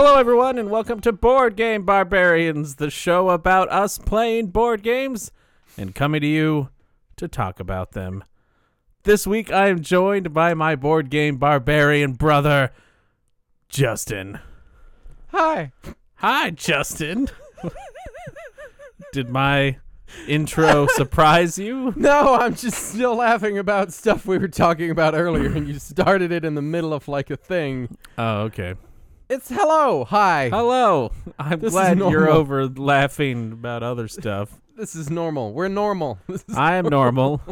[0.00, 5.32] Hello, everyone, and welcome to Board Game Barbarians, the show about us playing board games
[5.76, 6.68] and coming to you
[7.16, 8.22] to talk about them.
[9.02, 12.70] This week, I am joined by my board game barbarian brother,
[13.68, 14.38] Justin.
[15.32, 15.72] Hi.
[16.14, 17.28] Hi, Justin.
[19.12, 19.78] Did my
[20.28, 21.92] intro surprise you?
[21.96, 26.30] No, I'm just still laughing about stuff we were talking about earlier, and you started
[26.30, 27.98] it in the middle of like a thing.
[28.16, 28.76] Oh, okay.
[29.28, 30.48] It's hello, hi.
[30.48, 31.12] Hello.
[31.38, 32.36] I'm This is glad you're normal.
[32.36, 34.58] over laughing about other stuff.
[34.74, 35.52] This is normal.
[35.52, 36.18] We're normal.
[36.28, 37.42] This is- I am normal.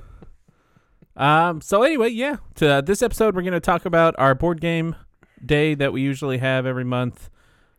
[1.16, 1.60] um.
[1.60, 2.36] So anyway, yeah.
[2.56, 4.96] To uh, this episode, we're going to talk about our board game
[5.44, 7.28] day that we usually have every month.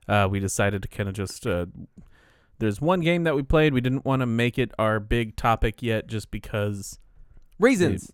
[0.08, 1.48] Uh, we decided to kind of just.
[1.48, 1.66] Uh,
[2.60, 3.74] there's one game that we played.
[3.74, 7.00] We didn't want to make it our big topic yet, just because
[7.60, 8.12] Reasons.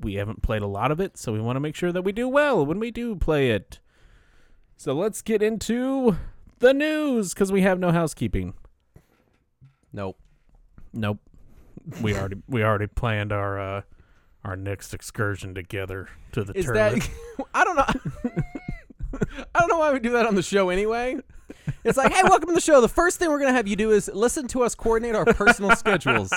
[0.00, 1.16] we haven't played a lot of it.
[1.16, 3.78] So we want to make sure that we do well when we do play it.
[4.82, 6.16] So let's get into
[6.58, 8.54] the news because we have no housekeeping.
[9.92, 10.18] Nope.
[10.92, 11.20] Nope.
[12.00, 13.82] We already we already planned our uh
[14.42, 17.08] our next excursion together to the Is tournament.
[17.38, 17.46] that?
[17.54, 17.84] I don't know.
[19.54, 21.16] I don't know why we do that on the show anyway.
[21.84, 22.80] It's like, hey, welcome to the show.
[22.80, 25.76] The first thing we're gonna have you do is listen to us coordinate our personal
[25.76, 26.32] schedules.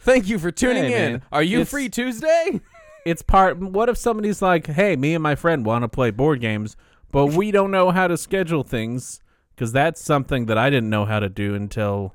[0.00, 1.12] Thank you for tuning Hey, in.
[1.12, 1.22] man.
[1.32, 2.60] Are you It's- free Tuesday?
[3.06, 6.42] It's part what if somebody's like, "Hey, me and my friend want to play board
[6.42, 6.76] games,
[7.10, 9.20] but we don't know how to schedule things
[9.56, 12.14] cuz that's something that I didn't know how to do until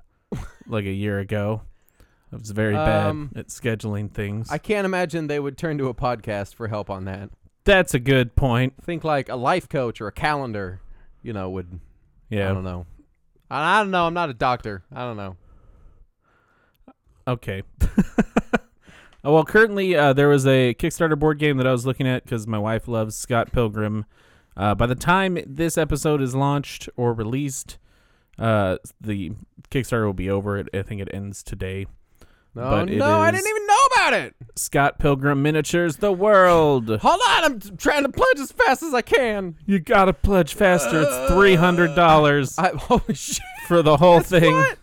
[0.68, 1.62] like a year ago."
[2.32, 4.50] I was very Um, bad at scheduling things.
[4.52, 7.30] I can't imagine they would turn to a podcast for help on that.
[7.66, 8.74] that's a good point.
[8.84, 10.82] think like a life coach or a calendar,
[11.22, 11.80] you know, would
[12.30, 12.50] Yeah.
[12.50, 12.86] I don't know.
[13.52, 14.06] I, I don't know.
[14.08, 14.84] I'm not a doctor.
[14.92, 15.38] I don't know.
[17.28, 17.64] Okay.
[17.82, 17.88] Uh,
[19.32, 22.48] well, currently uh, there was a Kickstarter board game that I was looking at because
[22.48, 24.06] my wife loves Scott Pilgrim.
[24.56, 27.78] Uh, by the time this episode is launched or released,
[28.38, 29.32] uh, the
[29.72, 30.58] Kickstarter will be over.
[30.58, 31.88] It, I think it ends today.
[32.56, 34.36] No, But no, I didn't even know about it.
[34.56, 36.88] Scott Pilgrim Miniatures: The World.
[36.88, 39.56] Hold on, I'm trying to pledge as fast as I can.
[39.66, 41.02] You gotta pledge faster.
[41.02, 43.42] It's three hundred dollars holy shit!
[43.68, 44.54] for the whole That's thing.
[44.54, 44.78] what?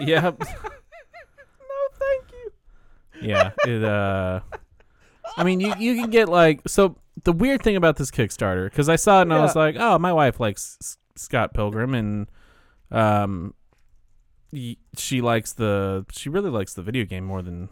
[0.00, 0.42] Yep.
[1.68, 3.28] No, thank you.
[3.28, 4.40] yeah it uh
[5.36, 8.88] i mean you you can get like so the weird thing about this kickstarter because
[8.88, 12.28] i saw it and i was like oh my wife likes S- scott pilgrim and
[12.90, 13.54] um
[14.52, 17.68] y- she likes the she really likes the video game more than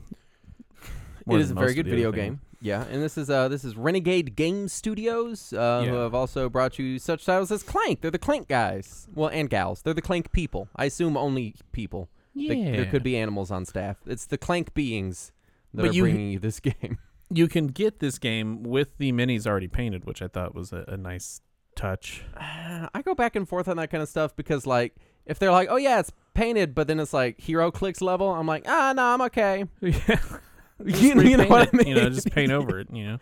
[1.27, 2.41] more It is a than very most of good video game.
[2.61, 6.03] Yeah, and this is uh this is Renegade Game Studios, uh, who Yeah.
[6.03, 8.01] have also brought you such titles as Clank.
[8.01, 9.83] They're the Clank guys, well, and gals.
[9.83, 10.69] They're the Clank people.
[10.77, 12.09] I assume only people.
[12.35, 13.97] yeah They- there could be animals on staff.
[14.07, 15.33] It's the Clank beings
[15.75, 16.99] that But are you- bringing you this game.
[17.35, 20.85] You can get this game with the minis already painted which i thought was a,
[20.89, 21.41] a nice
[21.75, 24.95] touch I go back and forth on that kind of stuff because, like,
[25.25, 28.65] if they're like, "Oh yeah, it's painted," but then it's like HeroClix level, I'm like,
[28.67, 30.21] "Ah, no, I'm okay." yeah
[30.85, 31.87] you, you know what I mean?
[31.87, 33.19] you know just paint over it you know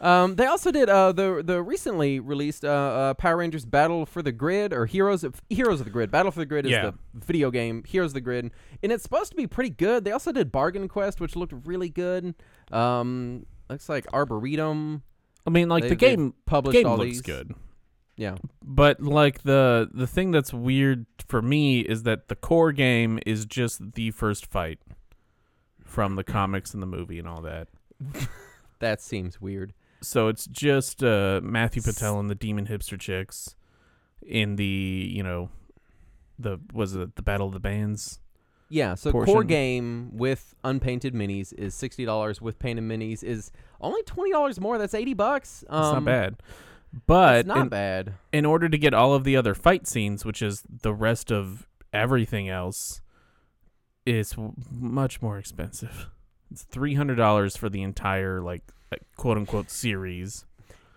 [0.00, 4.20] Um, they also did uh, the the recently released uh, uh, Power Rangers Battle for
[4.22, 6.10] the Grid or Heroes of Heroes of the Grid.
[6.10, 6.90] Battle for the Grid is Yeah.
[6.90, 7.84] the video game.
[7.84, 8.50] Heroes of the Grid,
[8.82, 10.04] and it's supposed to be pretty good.
[10.04, 12.34] They also did Bargain Quest, which looked really good.
[12.72, 15.02] Um, looks like Arboretum
[15.46, 17.22] i mean like They- the they've game published game all looks these.
[17.22, 17.54] good
[18.16, 23.18] Yeah, but like the the thing that's weird for me is that the core game
[23.26, 24.78] is just the first fight
[25.82, 27.68] from the comics and the movie and all that.
[28.80, 29.72] that seems weird.
[30.02, 33.56] So it's just uh, Matthew Patel and the Demon Hipster Chicks
[34.20, 35.48] in the you know
[36.38, 38.20] the was it the Battle of the Bands?
[38.74, 42.40] Yeah, so core game with unpainted minis is sixty dollars.
[42.40, 43.52] With painted minis is
[43.82, 44.78] only twenty dollars more.
[44.78, 45.62] That's eighty bucks.
[45.68, 46.36] Um, It's not bad.
[47.06, 48.14] But It's not in, bad.
[48.32, 51.68] in order to get all of the other fight scenes, which is the rest of
[51.92, 53.02] everything else,
[54.06, 56.08] is w- much more expensive.
[56.50, 58.62] It's three hundred dollars for the entire like
[59.16, 60.44] quote unquote series.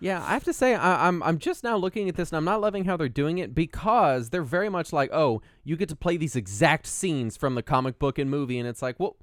[0.00, 2.44] Yeah, I have to say I, I'm I'm just now looking at this and I'm
[2.44, 5.96] not loving how they're doing it because they're very much like, oh, you get to
[5.96, 9.16] play these exact scenes from the comic book and movie, and it's like, well,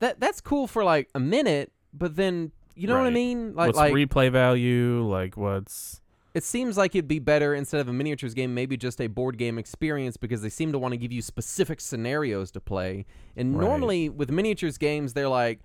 [0.00, 3.54] that that's cool for like a minute, but then you know what I mean?
[3.54, 5.06] Like what's like replay value?
[5.06, 6.00] Like what's
[6.34, 9.36] it seems like it'd be better instead of a miniatures game, maybe just a board
[9.36, 13.04] game experience because they seem to want to give you specific scenarios to play.
[13.36, 13.68] And Right.
[13.68, 15.60] normally with miniatures games, they're like,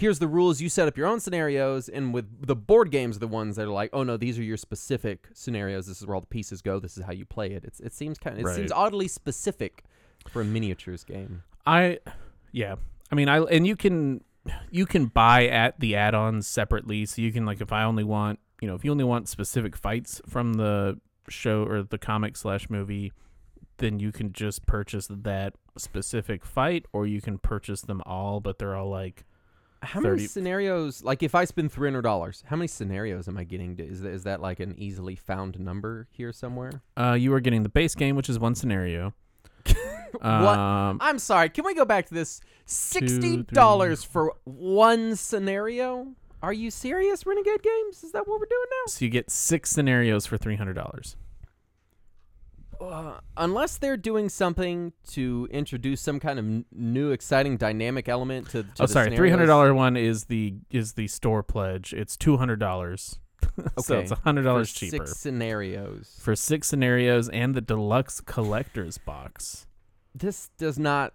[0.00, 1.88] here's the rules, you set up your own scenarios.
[1.88, 4.42] And with the board games, are the ones that are like, oh no, these are
[4.42, 5.86] your specific scenarios.
[5.86, 6.80] This is where all the pieces go.
[6.80, 7.64] This is how you play it.
[7.64, 9.84] It's, it seems kind of, it seems oddly specific
[10.28, 11.42] for a miniatures game.
[11.66, 11.98] I
[12.52, 12.76] yeah.
[13.12, 14.24] I mean I and you can
[14.70, 18.38] you can buy at the add-ons separately so you can like if I only want,
[18.60, 20.98] you know, if you only want specific fights from the
[21.28, 23.12] show or the comic slash movie,
[23.76, 28.58] then you can just purchase that specific fight, or you can purchase them all, but
[28.58, 29.24] they're all like
[29.82, 31.02] How many scenarios?
[31.02, 33.76] Like, if I spend three hundred dollars, how many scenarios am I getting?
[33.76, 36.82] To, is that, is that like an easily found number here somewhere?
[36.96, 39.14] uh, you are getting the base game, which is one scenario.
[40.22, 41.48] Um, I'm sorry.
[41.50, 42.40] Can we go back to this?
[42.66, 46.08] Sixty dollars for one scenario?
[46.42, 48.02] Are you serious, Renegade Games?
[48.02, 48.90] Is that what we're doing now?
[48.90, 51.16] so you get six scenarios for three hundred dollars.
[52.80, 58.46] Uh, unless they're doing something to introduce some kind of n- new, exciting, dynamic element
[58.50, 58.62] to.
[58.62, 61.92] to Oh, the sorry, three hundred dollar one is the is the store pledge.
[61.92, 63.18] It's two hundred dollars,
[63.58, 63.68] okay.
[63.78, 66.18] so it's hundred dollars for cheaper Six scenarios.
[66.22, 69.66] for six scenarios and the deluxe collector's box.
[70.14, 71.12] this does not.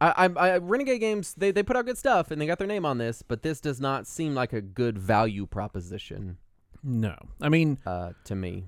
[0.00, 2.66] I, I, I Renegade Games they, they put out good stuff and they got their
[2.66, 6.38] name on this, but this does not seem like a good value proposition
[6.84, 8.64] No, I mean uh, to me.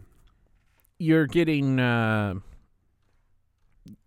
[1.05, 1.79] You're getting.
[1.79, 2.35] Uh,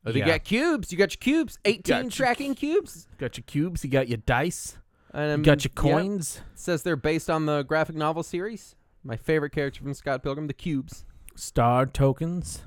[0.06, 0.26] You yeah.
[0.26, 0.92] got cubes.
[0.92, 1.60] You got your cubes.
[1.66, 3.08] Eighteen Got your tracking cubes.
[3.18, 4.78] got your cubes, you got your dice,
[5.14, 8.76] And um, you got your coins, says they're based on the graphic novel series.
[9.04, 11.06] My favorite character from Scott Pilgrim, the cubes.
[11.36, 12.64] star tokens.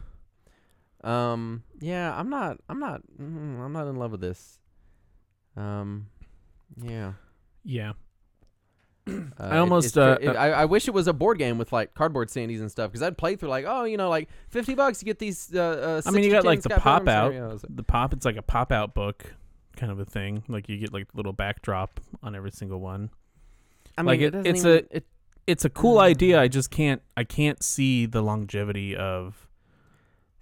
[1.02, 2.58] Um, yeah, I'm not.
[2.68, 3.00] I'm not.
[3.20, 4.58] Mm, I'm not in love with this.
[5.56, 6.08] Um,
[6.76, 7.14] yeah.
[7.64, 7.92] Yeah,
[9.38, 11.58] Uh, I almost, it's ver- uh, it- I, I wish it was a board game
[11.58, 14.28] with like cardboard sandies and stuff because I'd play through like oh you know like
[14.48, 15.50] fifty bucks you get these.
[15.54, 17.32] Uh, uh, I mean, you got, like, the pop out.
[17.32, 17.64] scenarios.
[17.68, 18.12] the pop.
[18.12, 19.34] It's like a pop out book
[19.76, 20.42] kind of a thing.
[20.48, 23.10] Like you get like little backdrop on every single one.
[23.98, 25.06] I mean, like, it, it- it's even- a- it,
[25.46, 26.02] It's a cool Mm.
[26.02, 26.40] idea.
[26.40, 27.02] I just can't.
[27.16, 29.48] I can't see the longevity of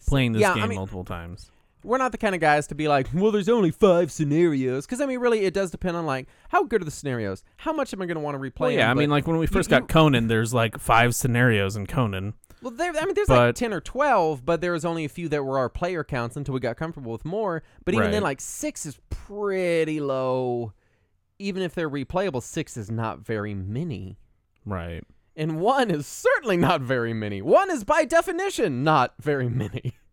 [0.07, 1.51] playing this yeah, I game mean, multiple times.
[1.89, 4.87] We're not the kind of guys to be like, well, there's only five scenarios.
[4.87, 7.43] Because I mean, really, it does depend on like how good are the scenarios.
[7.57, 8.61] How much am I going to want to replay?
[8.61, 10.79] Well, yeah, them, I but- mean, like when we first you- got Conan, there's like
[10.79, 12.35] five scenarios in Conan.
[12.61, 12.91] Well, there.
[12.97, 15.45] I mean, there's But- like ten or twelve, but there was only a few that
[15.45, 17.63] were our player counts until we got comfortable with more.
[17.85, 20.73] But even then, like six is pretty low.
[21.39, 24.19] Even if they're replayable, six is not very many,
[24.67, 25.05] Right.
[25.37, 27.41] and one is certainly not very many.
[27.43, 29.95] One is by definition not very many.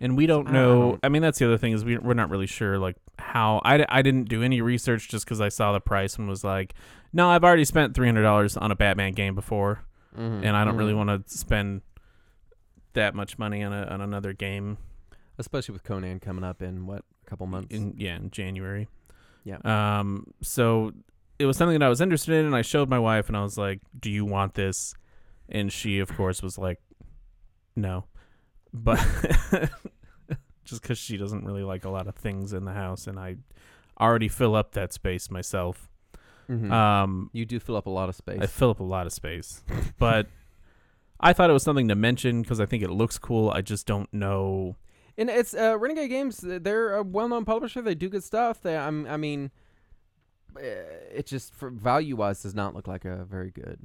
[0.00, 0.92] And we don't know.
[0.92, 3.60] don't- I mean, that's the other thing is we we're not really sure like how.
[3.64, 6.74] I, I didn't do any research just because I saw the price and was like,
[7.12, 9.84] no, I've already spent three hundred dollars on a Batman game before,
[10.18, 10.44] Mm-hmm.
[10.44, 11.82] and I don't really want to spend
[12.94, 14.78] that much money on a on another game
[15.38, 17.74] especially with Conan coming up in what a couple months.
[17.74, 18.88] in yeah in January.
[19.44, 19.58] Yeah.
[19.64, 20.26] Um.
[20.42, 20.92] So
[21.38, 23.42] it was something that I was interested in, and I showed my wife, and I
[23.42, 24.94] was like, "Do you want this?"
[25.48, 26.78] And she, of course, was like,
[27.76, 28.04] "No,"
[28.72, 28.98] but
[30.64, 33.36] just because she doesn't really like a lot of things in the house, and I
[34.00, 35.88] already fill up that space myself.
[36.48, 36.70] Mhm.
[36.72, 37.30] Um.
[37.32, 38.38] you do fill up a lot of space.
[38.40, 39.62] I fill up a lot of space,
[39.98, 40.26] but.
[41.22, 43.50] I thought it was something to mention because I think it looks cool.
[43.50, 44.76] I just don't know.
[45.18, 46.38] And it's uh, Renegade Games.
[46.42, 47.82] They're a well-known publisher.
[47.82, 48.62] They do good stuff.
[48.62, 49.50] They, I'm, I mean,
[50.56, 50.60] uh,
[51.12, 53.78] it just for value-wise does not look like a very good.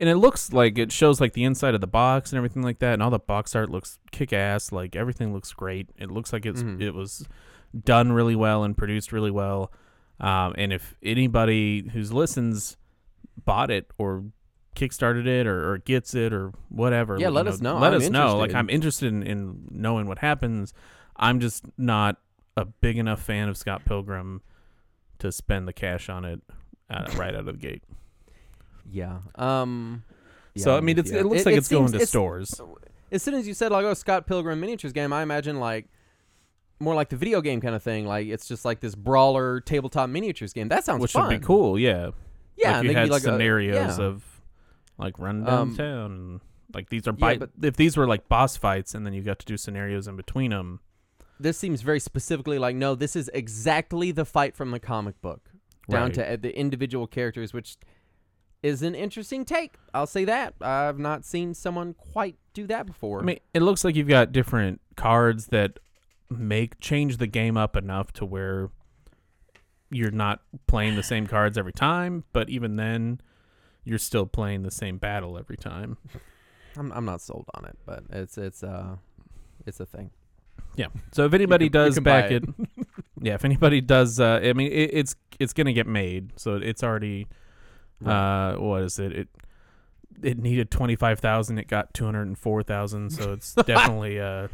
[0.00, 2.78] And it looks like it shows like the inside of the box and everything like
[2.78, 4.72] that, and all the box art looks kick ass.
[4.72, 5.90] Like everything looks great.
[5.98, 6.80] It looks like it's Mhm.
[6.80, 7.28] it was
[7.84, 9.70] done really well and produced really well.
[10.18, 12.76] Um, and if anybody who's listens
[13.44, 14.24] bought it or
[14.74, 17.78] kickstarted it or, or gets it or whatever, Yeah, let us know.
[17.78, 18.36] Let I'm us know.
[18.38, 18.54] Like.
[18.54, 20.72] I'm interested in, in knowing what happens.
[21.16, 22.16] I'm just not
[22.56, 24.40] a big enough fan of Scott Pilgrim
[25.18, 26.40] to spend the cash on it
[26.88, 27.82] uh, right out of the gate.
[28.88, 29.18] Yeah.
[29.36, 30.04] Um.
[30.56, 31.20] so yeah, I I'm mean, with it's, you.
[31.20, 32.60] it looks like it's seems- going to stores.
[33.12, 35.86] As soon as you said like, "Oh, Scott Pilgrim miniatures game," I imagine like
[36.78, 38.06] more like the video game kind of thing.
[38.06, 40.68] Like it's just like this brawler tabletop miniatures game.
[40.68, 41.28] That sounds which fun.
[41.28, 41.78] would be cool.
[41.78, 42.10] Yeah,
[42.56, 44.04] Yeah, like and you they could had be like a- scenarios yeah.
[44.04, 44.24] of
[44.96, 46.10] like run Um, downtown.
[46.12, 46.40] and
[46.72, 49.38] like these are yeah, but- if these were like boss fights, and then you got
[49.40, 50.78] to do scenarios in between them.
[51.40, 55.50] This seems very specifically like, no, this is exactly the fight from the comic book,
[55.88, 56.14] down Right.
[56.14, 57.76] to uh, the individual characters, which
[58.62, 59.76] is an interesting take.
[59.94, 60.54] I'll say that.
[60.60, 63.20] I've not seen someone quite do that before.
[63.20, 65.78] I mean, it looks like you've got different cards that
[66.28, 68.70] make change the game up enough to where
[69.90, 73.20] you're not playing the same cards every time, but even then,
[73.84, 75.96] you're still playing the same battle every time.
[76.76, 78.96] I'm I'm not sold on it, but it's it's uh
[79.66, 80.10] it's a thing.
[80.76, 80.86] Yeah.
[81.12, 82.44] So if anybody can- does can buy back it,
[83.20, 86.84] yeah, if anybody does, uh, I mean, it, it's it's gonna get made, so it's
[86.84, 87.26] already,
[88.04, 89.12] uh, what is it?
[89.12, 89.28] It
[90.22, 94.20] it needed twenty five thousand, it got two hundred and four thousand, so it's definitely
[94.20, 94.48] uh,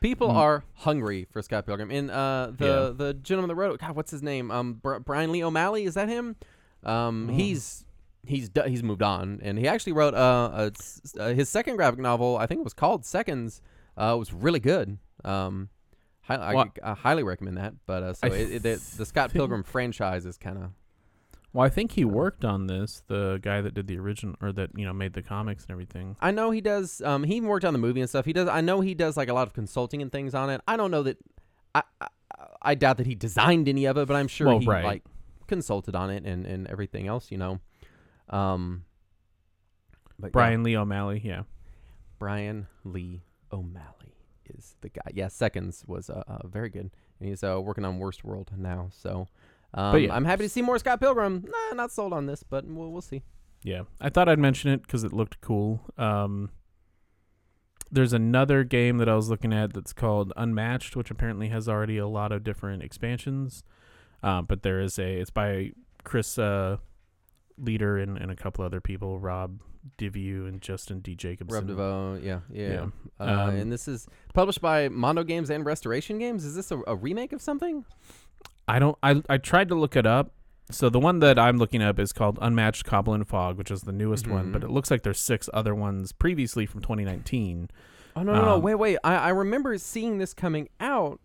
[0.00, 0.34] People Mm.
[0.34, 1.90] are hungry for Scott Pilgrim.
[1.90, 2.90] And uh, the Yeah.
[3.06, 4.50] the gentleman that wrote it, God, what's his name?
[4.52, 6.36] Um, Br- Brian Lee O'Malley, is that him?
[6.84, 7.34] Um, Mm.
[7.34, 7.84] he's
[8.24, 11.98] he's he's moved on, and he actually wrote uh, a s- uh his second graphic
[11.98, 12.36] novel.
[12.36, 13.60] I think it was called Seconds.
[13.96, 14.98] Uh, was really good.
[15.24, 15.68] Um,
[16.22, 17.74] hi- I, Well- I highly recommend that.
[17.84, 20.70] But uh, so it, it, the, the Scott Pilgrim franchise is kind of
[21.52, 23.02] Well, I think he worked on this.
[23.06, 26.16] The guy that did the original, or that you know made the comics and everything.
[26.20, 27.00] I know he does.
[27.00, 28.26] Um, he even worked on the movie and stuff.
[28.26, 28.48] He does.
[28.48, 30.60] I know he does like a lot of consulting and things on it.
[30.68, 31.18] I don't know that.
[31.74, 32.08] I I,
[32.60, 34.84] I doubt that he designed any of it, but I'm sure Well, he right.
[34.84, 35.04] like
[35.46, 37.30] consulted on it and and everything else.
[37.32, 37.60] You know.
[38.28, 38.84] Um.
[40.18, 41.42] But yeah, Brian Lee O'Malley, yeah.
[42.18, 44.16] Brian Lee O'Malley
[44.54, 45.12] is the guy.
[45.14, 46.90] Yeah, Seconds was uh, uh very good.
[47.20, 48.90] And he's uh working on Worst World now.
[48.92, 49.28] So.
[49.74, 50.14] Um, yeah.
[50.14, 51.44] I'm happy to see more Scott Pilgrim.
[51.46, 53.22] Nah, not sold on this, but we'll, we'll see.
[53.62, 55.80] Yeah, I thought I'd mention it because it looked cool.
[55.98, 56.50] Um,
[57.90, 61.98] there's another game that I was looking at that's called Unmatched, which apparently has already
[61.98, 63.62] a lot of different expansions.
[64.22, 65.72] Um, but there is a it's by
[66.04, 66.76] Chris uh,
[67.56, 69.60] Leader and, and a couple other people, Rob
[69.96, 71.14] Daviau and Justin D.
[71.14, 71.66] Jacobson.
[71.66, 72.68] Rob Daviau, yeah, yeah.
[72.68, 72.86] Yeah.
[73.18, 76.44] Uh, Um, and this is published by Mondo Games and Restoration Games.
[76.44, 77.84] Is this a, a remake of something?
[78.68, 78.96] I don't.
[79.02, 80.32] I I tried to look it up.
[80.70, 83.92] So the one that I'm looking up is called Unmatched and Fog, which is the
[83.92, 84.52] newest one.
[84.52, 84.64] But Mhm.
[84.66, 87.70] it looks like there's six other ones previously from 2019.
[88.14, 88.54] Oh no, no, no!
[88.56, 88.98] Um, Wait, wait!
[89.02, 91.20] I, I remember seeing this coming out,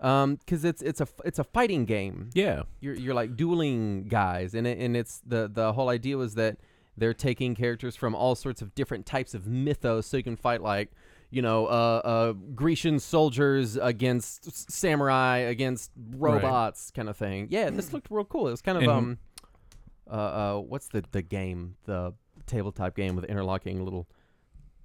[0.00, 2.30] um, because it's it's a it's a fighting game.
[2.34, 2.62] Yeah.
[2.80, 6.58] You're you're like dueling guys, and it, and it's the the whole idea was that
[6.98, 10.60] they're taking characters from all sorts of different types of mythos, so you can fight
[10.62, 10.90] like
[11.36, 17.48] you know uh, uh Grecian soldiers against samurai against robots, kind of thing.
[17.50, 18.48] Yeah, this looked real cool.
[18.48, 19.18] It was kind of And- um,
[20.10, 22.14] uh, uh, what's the the game the
[22.46, 24.08] tabletop game with interlocking little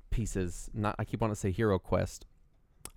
[0.09, 0.69] pieces?
[0.73, 2.25] Not I keep wanting to say Hero Quest.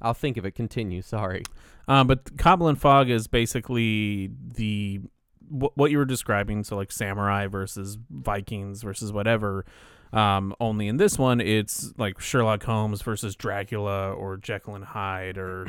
[0.02, 0.56] I'll think of it.
[0.56, 1.00] Continue.
[1.00, 1.44] Sorry.
[1.86, 5.00] Um, but Cobble and Fog is basically the
[5.48, 6.64] what you were describing.
[6.64, 9.64] So like samurai versus Vikings versus whatever.
[10.12, 15.38] Um, only in this one, it's like Sherlock Holmes versus Dracula or Jekyll and Hyde
[15.38, 15.66] or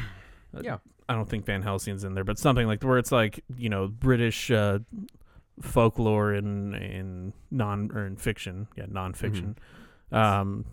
[0.56, 0.77] uh, Yeah.
[1.08, 3.88] I don't think Van Helsing's in there, but something like where it's like you know
[3.88, 4.80] British uh,
[5.62, 9.56] folklore in in non or in fiction, yeah, nonfiction,
[10.12, 10.65] um,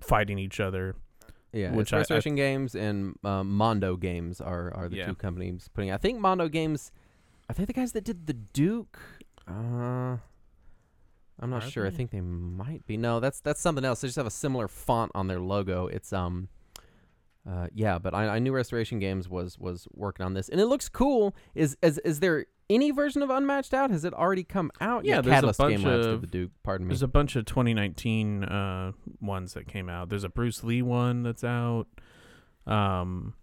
[0.00, 0.94] fighting each other.
[1.52, 5.06] Yeah, Which it's I- I- Games and um, Mondo Games are, are the Yeah.
[5.06, 5.90] two companies putting.
[5.90, 6.92] I think Mondo Games,
[7.48, 8.98] are they the guys that did the Duke?
[9.46, 10.18] Uh,
[11.40, 11.86] I'm not Are sure.
[11.86, 12.96] I think they might be.
[12.96, 14.00] No, that's that's something else.
[14.00, 15.86] They just have a similar font on their logo.
[15.86, 16.48] It's um,
[17.48, 17.98] uh, yeah.
[17.98, 21.34] But I, I knew Restoration Games was was working on this, and it looks cool.
[21.54, 23.90] Is is is there any version of Unmatched out?
[23.90, 25.04] Has it already come out?
[25.04, 26.50] Yeah, there's a bunch Game of- the Duke.
[26.62, 26.92] Pardon me.
[26.92, 30.08] There's a bunch of 2019 uh, ones that came out.
[30.08, 31.86] There's a Bruce Lee one that's out.
[32.66, 33.34] Um,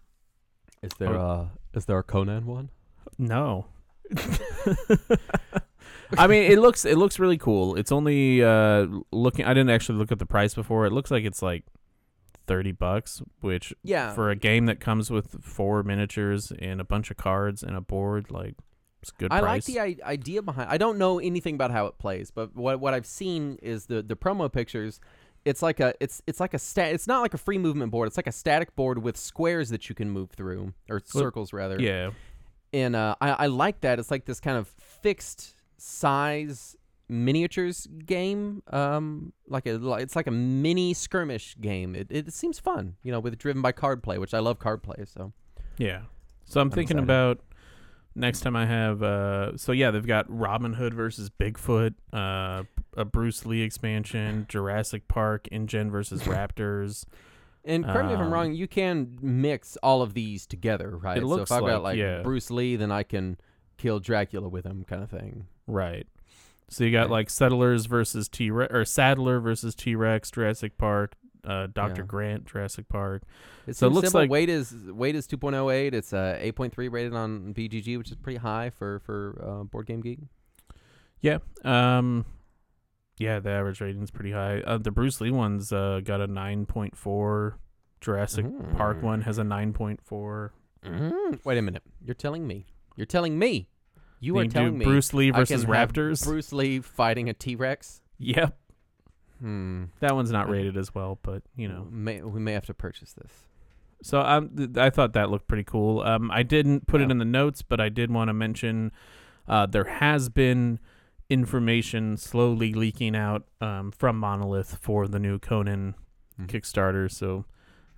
[0.84, 1.50] Is there Oh.
[1.74, 2.70] a is there a Conan one?
[3.18, 3.66] no.
[6.18, 7.76] I mean, it looks it looks really cool.
[7.76, 9.46] It's only uh, looking.
[9.46, 10.86] I didn't actually look at the price before.
[10.86, 11.64] It looks like it's like
[12.48, 14.14] thirty bucks, which Yeah.
[14.14, 17.82] for a game that comes with four miniatures and a bunch of cards and a
[17.82, 18.56] board, like
[19.02, 19.68] it's a good I price.
[19.68, 20.70] like the I- idea behind.
[20.70, 24.02] I don't know anything about how it plays, but what what I've seen is the
[24.04, 25.00] the promo pictures.
[25.44, 26.94] It's like a it's it's like a stat.
[26.94, 28.08] It's not like a free movement board.
[28.08, 31.80] It's like a static board with squares that you can move through or circles rather.
[31.80, 32.12] yeah,
[32.74, 34.00] And uh, I I like that.
[34.00, 34.68] It's like this kind of
[35.02, 36.75] fixed size
[37.08, 38.63] miniatures game.
[38.72, 41.96] Um, like a it's like a mini skirmish game.
[41.96, 42.96] It it seems fun.
[43.03, 45.03] You know, with driven by card play, which I love card play.
[45.05, 45.34] So
[45.77, 46.01] Yeah.
[46.46, 47.03] So I'm, I'm thinking excited.
[47.03, 47.39] about
[48.15, 52.63] next time I have uh so yeah, they've got Robin Hood versus Bigfoot, uh
[52.98, 57.05] a Bruce Lee expansion, Jurassic Park, InGen versus Raptors.
[57.67, 61.20] And correct me if I'm Um, wrong, you can mix all of these together, right?
[61.20, 62.22] so looks if I've got like- like yeah.
[62.22, 63.38] Bruce Lee, then I can
[63.77, 65.48] kill Dracula with him, kind of thing.
[65.68, 66.08] Right.
[66.70, 71.16] So you got like Settlers versus T Rex or Sattler versus T Rex, Jurassic Park,
[71.44, 72.02] uh Dr.
[72.02, 72.08] Yeah.
[72.08, 73.24] Grant, Jurassic Park.
[73.72, 74.22] So it looks simple.
[74.22, 75.94] like- weight is weight is 2.08.
[75.94, 80.02] It's uh, 8.3 rated on BGG, which is pretty high for for uh, Board Game
[80.02, 80.20] Geek.
[81.22, 81.38] Yeah.
[81.64, 82.26] Um
[83.18, 84.60] yeah, the average rating is pretty high.
[84.62, 87.54] Uh, the Bruce Lee one's uh got a 9.4.
[88.02, 88.46] Jurassic
[88.76, 89.04] Park Mm.
[89.04, 90.50] one has a 9.4.
[90.86, 92.68] Mm, Wait a minute, you're telling me?
[92.96, 93.70] You're telling me?
[94.25, 96.24] You are do telling me Bruce Lee I versus can have Raptors.
[96.25, 98.01] Bruce Lee fighting a T Rex?
[98.17, 98.58] Yep.
[99.39, 99.84] Hmm.
[100.00, 101.86] That one's not rated as well, but you know.
[101.91, 103.32] may, we may have to purchase this.
[104.01, 106.01] So um, th- I thought that looked pretty cool.
[106.01, 107.12] Um, I didn't put it Yeah.
[107.12, 108.91] in the notes, but I did want to mention
[109.48, 110.79] uh, there has been
[111.29, 115.96] information slowly leaking out um, from Monolith for the new Conan
[116.39, 116.48] Mhm.
[116.48, 117.12] Kickstarter.
[117.12, 117.46] So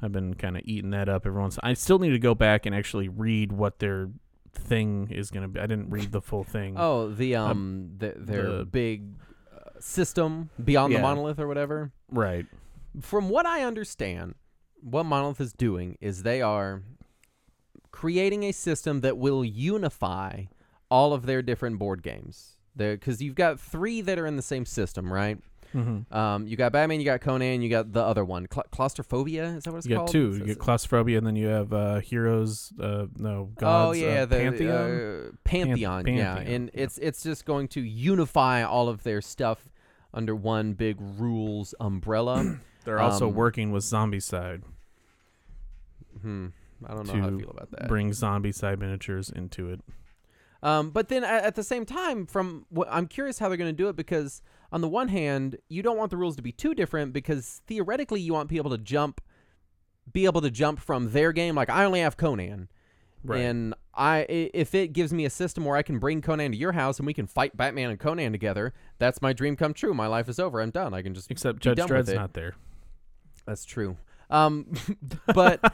[0.01, 1.57] I've been kind of eating that up every once.
[1.63, 4.09] I still need to go back and actually read what their
[4.57, 5.59] thing is going to be.
[5.59, 6.75] I didn't read the full thing.
[6.77, 9.13] Oh, the um, the, their the- big
[9.53, 11.91] uh, system beyond the monolith or whatever.
[12.09, 12.45] Right.
[13.01, 14.35] From what I understand,
[14.81, 16.81] what Monolith is doing is they are
[17.91, 20.43] creating a system that will unify
[20.89, 22.55] all of their different board games.
[22.75, 25.39] Because you've got three that are in the same system, right?
[25.75, 26.13] Mm-hmm.
[26.13, 29.45] Um, you got Batman, you got Conan, you got the other one, Cla claustrophobia.
[29.49, 30.11] Is that what it's You got called?
[30.11, 30.33] two.
[30.37, 32.71] You get claustrophobia, and then you have uh, heroes.
[32.79, 34.73] Uh, no Oh yeah, uh, the pantheon.
[34.73, 36.83] uh, pantheon, yeah, Pantheon, and yeah.
[36.83, 39.69] it's it's just going to unify all of their stuff
[40.13, 42.59] under one big rules umbrella.
[42.85, 44.61] They're also um, working with Zombicide.
[46.21, 46.47] hmm,
[46.85, 47.87] I don't know how I feel about that.
[47.87, 49.81] Bring Zombicide miniatures into it.
[50.63, 53.75] Um, but then at, at the same time, from what I'm curious how they're going
[53.75, 56.51] to do it because on the one hand, you don't want the rules to be
[56.51, 59.21] too different because theoretically you want people to jump,
[60.11, 61.55] be able to jump from their game.
[61.55, 62.69] Like I only have Conan,
[63.23, 63.41] Right.
[63.41, 66.73] and I if it gives me a system where I can bring Conan to your
[66.73, 69.93] house and we can fight Batman and Conan together, that's my dream come true.
[69.93, 70.61] My life is over.
[70.61, 70.93] I'm done.
[70.93, 72.55] I can just Except Judge Dredd's not there.
[73.45, 73.97] That's true.
[74.29, 74.71] Um,
[75.33, 75.73] but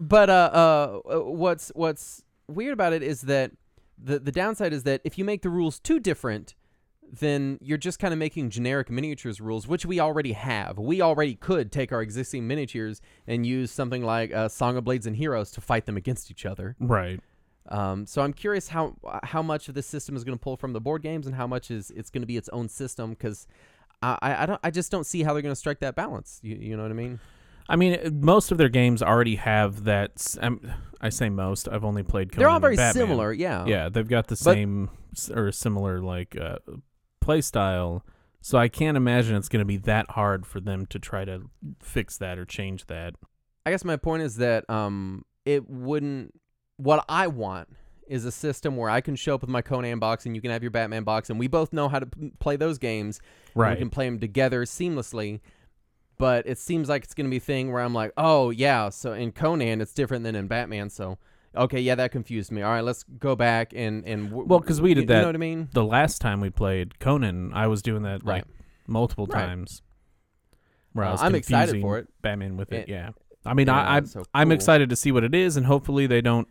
[0.00, 3.52] but uh, uh, what's what's weird about it is that
[4.02, 6.54] the the downside is that if you make the rules too different,
[7.12, 10.78] then you're just kind of making generic miniatures rules, which we already have.
[10.78, 15.06] We already could take our existing miniatures and use something like uh, Song of Blades
[15.06, 16.76] and Heroes to fight them against each other.
[16.78, 17.20] Right.
[17.70, 20.72] Um, so I'm curious how how much of this system is going to pull from
[20.72, 23.46] the board games and how much is it's going to be its own system because.
[24.00, 26.38] I, I don't I just don't see how they're going to strike that balance.
[26.44, 27.18] You, you know what I mean?
[27.68, 30.36] I mean, most of their games already have that.
[30.40, 30.60] um,
[31.00, 31.68] I say most.
[31.68, 32.30] I've only played.
[32.30, 33.66] Conan They're all very similar, yeah.
[33.66, 34.90] Yeah, they've got the But- same
[35.34, 36.58] or similar like uh,
[37.28, 38.02] play style.
[38.40, 41.50] So I can't imagine it's going to be that hard for them to try to
[41.78, 43.16] fix that or change that.
[43.66, 46.32] I guess my point is that um, it wouldn't.
[46.78, 47.68] What I want
[48.06, 50.50] is a system where I can show up with my Conan box and you can
[50.50, 53.20] have your Batman box, and we both know how to p- play those games.
[53.54, 53.72] Right.
[53.72, 55.40] we can play them together seamlessly.
[56.16, 58.88] But it seems like it's going to be a thing where I'm like, oh yeah,
[58.88, 60.88] so in Conan it's different than in Batman.
[60.88, 61.18] So
[61.58, 62.62] okay, yeah, that confused me.
[62.62, 65.20] All right, let's go back and and w- Well, 'cause we did You that You
[65.22, 65.68] know what I mean?
[65.72, 68.44] the last time we played Conan, I was doing that like
[68.86, 69.44] multiple Right.
[69.46, 69.82] times.
[70.92, 72.08] Where I Uh, was I'm excited for it.
[72.22, 72.82] Batman with it.
[72.82, 73.10] It- yeah.
[73.46, 75.66] I mean, Yeah, I, I'm it's so I'm excited to see what it is, and
[75.66, 76.48] hopefully they don't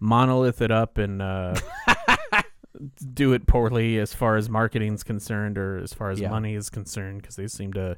[0.00, 1.54] monolith it up and uh,
[3.14, 6.30] do it poorly as far as marketing's concerned or as far as Yeah.
[6.30, 7.96] money is concerned, because they seem to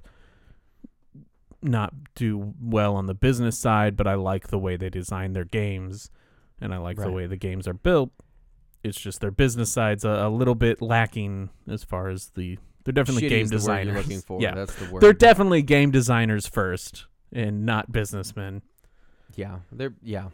[1.62, 3.96] not do well on the business side.
[3.96, 6.10] But I like the way they design their games,
[6.60, 8.10] and I like the way the games are built.
[8.82, 12.58] It's just their business side's a, a little bit lacking as far as the.
[12.84, 13.86] They're definitely Shitty game the designers.
[13.86, 14.40] you're looking for.
[14.42, 15.00] Yeah, that's the word.
[15.00, 18.60] they're definitely game designers first, and not businessmen.
[19.36, 20.28] yeah, they're yeah.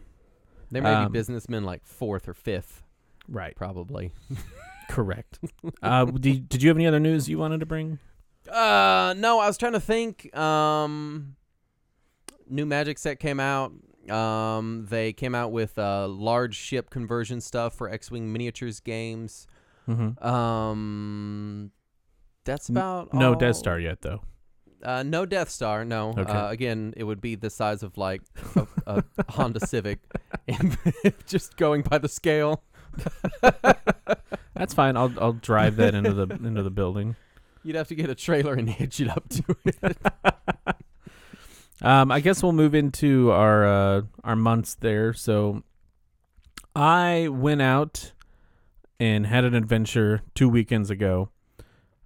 [0.73, 2.83] They may Um, be businessmen like fourth or fifth,
[3.29, 3.55] Right.
[3.57, 4.13] probably.
[4.89, 5.39] Correct.
[5.83, 7.99] uh, did, did you have any other news you wanted to bring?
[8.49, 10.37] Uh, no, I was trying to think.
[10.37, 11.37] Um,
[12.49, 13.73] new Magic set came out.
[14.11, 19.47] Um, they came out with uh, large ship conversion stuff for X-wing miniatures games.
[19.89, 20.27] Mm-hmm.
[20.27, 21.71] Um,
[22.45, 24.23] that's about No all- Death Star yet, though.
[24.83, 25.85] Uh, no Death Star.
[25.85, 26.15] No.
[26.17, 26.23] Okay.
[26.33, 28.23] Uh, again, it would be the size of like
[28.57, 29.99] a, a Honda Civic,
[31.27, 32.63] just going by the scale.
[34.55, 34.97] That's fine.
[34.97, 37.17] I'll I'll drive that into the into the building.
[37.63, 39.99] You'd have to get a trailer and hitch it up to it.
[41.83, 45.13] Um, I guess we'll move into our uh, our months there.
[45.15, 45.63] So,
[46.77, 48.13] I went out
[48.99, 51.31] and had an adventure two weekends ago,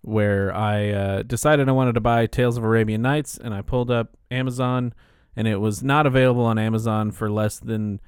[0.02, 3.90] where I uh, decided I wanted to buy Tales of Arabian Nights, and I pulled
[3.90, 4.94] up Amazon,
[5.34, 8.00] and it was not available on Amazon for less than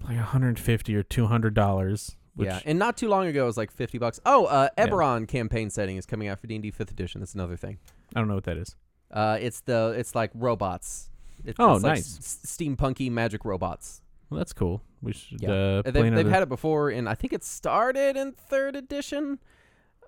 [0.00, 2.16] like 150 or 200 dollars.
[2.34, 4.18] Which yeah, and not too long ago it was like fifty bucks.
[4.24, 4.86] Oh, uh, Yeah.
[4.86, 7.20] Eberron campaign setting is coming out for D and D Fifth Edition.
[7.20, 7.78] That's another thing.
[8.16, 8.74] I don't know what that is.
[9.10, 11.10] Uh, it's the it's like robots.
[11.44, 12.18] It, Oh, it's like nice.
[12.18, 14.02] s- steampunky magic robots.
[14.30, 14.82] Well, that's cool.
[15.02, 15.50] We should Yeah.
[15.50, 19.38] uh, play They've, they've had it before, and I think it started in third edition,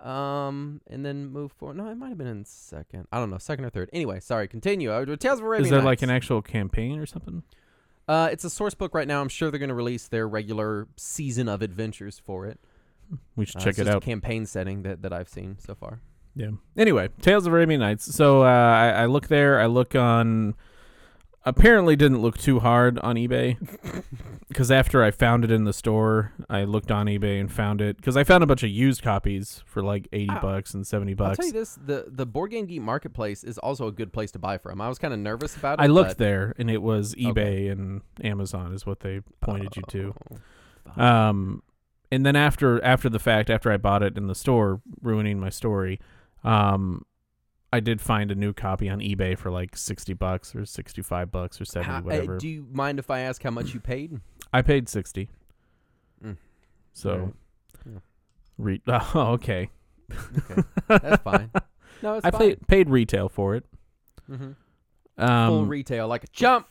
[0.00, 1.76] um, and then moved forward.
[1.76, 3.06] No, it might have been in second.
[3.12, 3.90] I don't know, second or third.
[3.92, 4.48] Anyway, sorry.
[4.48, 4.90] Continue.
[4.92, 7.42] Uh, Tales of Arabian Is there like an actual campaign or something?
[8.06, 9.20] Uh, it's a source book right now.
[9.20, 12.60] I'm sure they're going to release their regular season of adventures for it.
[13.36, 14.02] We should Uh, check it out.
[14.02, 16.00] campaign setting that, that I've seen so far.
[16.36, 16.50] Yeah.
[16.76, 18.14] Anyway, Tales of Arabian Nights.
[18.14, 19.60] So uh, I, I look there.
[19.60, 20.54] I look on.
[21.46, 23.58] Apparently, didn't look too hard on eBay
[24.48, 27.96] because after I found it in the store, I looked on eBay and found it
[27.98, 31.12] because I found a bunch of used copies for like eighty Ah, bucks and seventy
[31.12, 31.36] I'll bucks.
[31.38, 34.38] tell you this: the the Board Game Geek Marketplace is also a good place to
[34.38, 34.80] buy from.
[34.80, 35.82] I was kind of nervous about it.
[35.82, 37.68] I looked but- there and it was eBay Okay.
[37.68, 40.14] and Amazon is what they pointed you to.
[40.96, 41.02] Oh.
[41.04, 41.62] Um,
[42.10, 45.50] and then after after the fact, after I bought it in the store, ruining my
[45.50, 46.00] story,
[46.42, 47.04] Um,
[47.74, 51.60] I did find a new copy on eBay for like sixty bucks or sixty-five bucks
[51.60, 52.38] or seventy, How- uh, whatever.
[52.38, 54.20] do you mind if I ask how much you paid?
[54.52, 55.28] I paid sixty.
[56.24, 56.36] Mm.
[56.92, 57.34] So, Alright.
[57.86, 57.98] Yeah.
[58.58, 59.70] re- oh, okay.
[60.50, 61.50] Okay, that's fine.
[62.02, 62.40] No, it's I fine.
[62.40, 63.64] paid paid retail for it.
[64.26, 64.52] hmm
[65.18, 66.66] Um, Full retail, like a chump.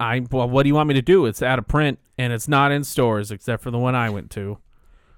[0.00, 1.26] I well, what do you want me to do?
[1.26, 4.30] It's out of print and it's not in stores except for the one I went
[4.32, 4.58] to.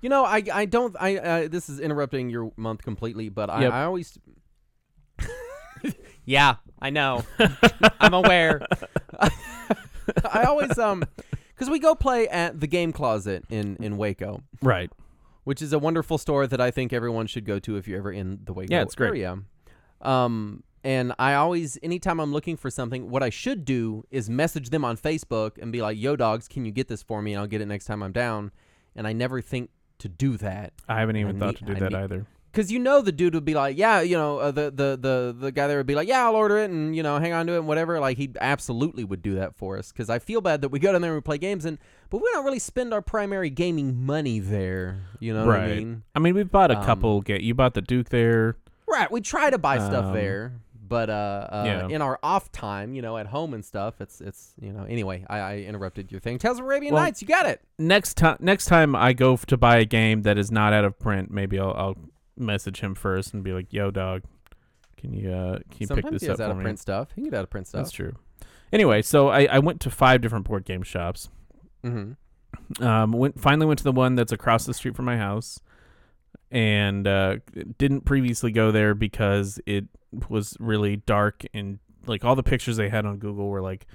[0.02, 3.62] You know, I I don't I uh, this is interrupting your month completely, but I,
[3.62, 3.72] Yep.
[3.72, 4.18] I always.
[6.24, 7.24] yeah, I know.
[8.00, 8.66] I'm aware.
[10.32, 11.04] I always um,
[11.54, 14.90] because we go play at the Game Closet in in Waco, Right.
[15.44, 18.12] which is a wonderful store that I think everyone should go to if you're ever
[18.12, 19.08] in the Waco Yeah, it's great.
[19.10, 19.38] area.
[20.00, 24.70] Um, and I always, anytime I'm looking for something, what I should do is message
[24.70, 27.34] them on Facebook and be like, "Yo, dogs, can you get this for me?
[27.34, 28.50] And I'll get it next time I'm down."
[28.96, 31.72] And I never think to do that I haven't even I thought need- to do
[31.72, 32.26] I that need- either.
[32.52, 35.36] Because you know the dude would be like, "Yeah, you know, uh, the the the
[35.38, 37.46] the guy there would be like, yeah, I'll order it and you know, hang on
[37.46, 40.40] to it and whatever." Like he absolutely would do that for us because I feel
[40.40, 41.78] bad that we go down there and we play games and
[42.10, 45.02] but we don't really spend our primary gaming money there.
[45.20, 46.02] You know what I mean?
[46.14, 47.20] I mean, we've bought a Um, couple.
[47.20, 48.56] Get you bought the Duke there.
[48.88, 49.10] Right.
[49.10, 50.52] We try to buy stuff Um, there,
[50.88, 51.88] but uh, uh yeah.
[51.94, 54.82] in our off time, you know, at home and stuff, it's it's you know.
[54.88, 56.38] Anyway, I, I interrupted your thing.
[56.38, 57.60] Tales of Arabian Well- Nights, you got it.
[57.78, 60.98] Next time, next time I go to buy a game that is not out of
[60.98, 61.96] print, maybe I'll, I'll
[62.40, 64.22] message him first and be like, "Yo, dog,
[64.96, 66.64] can you uh, can you Sometimes pick this he has up out for of me?"
[66.64, 67.08] print stuff.
[67.14, 67.80] He can get out of print stuff.
[67.80, 68.14] That's true.
[68.72, 71.28] Anyway, so I, I went to five different board game shops.
[71.84, 72.82] Mm-hmm.
[72.84, 75.60] Um, went finally went to the one that's across the street from my house,
[76.50, 77.36] and uh,
[77.78, 79.86] didn't previously go there because it
[80.28, 83.86] was really dark and like all the pictures they had on Google were like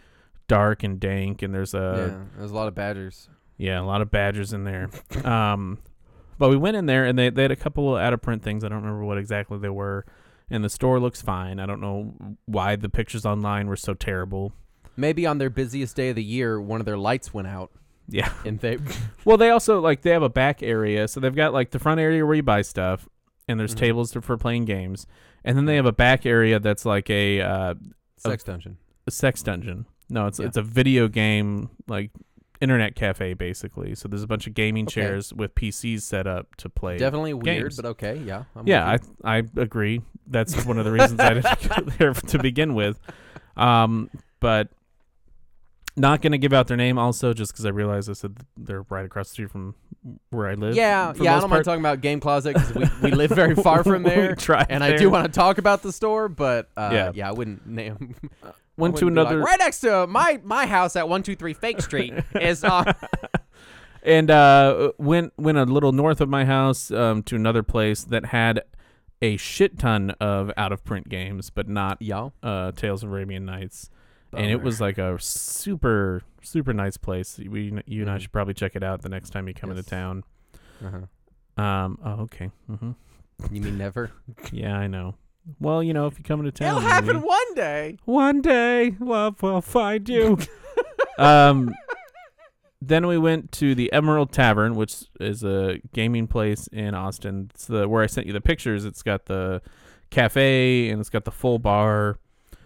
[0.47, 3.29] dark and dank, and there's a yeah, there's a lot of badgers.
[3.57, 4.89] yeah, a lot of badgers in there.
[5.23, 5.79] um,
[6.37, 8.43] but we went in there and they they had a couple of out of print
[8.43, 8.63] things.
[8.63, 10.05] I don't remember what exactly they were.
[10.49, 11.59] And the store looks fine.
[11.59, 12.13] I don't know
[12.45, 14.53] why the pictures online were so terrible.
[14.95, 17.71] Maybe on their busiest day of the year, one of their lights went out,
[18.07, 18.31] Yeah.
[18.45, 18.77] and they
[19.25, 21.99] Well, they also like they have a back area, so they've got like the front
[21.99, 23.09] area where you buy stuff,
[23.47, 23.79] and there's Mhm.
[23.79, 25.07] tables to, for playing games,
[25.43, 27.73] and then they have a back area that's like a, uh,
[28.17, 28.77] sex dungeon.
[29.07, 29.85] a sex dungeon.
[30.09, 30.45] No, it's Yeah.
[30.45, 32.11] it's a video game like
[32.61, 33.95] internet cafe basically.
[33.95, 34.93] So there's a bunch of gaming Okay.
[35.01, 36.97] chairs with PCs set up to play.
[36.97, 37.75] Definitely weird, games.
[37.75, 38.43] but okay, yeah.
[38.55, 38.85] I'm yeah,
[39.23, 40.01] I I agree.
[40.27, 42.99] That's one of the reasons I didn't go there to begin with.
[43.57, 44.69] Um, but
[45.97, 49.05] not gonna give out their name also just because I realized I said they're right
[49.05, 49.75] across the street from
[50.29, 50.75] where I live.
[50.75, 51.37] yeah, yeah.
[51.37, 54.35] I don't mind talking about Game Closet because we, we live very far from there,
[54.69, 57.11] and I do want to talk about the store, but uh, Yeah.
[57.15, 58.15] yeah, I wouldn't name.
[58.77, 61.53] Went to wouldn't like, another right next to my my house at one two three
[61.53, 62.91] Fake Street is uh,
[64.03, 68.25] and uh went went a little north of my house um to another place that
[68.27, 68.61] had
[69.21, 72.33] a shit ton of out of print games, but not y'all.
[72.43, 73.89] uh Tales of Arabian Nights.
[74.33, 77.39] And it was like a super super nice place.
[77.39, 78.21] We you and I Mhm.
[78.21, 79.79] should probably check it out the next time you come Yes.
[79.79, 80.23] into town.
[80.85, 81.63] Uh-huh.
[81.63, 81.97] Um.
[82.03, 82.51] Oh, okay.
[82.67, 82.91] hmm
[83.49, 84.11] You mean never?
[84.51, 85.15] Yeah, I know.
[85.59, 87.97] Well, you know, if you come into town, It'll happen maybe- one day.
[88.05, 88.95] one day.
[88.99, 90.37] Love will find you.
[91.17, 91.73] um.
[92.81, 97.49] Then we went to the Emerald Tavern, which is a gaming place in Austin.
[97.53, 98.85] It's the where I sent you the pictures.
[98.85, 99.61] It's got the
[100.11, 102.19] cafe and it's got the full bar.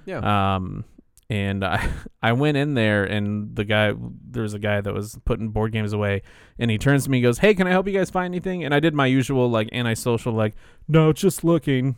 [0.05, 0.55] Yeah.
[0.55, 0.83] Um,
[1.29, 1.89] and I
[2.21, 3.93] I went in there and the guy
[4.29, 6.23] there was a guy that was putting board games away
[6.57, 8.65] and he turns to me and goes, "Hey, can I help you guys find anything?"
[8.65, 10.55] And I did my usual like antisocial like,
[10.87, 11.95] "No, just looking."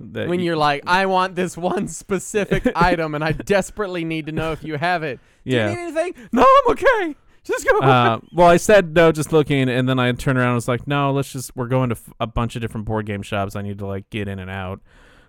[0.00, 4.26] That when y- you're like, I want this one specific item, and I desperately need
[4.26, 5.18] to know if you have it.
[5.44, 5.70] Do yeah.
[5.70, 6.14] you need anything?
[6.32, 7.16] No, I'm okay.
[7.44, 7.78] Just go.
[7.80, 10.86] uh, well, I said no, just looking, and then I turned around and was like,
[10.86, 13.56] no, let's just, we're going to f- a bunch of different board game shops.
[13.56, 14.80] I need to like get in and out.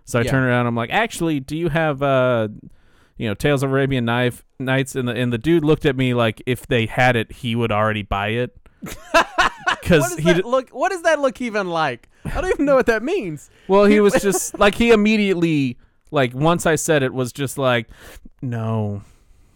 [0.03, 0.31] So I Yeah.
[0.31, 0.67] turned around.
[0.67, 2.49] I'm like, actually, do you have, uh,
[3.17, 4.95] you know, Tales of Arabian Knife Nights?
[4.95, 7.71] And the and the dude looked at me like if they had it, he would
[7.71, 8.57] already buy it.
[9.11, 10.69] what Because he, d- look?
[10.71, 12.08] What does that look even like?
[12.25, 13.49] I don't even know what that means.
[13.67, 15.77] well, he was just like he immediately
[16.11, 17.87] like once I said it was just like,
[18.41, 19.01] no,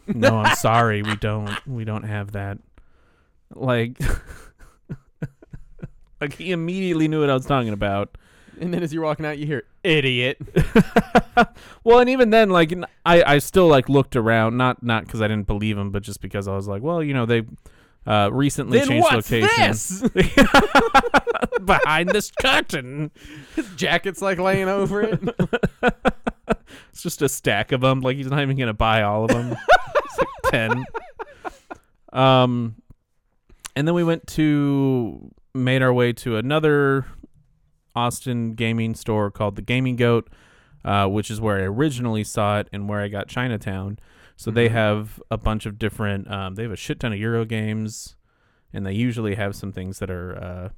[0.07, 2.59] no, I'm sorry, we don't, we don't have that.
[3.53, 3.99] Like,
[6.21, 8.17] like he immediately knew what I was talking about.
[8.59, 10.37] And then as you're walking out, you hear idiot.
[11.83, 12.71] well, and even then, like
[13.03, 16.21] I, I still like looked around, not not because I didn't believe him, but just
[16.21, 17.43] because I was like, well, you know, they
[18.05, 20.35] uh, recently then changed what's locations this?
[21.65, 23.11] behind this curtain.
[23.55, 25.19] His jacket's like laying over it.
[26.91, 28.01] It's just a stack of them.
[28.01, 29.55] Like he's not even gonna buy all of them.
[30.05, 30.85] it's like ten.
[32.11, 32.75] Um,
[33.75, 37.05] and then we went to made our way to another
[37.95, 40.29] Austin gaming store called the Gaming Goat,
[40.85, 43.97] uh, which is where I originally saw it and where I got Chinatown.
[44.35, 44.71] So they Mhm.
[44.73, 46.29] have a bunch of different.
[46.29, 48.15] Um, they have a shit ton of Euro games,
[48.73, 50.35] and they usually have some things that are.
[50.35, 50.69] Uh,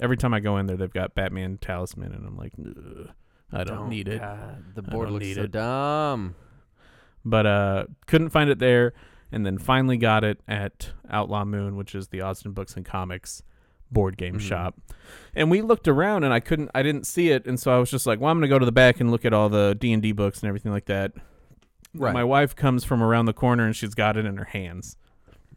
[0.00, 2.52] every time I go in there, they've got Batman Talisman, and I'm like,
[3.52, 4.20] I don't, need it.
[4.20, 5.50] God, the board don't looks so it.
[5.52, 6.34] dumb.
[7.24, 8.92] but uh couldn't find it there
[9.32, 13.42] and then finally got it at outlaw moon which is the austin books and comics
[13.90, 14.40] board game Mhm.
[14.40, 14.78] shop
[15.34, 17.90] and we looked around and i couldn't i didn't see it and so i was
[17.90, 20.12] just like well i'm gonna go to the back and look at all the d&d
[20.12, 21.12] books and everything like that
[21.94, 22.12] Right.
[22.12, 24.96] my wife comes from around the corner and she's got it in her hands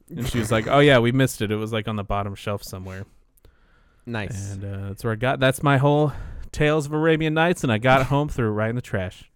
[0.09, 2.63] and she's like oh yeah we missed it it was like on the bottom shelf
[2.63, 3.05] somewhere
[4.05, 4.51] Nice.
[4.53, 6.13] and uh, that's where i got that's my whole
[6.51, 9.29] tales of arabian nights and i got it home through right in the trash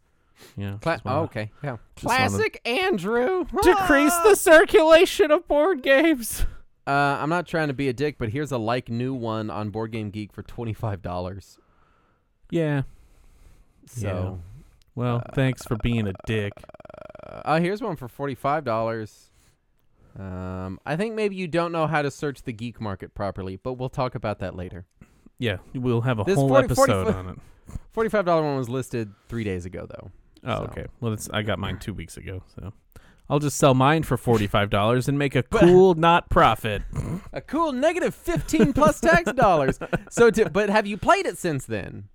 [0.57, 1.51] yeah Cla- oh, okay.
[1.63, 1.77] Yeah.
[1.95, 3.45] Classic Andrew.
[3.61, 6.47] decrease the circulation of board games.
[6.87, 6.89] Uh,
[7.21, 9.91] I'm not trying to be a dick, but here's a like new one on Board
[9.91, 11.59] Game Geek for twenty five dollars.
[12.49, 12.81] Yeah.
[13.85, 14.39] So,
[14.95, 16.53] Well, thanks for being a dick.
[17.25, 19.29] uh, uh, here's one for forty five dollars.
[20.19, 23.73] Um, I think maybe you don't know how to search the geek market properly, but
[23.73, 24.85] we'll talk about that later.
[25.39, 27.37] Yeah, we'll have a This whole 40 40 episode foot- on it.
[27.93, 30.11] Forty five dollar one was listed three days ago though.
[30.43, 30.63] Oh, So.
[30.71, 30.85] okay.
[30.99, 32.73] Well, it's, I got mine two weeks ago, so
[33.29, 36.81] I'll just sell mine for forty-five dollars and make a cool not profit.
[37.33, 39.79] A cool negative fifteen plus tax dollars.
[40.09, 42.09] So, to, but have you played it since then?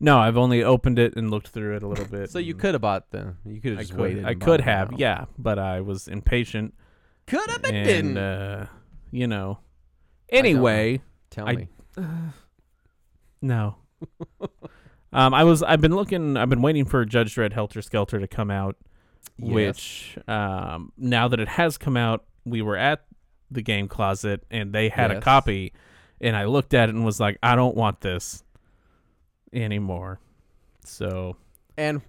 [0.00, 2.30] No, I've only opened it and looked through it a little bit.
[2.30, 3.34] So you could have bought the.
[3.46, 4.24] You could have I just could, waited.
[4.24, 4.96] I and could have, now.
[4.98, 6.74] yeah, but I was impatient
[7.26, 8.18] Could have been and didn't.
[8.18, 8.66] uh,
[9.10, 9.58] you know.
[10.28, 11.68] Anyway, Tell I- me.
[13.42, 13.76] no.
[15.12, 15.62] um, I was.
[15.62, 16.36] I've been looking.
[16.36, 18.76] I've been waiting for Judge Dredd Helter Skelter to come out.
[19.38, 19.54] Yes.
[19.54, 23.04] which um, now that it has come out, we were at
[23.50, 25.22] the game closet and they had a Yes.
[25.22, 25.72] copy,
[26.20, 28.42] and I looked at it and was like, I don't want this
[29.52, 30.20] anymore.
[30.84, 31.36] So,
[31.76, 32.02] And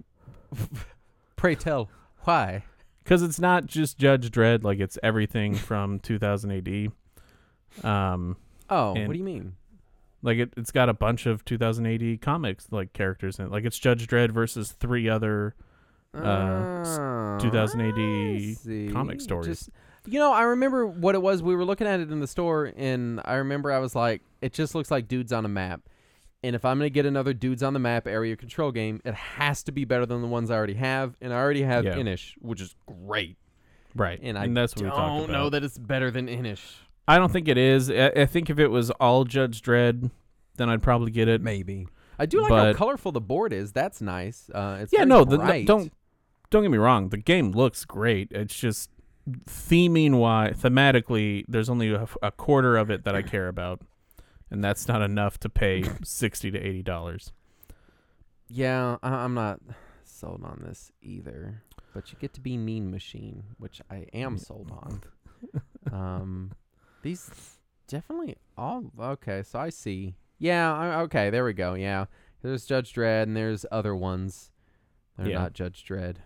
[1.35, 1.89] pray tell
[2.23, 2.63] why?
[3.03, 7.85] because it's not just Judge Dredd, like it's everything from 2000 AD.
[7.85, 8.37] Um,
[8.69, 9.53] Oh, what do you mean?
[10.21, 13.51] like it, it's got a bunch of 2000 AD comics like characters in it.
[13.51, 15.55] Like it's Judge Dredd versus three other.
[16.15, 19.47] Uh, Oh, 2000 AD comic stories.
[19.47, 19.69] Just,
[20.05, 21.41] you know, I remember what it was.
[21.41, 24.53] We were looking at it in the store, and I remember I was like, "It
[24.53, 25.81] just looks like dudes on a map."
[26.43, 29.63] And if I'm gonna get another dudes on the map area control game, it has
[29.63, 31.97] to be better than the ones I already have, and I already have Yeah.
[31.97, 33.37] Inis, which is great.
[33.95, 34.91] Right, And I that's what Don't
[35.25, 35.29] about.
[35.29, 36.77] know that it's better than Inis.
[37.07, 37.91] I don't think it is.
[37.91, 40.09] I, I think if it was all Judge Dredd,
[40.55, 41.41] then I'd probably get it.
[41.41, 41.87] Maybe.
[42.17, 43.71] I do like how colorful the board is.
[43.71, 44.49] That's nice.
[44.53, 45.93] Uh, it's yeah, no, the, no, don't
[46.49, 47.09] don't get me wrong.
[47.09, 48.31] The game looks great.
[48.31, 48.89] It's just
[49.47, 53.81] theming wise, thematically, there's only a, a quarter of it that I care about,
[54.53, 57.33] and that's not enough to pay sixty to eighty dollars.
[58.47, 59.59] Yeah, I, I'm not
[60.05, 61.63] sold on this either.
[61.93, 65.01] But you get to be Mean Machine, which I am sold on.
[65.91, 66.51] um,
[67.01, 67.29] these
[67.87, 69.43] definitely all okay.
[69.43, 70.15] So I see.
[70.39, 70.73] Yeah.
[70.73, 71.29] I, okay.
[71.29, 71.73] There we go.
[71.73, 72.05] Yeah.
[72.41, 74.51] There's Judge Dredd, and there's other ones.
[75.17, 75.39] They're Yeah.
[75.39, 76.17] not Judge Dredd.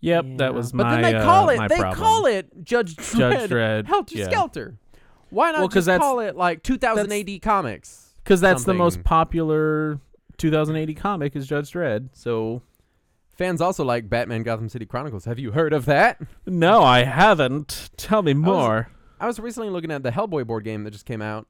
[0.00, 0.36] Yep, Yeah.
[0.36, 1.00] that was But my.
[1.00, 1.68] then they uh, call it.
[1.68, 1.98] They problem.
[1.98, 3.18] call it Judge Dredd.
[3.18, 3.86] Judge Dredd.
[3.86, 4.24] Helter yeah.
[4.26, 4.78] Skelter.
[5.30, 8.12] Why not Well, just that's- call it like 2000 AD comics?
[8.22, 9.04] because that's the most something.
[9.04, 9.98] popular
[10.36, 12.08] 2000 AD comic is Judge Dredd.
[12.12, 12.62] So
[13.36, 15.24] Fans also like Batman Gotham City Chronicles.
[15.24, 16.20] Have you heard of that?
[16.46, 17.90] no, I haven't.
[17.96, 18.90] Tell me more.
[19.18, 21.46] I was recently looking at the Hellboy board game that just came out.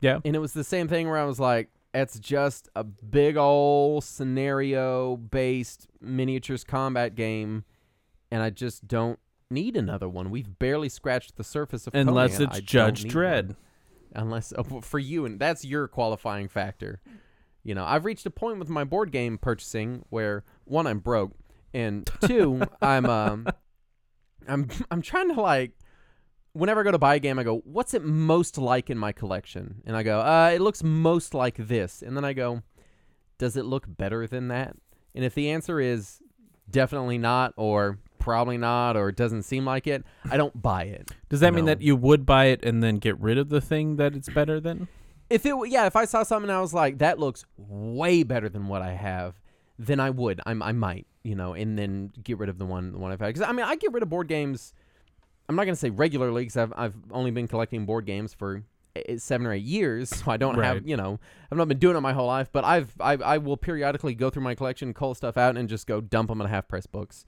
[0.00, 0.20] Yeah.
[0.24, 4.04] And it was the same thing where I was like, it's just a big old
[4.04, 7.64] scenario based miniatures combat game,
[8.30, 9.18] and I just don't
[9.50, 10.30] need another one.
[10.30, 12.48] We've barely scratched the surface of Unless Conan.
[12.48, 13.46] it's I Judge Dredd.
[13.48, 13.56] one.
[14.16, 17.00] Unless oh, for you, and that's your qualifying factor.
[17.64, 21.32] You know, I've reached a point with my board game purchasing where one, I'm broke,
[21.72, 23.48] and two, I'm um,
[24.46, 25.72] I'm I'm trying to like
[26.54, 29.12] whenever I go to buy a game, I go, what's it most like in my
[29.12, 29.82] collection?
[29.84, 32.00] And I go, uh, it looks most like this.
[32.00, 32.62] And then I go,
[33.38, 34.76] does it look better than that?
[35.14, 36.20] And if the answer is
[36.70, 41.10] definitely not, or probably not, or it doesn't seem like it, I don't buy it.
[41.28, 41.72] Does that mean No.
[41.72, 44.58] that you would buy it and then get rid of the thing that it's better
[44.60, 44.88] than?
[45.28, 48.48] If it, yeah, if I saw something and I was like, that looks way better
[48.48, 49.40] than what I have,
[49.78, 50.40] then I would.
[50.46, 53.20] I'm, I might, you know, and then get rid of the one, the one I've
[53.20, 53.26] had.
[53.34, 54.72] Because I mean, I get rid of board games.
[55.48, 58.62] I'm not gonna say regularly because I've I've only been collecting board games for
[58.96, 61.20] eh, seven or eight years, so I don't have you know
[61.52, 62.48] I've not been doing it my whole life.
[62.50, 65.86] But I've I I will periodically go through my collection, cull stuff out, and just
[65.86, 67.26] go dump them in a half price books.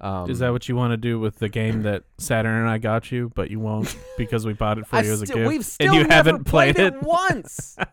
[0.00, 2.78] Um, Is that what you want to do with the game that Saturn and I
[2.78, 5.48] got you, but you won't because we bought it for you as a still- gift?
[5.48, 7.76] We've still and you never haven't played, it once.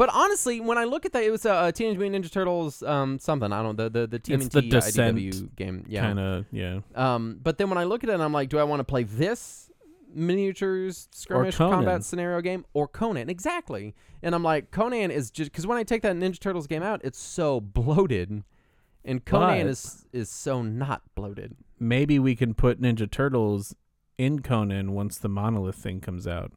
[0.00, 2.82] But honestly, when I look at that, it was a uh, Teenage Mutant Ninja Turtles
[2.82, 3.52] um something.
[3.52, 5.84] I don't know the the It's TMNT the Descent IDW game.
[5.88, 6.00] Yeah.
[6.00, 6.80] Kind of, yeah.
[6.94, 9.02] Um, but then when I look at it, I'm like, do I want to play
[9.02, 9.70] this
[10.14, 13.28] miniatures skirmish combat scenario game or Conan?
[13.28, 13.94] Exactly.
[14.22, 17.02] And I'm like, Conan is just because when I take that Ninja Turtles game out,
[17.04, 18.42] it's so bloated,
[19.04, 21.56] and Conan But- is is so not bloated.
[21.78, 23.74] Maybe we can put Ninja Turtles
[24.18, 26.52] in Conan once the Monolith thing comes out.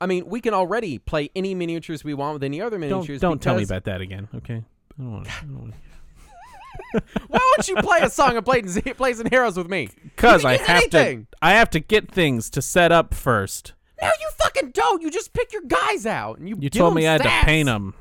[0.00, 3.20] I mean, we can already play any miniatures we want with any other miniatures.
[3.20, 4.62] Don't don't tell me about that again, okay?
[4.98, 5.28] I don't want.
[5.50, 5.74] Want
[7.28, 9.88] Why won't you play a song of Blazing, Blazing Heroes with me?
[10.02, 11.26] Because I have anything.
[11.32, 11.38] to.
[11.40, 13.72] I have to get things to set up first.
[14.02, 15.00] No, you fucking don't.
[15.00, 16.56] You just pick your guys out and you.
[16.60, 17.94] You told me I had to paint them.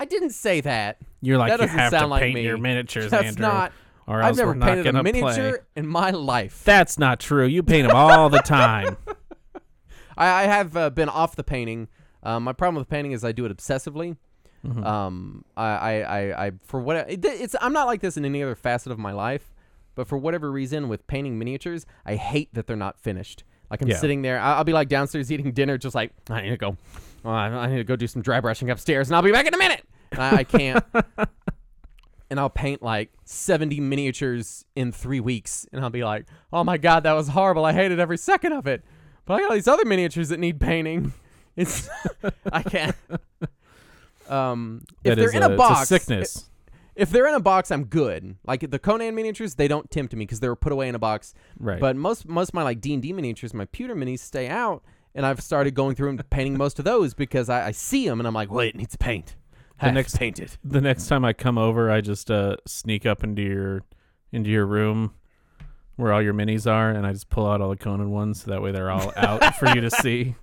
[0.00, 0.98] I didn't say that.
[1.20, 2.42] You're like That you doesn't have sound to like paint me.
[2.44, 3.18] your miniatures, Andrew.
[3.18, 3.72] That's Andrew, not.
[4.06, 5.58] or I've never we're not painted a gonna miniature play.
[5.76, 6.62] in my life.
[6.64, 7.46] That's not true.
[7.46, 8.96] You paint them all the time.
[10.16, 11.88] I, I have uh, been off the painting.
[12.22, 14.16] Um, my problem with painting is I do it obsessively.
[14.66, 14.84] Mhm.
[14.84, 18.42] Um, I, I, I, I for what it, it's I'm not like this in any
[18.42, 19.54] other facet of my life,
[19.94, 23.44] but for whatever reason with painting miniatures, I hate that they're not finished.
[23.70, 23.96] Like I'm Yeah.
[23.96, 26.76] sitting there, I- I'll be like downstairs eating dinner, just like I need to go,
[27.24, 29.46] oh, I I need to go do some dry brushing upstairs, and I'll be back
[29.46, 29.79] in a minute.
[30.16, 30.84] I, I can't.
[32.30, 35.66] And I'll paint like 70 miniatures in three weeks.
[35.72, 37.64] And I'll be like, oh my God, that was horrible.
[37.64, 38.84] I hated every second of it.
[39.24, 41.12] But I got all these other miniatures that need painting.
[41.56, 41.90] It's,
[42.52, 42.96] I can't.
[44.28, 46.48] Um, if That they're in a, a box, sickness.
[46.94, 48.36] if they're in a box, I'm good.
[48.46, 50.98] Like the Conan miniatures, they don't tempt me because they were put away in a
[50.98, 51.34] box.
[51.58, 51.80] right.
[51.80, 54.82] But most most of my like D and D miniatures, my pewter minis, stay out,
[55.14, 58.20] and I've started going through and painting most of those because I, I see them
[58.20, 59.34] and I'm like, wait, it needs paint.
[59.82, 60.50] The next- painted.
[60.64, 63.82] the next time I come over, I just uh, sneak up into your
[64.32, 65.14] into your room
[65.96, 68.42] where all your minis are, and I just pull out all the Conan ones.
[68.42, 70.34] So that way, they're all out for you to see.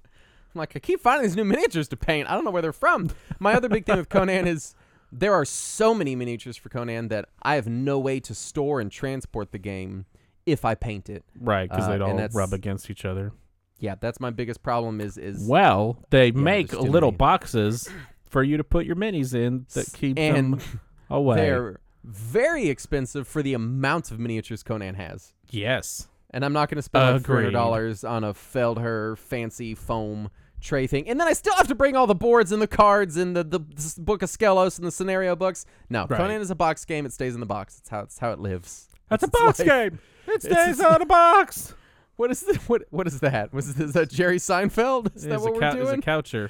[0.53, 2.29] I'm like, I keep finding these new miniatures to paint.
[2.29, 3.09] I don't know where they're from.
[3.39, 4.75] My other big thing with Conan is
[5.11, 8.91] there are so many miniatures for Conan that I have no way to store and
[8.91, 10.05] transport the game
[10.45, 11.23] if I paint it.
[11.39, 13.31] Right, because Uh, they'd all rub against each other.
[13.79, 14.99] Yeah, that's my biggest problem.
[15.01, 17.17] Is is Well, they make little many.
[17.17, 17.87] boxes
[18.27, 21.37] for you to put your minis in that keep and them away.
[21.37, 25.33] they're very expensive for the amount of miniatures Conan has.
[25.49, 26.07] Yes.
[26.31, 27.35] And I'm not going to spend like Agreed.
[27.37, 31.75] hundred dollars on a Feldherr fancy foam tray thing, and then I still have to
[31.75, 34.85] bring all the boards and the cards and the the s- book of Skelos and
[34.87, 35.65] the scenario books.
[35.89, 36.17] No, Right.
[36.17, 37.05] Conan is a box game.
[37.05, 37.77] It stays in the box.
[37.79, 38.89] It's how it's how it lives.
[39.09, 39.99] That's a box like- game.
[40.27, 41.73] It stays on a box.
[42.17, 43.53] What is the, what what is that?
[43.53, 45.15] Was is that Jerry Seinfeld?
[45.15, 46.01] Is that He's what a we're cou- he's a doing?
[46.01, 46.49] coucher.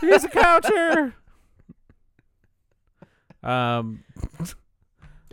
[0.00, 1.14] He's a coucher.
[3.42, 4.04] Um,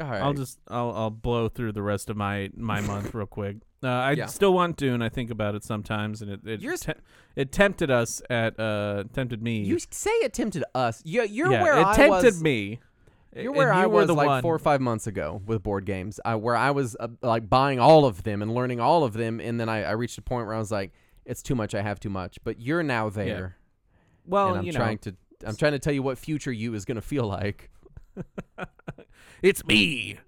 [0.02, 0.22] all right.
[0.22, 3.58] I'll just I'll I'll blow through the rest of my my month real quick.
[3.84, 4.26] Uh, I Yeah.
[4.28, 5.02] still want Dune.
[5.02, 6.94] I think about it sometimes, and it it, You're te-
[7.36, 9.64] it tempted us at uh tempted me.
[9.64, 11.02] you say it tempted us.
[11.06, 12.42] You, you're yeah, where it I tempted was.
[12.44, 12.80] me.
[13.34, 14.42] You're and where you I were was the like one.
[14.42, 17.80] four or five months ago with board games, I, where I was uh, like buying
[17.80, 20.48] all of them and learning all of them, and then I, I reached a point
[20.48, 20.92] where I was like,
[21.26, 21.74] "It's too much.
[21.74, 23.56] I have too much." But you're now there,
[24.26, 26.74] Well, and I'm you trying know, to I'm trying to tell you what future you
[26.74, 27.70] is going to feel like.
[29.42, 30.20] it's me.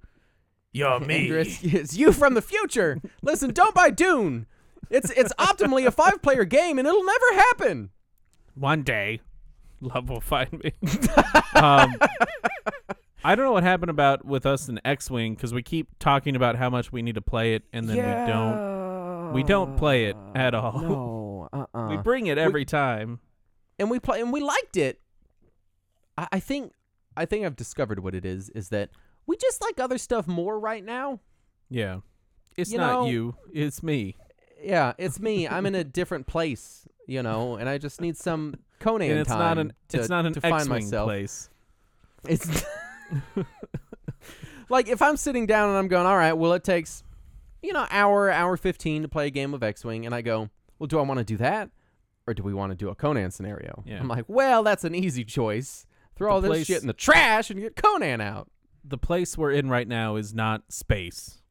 [0.72, 1.26] You're me.
[1.26, 3.00] Andrew, it's, it's you from the future.
[3.22, 4.48] Listen, don't buy Dune.
[4.90, 7.90] It's it's optimally a five player game, and it'll never happen.
[8.56, 9.22] One day,
[9.82, 10.74] love will find me.
[11.56, 11.96] um,
[13.24, 16.36] I don't know what happened about with us in X Wing because we keep talking
[16.36, 19.34] about how much we need to play it, and then we don't.
[19.34, 20.80] we don't play it at all.
[20.82, 23.20] No, uh, uh We bring it every time.
[23.80, 25.00] And we play and we liked it.
[26.18, 26.74] I, I think
[27.18, 28.50] I think I've discovered what it is.
[28.52, 28.90] Is that
[29.26, 31.20] we just like other stuff more right now.
[31.70, 32.00] Yeah,
[32.58, 33.36] it's You not know- you.
[33.52, 34.16] It's me.
[34.64, 35.48] Yeah, it's me.
[35.48, 39.30] I'm in a different place, you know, and I just need some Conan and it's
[39.30, 39.74] time not an.
[39.90, 41.06] to, it's not an to find X-wing myself.
[41.08, 41.50] place.
[42.30, 42.64] It's
[44.70, 47.04] like if I'm sitting down and I'm going, all right, well, it takes,
[47.62, 50.06] you know, hour, hour 15 to play a game of X Wing.
[50.06, 50.50] And I go,
[50.80, 51.70] well, do I want to do that?
[52.28, 53.84] Or do we want to do a Conan scenario?
[53.86, 54.00] Yeah.
[54.00, 55.86] I'm like, well, that's an easy choice.
[56.16, 58.50] Throw The all this place- shit in the trash and get Conan out.
[58.86, 61.42] The place we're in right now is not space.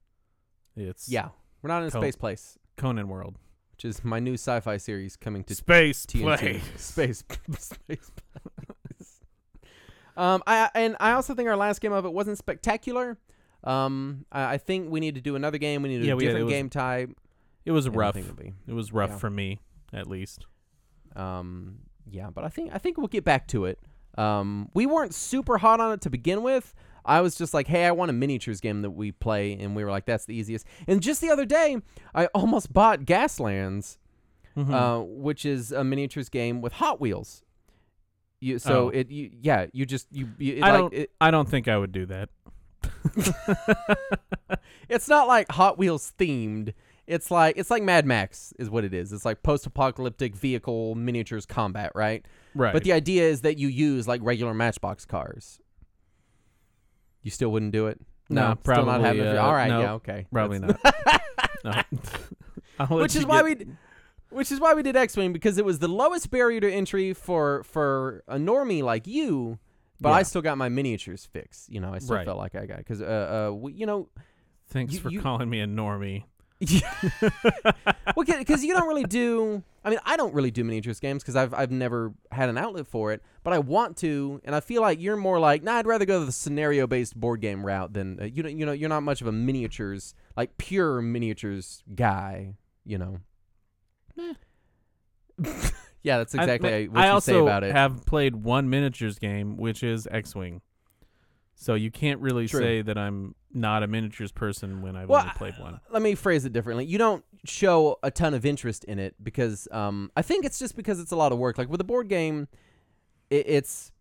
[0.76, 1.28] It's Yeah.
[1.62, 3.38] We're not in a Co- space place, Conan World.
[3.72, 6.60] which is my new sci fi series coming to Space TNT.
[6.78, 7.24] Space.
[7.58, 7.72] space.
[7.86, 9.20] place.
[10.16, 13.18] um, I and I also think our last game of it wasn't spectacular.
[13.64, 15.82] Um, I, I think we need to do another game.
[15.82, 17.10] We need Yeah, a we- it different was game type.
[17.64, 18.16] It was rough.
[18.16, 19.16] It was rough Yeah.
[19.18, 19.60] for me,
[19.92, 20.46] at least.
[21.16, 21.78] Um,
[22.10, 23.78] yeah, but I think I think we'll get back to it.
[24.18, 26.74] Um, we weren't super hot on it to begin with.
[27.04, 29.82] I was just like, hey, I want a miniatures game that we play, and we
[29.84, 30.66] were like, that's the easiest.
[30.86, 31.78] And just the other day,
[32.14, 33.98] I almost bought Gaslands,
[34.56, 34.70] Mhm.
[34.72, 37.42] uh, which is a miniatures game with Hot Wheels.
[38.40, 38.88] You so Oh.
[38.90, 41.68] it you, yeah you just you, you it, I like, don't- It, I don't think
[41.68, 42.28] I would do that.
[44.88, 46.74] it's not like Hot Wheels themed.
[47.06, 49.12] It's like it's like Mad Max is what it is.
[49.12, 52.24] It's like post-apocalyptic vehicle miniatures combat, right?
[52.54, 52.72] Right.
[52.72, 55.58] But the idea is that you use like regular Matchbox cars.
[57.22, 58.00] You still wouldn't do it?
[58.28, 60.26] No, not probably, having uh, All right, no, yeah, okay.
[60.32, 60.94] Probably That's-
[61.64, 61.84] not.
[62.78, 62.86] no.
[62.96, 63.74] Which is why get- we
[64.30, 67.62] which is why we did X-wing because it was the lowest barrier to entry for
[67.64, 69.58] for a normie like you
[70.00, 72.24] but I still got my miniatures fix you know I still Right.
[72.24, 73.04] felt like I got cuz uh
[73.50, 74.08] uh we, you know
[74.68, 76.24] Thanks you- for you- calling me a normie.
[78.16, 81.34] well cuz you don't really do I mean I don't really do miniatures games cuz
[81.34, 84.80] I've I've never had an outlet for it but I want to and I feel
[84.82, 88.20] like you're more like nah I'd rather go the scenario based board game route than
[88.20, 92.54] uh, you know you know you're not much of a miniatures like pure miniatures guy
[92.84, 93.18] you know?
[96.02, 97.72] Yeah that's exactly I, what I you also say about it.
[97.72, 100.60] have played one miniatures game, which is X-wing.
[101.62, 102.58] So you can't really True.
[102.60, 105.78] say that I'm not a miniatures person when I've Well, only played one.
[105.90, 106.86] let me phrase it differently.
[106.86, 110.74] You don't show a ton of interest in it because um, I think it's just
[110.74, 111.58] because it's a lot of work.
[111.58, 112.48] Like with a board game,
[113.30, 113.92] it, it's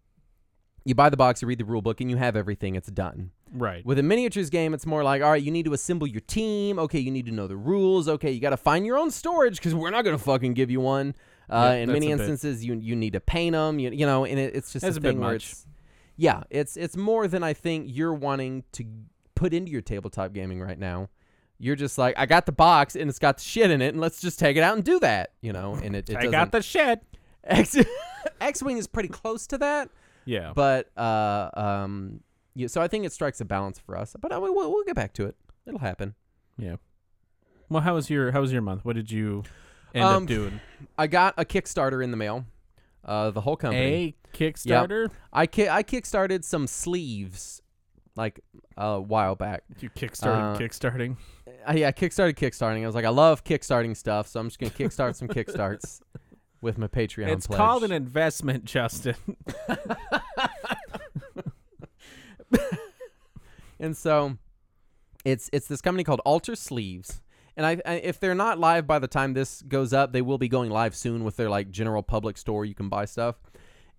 [0.86, 2.74] you buy the box, you read the rule book, and you have everything.
[2.74, 3.30] It's done.
[3.54, 3.86] Right.
[3.86, 6.80] With a miniatures game, it's more like, all right, you need to assemble your team.
[6.80, 8.08] Okay, you need to know the rules.
[8.08, 10.72] Okay, you got to find your own storage because we're not going to fucking give
[10.72, 11.14] you one.
[11.48, 13.78] Uh, Yep, in many a bit- instances, you you need to paint them.
[13.78, 15.52] You, you know, and it, it's just That's a a bit thing where much.
[15.52, 15.66] it's
[16.22, 18.86] yeah, it's it's more than I think you're wanting to
[19.34, 21.10] put into your tabletop gaming right now.
[21.58, 24.00] You're just like, I got the box and it's got the shit in it, and
[24.02, 25.32] let's just take it out and do that.
[25.42, 27.02] You know, and it, it I got the shit.
[27.44, 27.76] X
[28.42, 29.90] X Wing is pretty close to that,
[30.26, 30.54] Yeah.
[30.56, 32.22] but uh um
[32.54, 34.16] yeah, so I think it strikes a balance for us.
[34.20, 35.36] But uh, we'll, we'll get back to it.
[35.66, 36.14] It'll happen.
[36.58, 36.76] yeah.
[37.70, 38.84] Well, how was your how was your month?
[38.86, 39.44] What did you
[39.96, 40.60] end Um, up doing?
[40.98, 42.46] I got a Kickstarter in the mail.
[43.04, 44.16] Uh, the whole company.
[44.34, 45.10] A Kickstarter?
[45.34, 47.62] I ki- I kickstarted some sleeves
[48.16, 48.40] like
[48.78, 49.64] a while back.
[49.80, 51.18] You kickstarted Uh, kickstarting.
[51.68, 52.84] Uh, yeah, I kickstarted kickstarting.
[52.84, 56.02] I was like, I love kickstarting stuff, so I'm just gonna kickstart some kickstarts
[56.62, 57.28] with my Patreon.
[57.30, 57.58] It's pledge.
[57.58, 59.16] called an investment, Justin.
[63.80, 64.38] and so
[65.26, 67.22] it's it's this company called Alter Sleeves.
[67.58, 70.38] And I, I if they're not live by the time this goes up, they will
[70.38, 72.66] be going live soon with their like general public store.
[72.66, 73.36] You can buy stuff.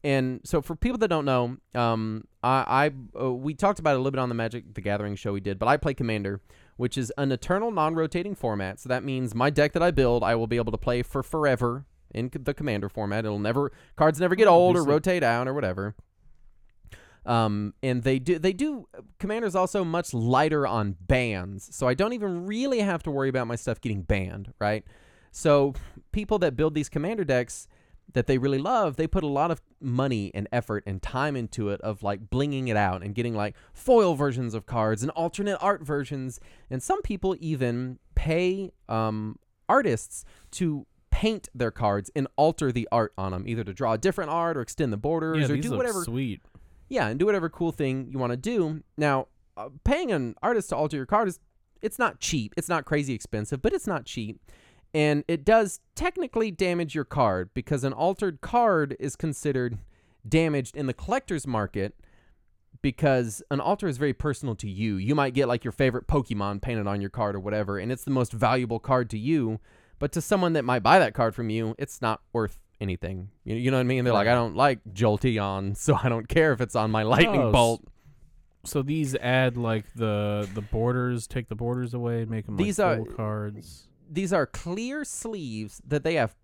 [0.05, 3.95] And so for people that don't know, um, I, I uh, we talked about it
[3.95, 6.41] a little bit on the Magic the Gathering show we did, but I play Commander,
[6.77, 8.81] which is an eternal non-rotating format.
[8.81, 11.23] So that means my deck that I build, I will be able to play for
[11.23, 13.25] forever in the Commander format.
[13.25, 15.95] It'll never cards never get old or rotate out or whatever.
[17.25, 22.13] Um, and they do they do Commander's also much lighter on bans, so I don't
[22.13, 24.85] even really have to worry about my stuff getting banned, right?
[25.31, 25.75] So
[26.11, 27.69] people that build these Commander decks
[28.13, 31.71] that they really love, they put a lot of money and effort and time into
[31.71, 35.59] it of like blinging it out and getting like foil versions of cards and alternate
[35.61, 36.41] art versions.
[36.71, 43.13] And some people even pay um, artists to paint their cards and alter the art
[43.17, 45.73] on them, either to draw a different art or extend the borders yeah, or do
[45.73, 46.03] whatever.
[46.05, 46.43] sweet.
[46.93, 48.83] Yeah, and do whatever cool thing you want to do.
[48.99, 51.41] Now, uh, paying an artist to alter your card is
[51.81, 52.53] it's not cheap.
[52.55, 54.39] It's not crazy expensive, but it's not cheap.
[54.93, 59.79] And it does technically damage your card because an altered card is considered
[60.29, 61.95] damaged in the collector's market
[62.83, 64.97] because an alter is very personal to you.
[64.97, 68.05] You might get like your favorite Pokemon painted on your card or whatever, and it's
[68.05, 69.61] the most valuable card to you.
[69.99, 73.29] But to someone that might buy that card from you, it's not worth anything.
[73.45, 74.05] You, you know what I mean?
[74.05, 77.41] They're like, I don't like Jolteon, so I don't care if it's on my lightning
[77.41, 77.85] Oh, s- bolt.
[78.65, 82.79] So these add like the the borders, take the borders away, and make them These
[82.79, 83.89] like are- cards.
[84.11, 86.35] These are clear sleeves that they have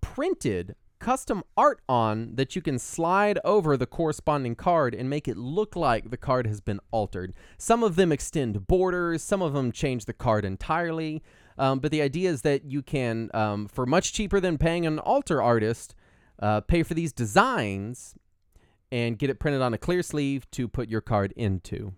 [0.00, 5.36] printed custom art on that you can slide over the corresponding card and make it
[5.36, 7.34] look like the card has been altered.
[7.58, 11.22] Some of them extend borders, some of them change the card entirely.
[11.58, 14.98] Um, but the idea is that you can, um, for much cheaper than paying an
[14.98, 15.94] alter artist,
[16.38, 18.14] uh, pay for these designs
[18.92, 21.94] and get it printed on a clear sleeve to put your card into.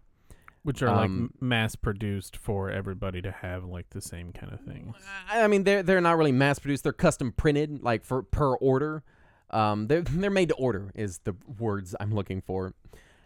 [0.62, 4.52] Which are like um, m- mass produced for everybody to have like the same kind
[4.52, 4.92] of thing.
[5.30, 6.82] I I mean, they're they're not really mass produced.
[6.82, 9.02] They're custom printed, like for per order.
[9.50, 12.74] Um, they're they're made to order is the words I'm looking for.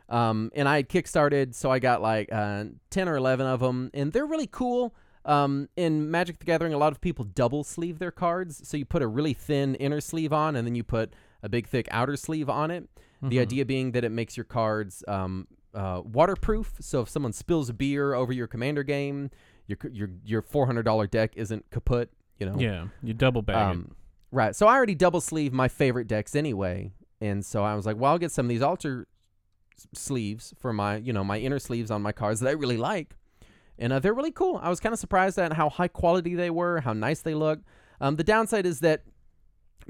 [0.09, 3.91] Um, and I had kickstarted, so I got like uh, ten or eleven of them,
[3.95, 4.95] and they're really cool.
[5.25, 8.85] Um, in Magic the Gathering, a lot of people double sleeve their cards, so you
[8.85, 11.13] put a really thin inner sleeve on, and then you put
[11.43, 12.89] a big thick outer sleeve on it.
[13.23, 13.41] The Mhm.
[13.43, 16.75] idea being that it makes your cards um, uh, waterproof.
[16.81, 19.31] So if someone spills a beer over your commander game,
[19.69, 22.11] your your your four hundred dollar deck isn't kaput.
[22.41, 22.59] You know.
[22.59, 23.93] Yeah, you double bag Um,
[24.33, 24.57] right.
[24.57, 28.11] So I already double sleeve my favorite decks anyway, and so I was like, well,
[28.11, 29.07] I'll get some of these alter
[29.77, 32.77] s- sleeves for my, you know, my inner sleeves on my cards that I really
[32.77, 33.15] like,
[33.79, 34.61] and uh, they're really cool.
[34.63, 37.61] I was kind of surprised at how high quality they were, how nice they look.
[38.01, 39.03] Um, the downside is that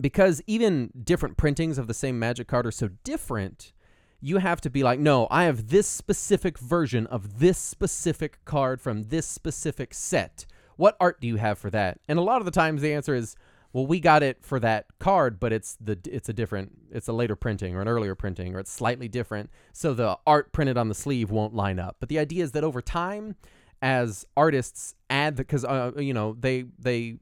[0.01, 3.73] because even different printings of the same Magic card are so different,
[4.21, 8.81] you have to be like, no, I have this specific version of this specific card
[8.81, 10.47] from this specific set.
[10.77, 11.99] What art do you have for that?
[12.09, 13.37] And a lot of the times the answer is,
[13.73, 17.13] well, we got it for that card, but it's the it's a different it's a
[17.13, 20.89] later printing or an earlier printing or it's slightly different, so the art printed on
[20.89, 21.97] the sleeve won't line up.
[21.99, 23.35] But the idea is that over time,
[23.83, 27.19] as artists add because uh, you know they they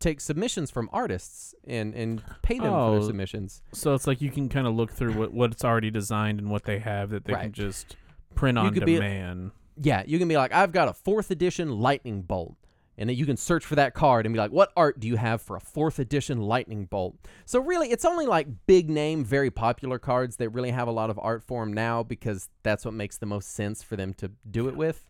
[0.00, 3.62] take submissions from artists and and pay them for Oh, their submissions.
[3.72, 6.64] So it's like you can kind of look through what what's already designed and what
[6.64, 7.96] they have that they can just
[8.34, 9.52] print You on could be- demand.
[9.80, 12.56] Yeah, you can be like, I've got a fourth edition lightning bolt.
[12.98, 15.16] And then you can search for that card and be like, what art do you
[15.16, 17.16] have for a fourth edition lightning bolt?
[17.46, 21.08] So really, it's only like big name, very popular cards that really have a lot
[21.08, 24.30] of art for them now because that's what makes the most sense for them to
[24.48, 25.08] do it with.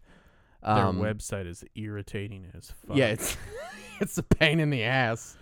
[0.65, 2.97] Their Um, website is irritating as fuck.
[2.97, 3.37] Yeah, it's
[4.01, 5.37] it's a pain in the ass.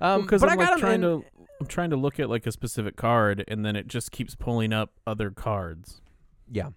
[0.00, 1.24] Um, because but I'm I got trying in- to
[1.60, 4.72] I'm trying to look at like a specific card and then it just keeps pulling
[4.72, 6.00] up other cards.
[6.50, 6.70] Yeah.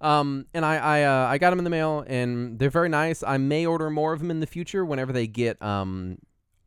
[0.00, 3.22] Um, and I I uh, I got them in the mail, and they're very nice.
[3.22, 6.18] I may order more of them in the future whenever they get um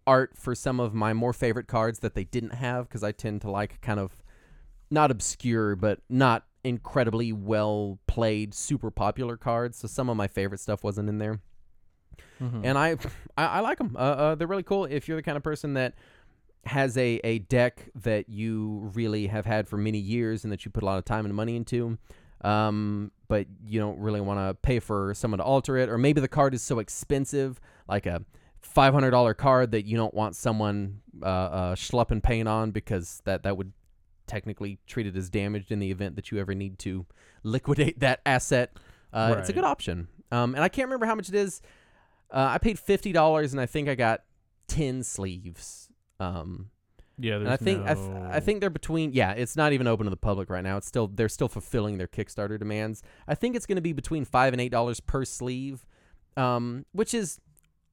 [0.05, 3.41] art for some of my more favorite cards that they didn't have, because I tend
[3.41, 4.11] to like kind of
[4.89, 9.77] not obscure, but not incredibly well played, super popular cards.
[9.77, 11.39] So some of my favorite stuff wasn't in there
[12.41, 12.61] Mhm.
[12.63, 12.97] and I,
[13.37, 13.95] I, I like them.
[13.95, 14.85] Uh, uh, they're really cool.
[14.85, 15.93] If you're the kind of person that
[16.65, 20.71] has a, a deck that you really have had for many years and that you
[20.71, 21.97] put a lot of time and money into,
[22.43, 26.21] um, but you don't really want to pay for someone to alter it, or maybe
[26.21, 28.23] the card is so expensive, like a
[28.61, 33.21] five hundred dollar card that you don't want someone uh, uh, schlepping paint on because
[33.25, 33.71] that that would
[34.31, 37.05] technically treat it as damaged in the event that you ever need to
[37.43, 38.71] liquidate that asset.
[39.11, 40.07] Uh, It's a good option.
[40.31, 41.61] Um, and I can't remember how much it is.
[42.31, 44.21] Uh, I paid fifty dollars, and I think I got
[44.67, 45.89] ten sleeves.
[46.19, 46.69] Um,
[47.19, 49.11] yeah, there's and I think I, th- I think they're between.
[49.11, 50.77] Yeah, it's not even open to the public right now.
[50.77, 53.03] It's still they're still fulfilling their Kickstarter demands.
[53.27, 55.85] I think it's going to be between five and eight dollars per sleeve,
[56.37, 57.39] um, which is,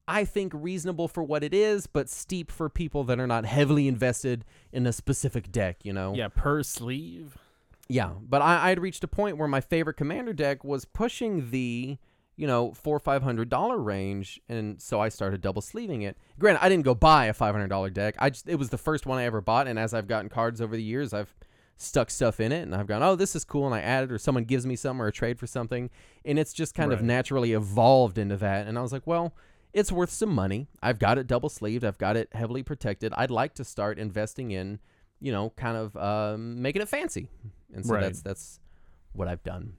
[0.08, 3.86] I think, reasonable for what it is, but steep for people that are not heavily
[3.86, 5.84] invested in a specific deck.
[5.84, 6.14] You know.
[6.14, 7.36] yeah per sleeve.
[7.88, 11.98] Yeah, but I I'd reached a point where my favorite commander deck was pushing the
[12.36, 16.16] you know four five hundred dollar range, and so I started double sleeving it.
[16.38, 18.14] Granted, I didn't go buy a five hundred dollar deck.
[18.18, 20.60] I just it was the first one I ever bought, and as I've gotten cards
[20.60, 21.34] over the years, I've
[21.76, 24.18] stuck stuff in it, and I've gone, oh, this is cool, and I added, or
[24.18, 25.90] someone gives me some, or a trade for something,
[26.24, 28.66] and it's just kind of naturally evolved into that.
[28.66, 29.34] And I was like, well.
[29.72, 30.68] It's worth some money.
[30.82, 31.84] I've got it double sleeved.
[31.84, 33.12] I've got it heavily protected.
[33.16, 34.78] I'd like to start investing in,
[35.20, 37.28] you know, kind of um, making it fancy
[37.74, 38.02] and so Right.
[38.02, 38.60] that's that's
[39.12, 39.74] what I've done.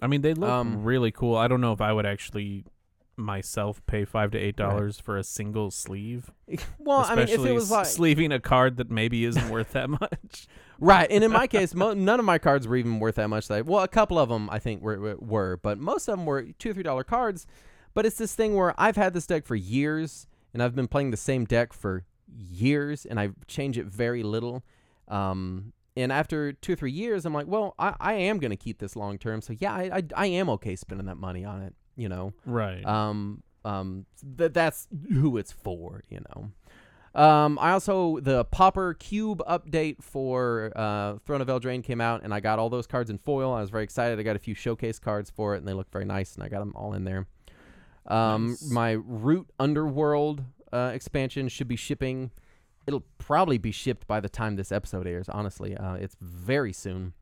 [0.00, 1.36] I mean, they look Um, really cool.
[1.36, 2.64] I don't know if I would actually
[3.16, 6.30] myself pay five to eight dollars for a single sleeve.
[6.78, 9.88] Well, I mean, if it was like sleeving a card that maybe isn't worth that
[10.00, 10.46] much.
[10.80, 13.48] right, and in my case, mo- none of my cards were even worth that much.
[13.50, 16.26] Like, well, a couple of them I think were were- were, but most of them
[16.26, 17.46] were two or three dollar cards.
[17.94, 21.10] But it's this thing where I've had this deck for years, and I've been playing
[21.10, 24.62] the same deck for years, and I change it very little.
[25.08, 28.78] Um, and after two or three years, I'm like, well, I, I am gonna keep
[28.78, 29.42] this long term.
[29.42, 31.74] So yeah, I, I I am okay spending that money on it.
[31.96, 32.32] You know.
[32.46, 32.84] Right.
[32.86, 34.06] um um
[34.38, 36.50] th- that's who it's for you know
[37.20, 42.34] um i also the pauper cube update for uh throne of eldraine came out and
[42.34, 44.54] i got all those cards in foil i was very excited i got a few
[44.54, 47.04] showcase cards for it and they look very nice and i got them all in
[47.04, 47.26] there
[48.06, 48.70] um Nice.
[48.70, 50.42] my root underworld
[50.72, 52.30] uh expansion should be shipping
[52.86, 57.12] it'll probably be shipped by the time this episode airs honestly uh it's very soon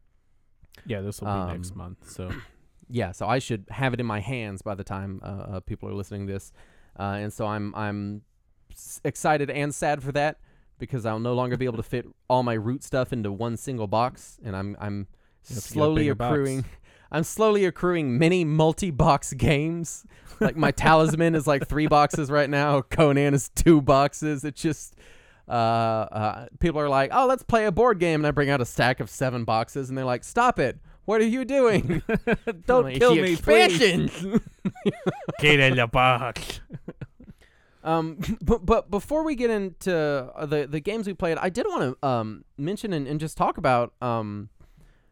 [0.86, 2.10] yeah, this will be next um, month.
[2.10, 2.30] So
[2.88, 5.88] yeah, so I should have it in my hands by the time uh, uh, people
[5.88, 6.52] are listening to this,
[6.98, 8.22] uh, and so I'm I'm
[9.04, 10.38] excited and sad for that
[10.78, 13.86] because I'll no longer be able to fit all my root stuff into one single
[13.86, 16.62] box, and I'm I'm You have to get a slowly accruing.
[16.62, 16.68] box.
[17.12, 20.04] I'm slowly accruing many multi-box games.
[20.40, 22.80] Like my talisman is like three boxes right now.
[22.82, 24.44] Conan is two boxes.
[24.44, 24.94] It's just
[25.48, 28.60] uh, uh, people are like, "Oh, let's play a board game," and I bring out
[28.60, 30.78] a stack of seven boxes, and they're like, "Stop it!
[31.04, 32.02] What are you doing?
[32.66, 33.78] Don't Like, kill me, please.
[35.40, 36.60] Get in the box.
[37.82, 41.66] Um, but but before we get into uh, the the games we played, I did
[41.66, 44.50] want to um mention and, and just talk about um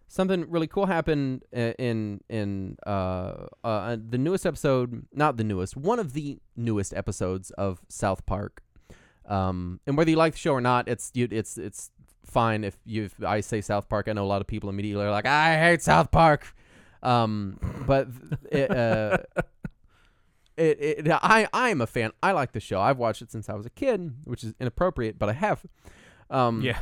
[0.08, 5.98] something really cool happened in in uh, uh the newest episode, not the newest, one
[5.98, 8.62] of the newest episodes of South Park.
[9.26, 11.90] Um, and whether you like the show or not, it's you, it's it's
[12.24, 14.08] fine if you if I say South Park.
[14.08, 16.54] I know a lot of people immediately are like, I hate South Park.
[17.02, 18.08] Um, but
[18.50, 19.18] it, uh,
[20.56, 22.12] it, it I I'm a fan.
[22.22, 22.80] I like the show.
[22.80, 25.64] I've watched it since I was a kid, which is inappropriate, but I have.
[26.30, 26.80] Um, Yeah.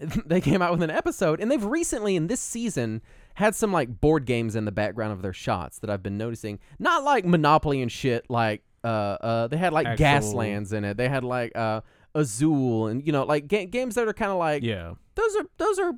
[0.26, 3.02] they came out with an episode, and they've recently in this season
[3.34, 6.58] had some like board games in the background of their shots that I've been noticing.
[6.78, 8.26] Not like Monopoly and shit.
[8.28, 10.96] Like uh uh, they had like Actual- Gaslands in it.
[10.96, 11.80] They had like uh
[12.14, 14.94] Azul, and you know like ga- games that are kind of like Yeah.
[15.14, 15.92] those are those are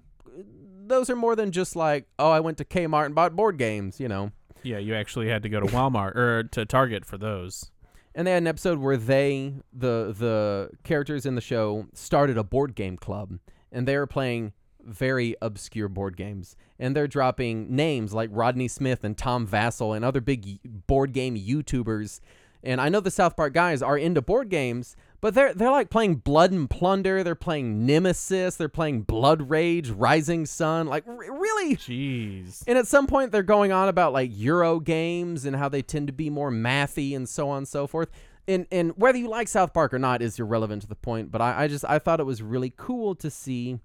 [0.87, 3.99] those are more than just like oh I went to Kmart and bought board games.
[4.01, 4.31] You know.
[4.63, 7.71] Yeah, you actually had to go to Walmart or to Target for those.
[8.15, 12.45] And they had an episode where they, the the characters in the show, started a
[12.45, 13.39] board game club,
[13.75, 16.57] and they are playing very obscure board games.
[16.79, 21.37] And they're dropping names like Rodney Smith and Tom Vasel and other big board game
[21.37, 22.21] YouTubers.
[22.63, 25.91] And I know the South Park guys are into board games, but they're they're like
[25.91, 27.23] playing Blood and Plunder.
[27.23, 28.57] They're playing Nemesis.
[28.57, 30.87] They're playing Blood Rage, Rising Sun.
[30.87, 32.63] Like r- really, Jeez.
[32.67, 36.07] and at some point, they're going on about like Euro games and how they tend
[36.07, 38.11] to be more mathy and so on and so forth.
[38.47, 41.31] And and whether you like South Park or not is irrelevant to the point.
[41.31, 43.79] But I, I just I thought it was really cool to see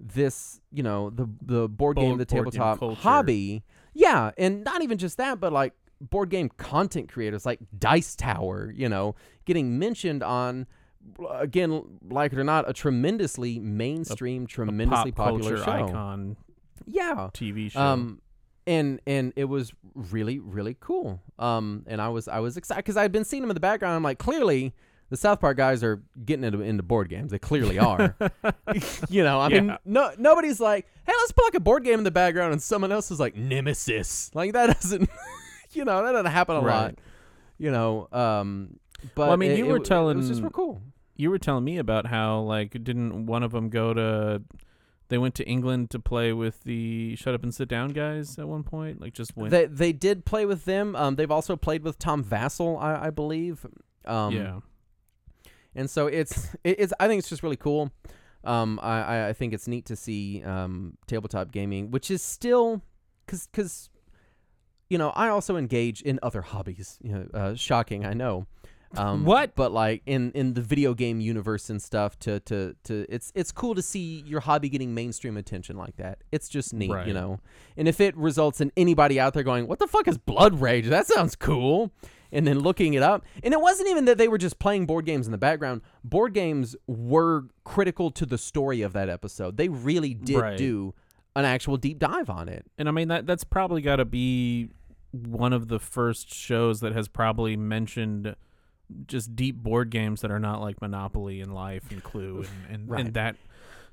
[0.00, 3.62] this, you know, the the board game, Board- the board game tabletop hobby.
[3.94, 8.72] Yeah, and not even just that, but like board game content creators like Dice Tower,
[8.74, 9.14] you know,
[9.44, 10.66] getting mentioned on.
[11.30, 15.64] Again, like it or not, a tremendously mainstream, tremendously Pop popular show.
[15.70, 16.36] icon
[16.86, 17.80] Yeah, TV show.
[17.80, 18.20] um,
[18.66, 21.20] and and it was really really cool.
[21.38, 23.94] Um, and I was I was excited because I'd been seeing them in the background.
[23.96, 24.72] I'm like, clearly
[25.10, 27.30] the South Park guys are getting into into board games.
[27.32, 28.16] They clearly are.
[29.10, 32.04] you know, I mean, no nobody's like, hey, let's put like a board game in
[32.04, 34.30] the background, and someone else is like Nemesis.
[34.34, 35.10] Like that doesn't,
[35.72, 36.94] you know, that doesn't happen a lot.
[37.58, 38.78] You know, um,
[39.14, 40.82] but I mean, it- you it were w- it was just real cool.
[41.16, 44.42] you were telling me about how like didn't one of them go to
[45.12, 48.48] they went to England to play with the Shut Up and Sit Down guys at
[48.48, 49.00] one point?
[49.00, 50.96] Like just went They they did play with them.
[50.96, 53.66] Um, they've also played with Tom Vasel, I, I believe.
[54.06, 54.60] Um, Yeah.
[55.74, 57.90] and so it's it- it's I think it's just really cool.
[58.44, 62.82] Um, I I- think it's neat to see um tabletop gaming, which is still
[63.24, 63.90] because because
[64.90, 66.98] you know I also engage in other hobbies.
[67.02, 68.46] You know, uh, shocking, I know.
[68.96, 69.54] Um, What?
[69.54, 73.52] But like in in the video game universe and stuff, to to to it's it's
[73.52, 76.18] cool to see your hobby getting mainstream attention like that.
[76.30, 77.06] It's just neat, Right.
[77.06, 77.40] you know.
[77.76, 80.86] And if it results in anybody out there going, "What the fuck is Blood Rage?
[80.88, 81.90] That sounds cool,"
[82.30, 85.04] and then looking it up, and it wasn't even that they were just playing board
[85.06, 85.80] games in the background.
[86.04, 89.56] Board games were critical to the story of that episode.
[89.56, 90.58] They really did Right.
[90.58, 90.94] do
[91.34, 92.66] an actual deep dive on it.
[92.76, 94.68] And I mean that that's probably got to be
[95.12, 98.34] one of the first shows that has probably mentioned
[99.06, 102.38] just deep board games that are not like Monopoly and Life and Clue
[102.68, 103.04] and and, Right.
[103.06, 103.36] and that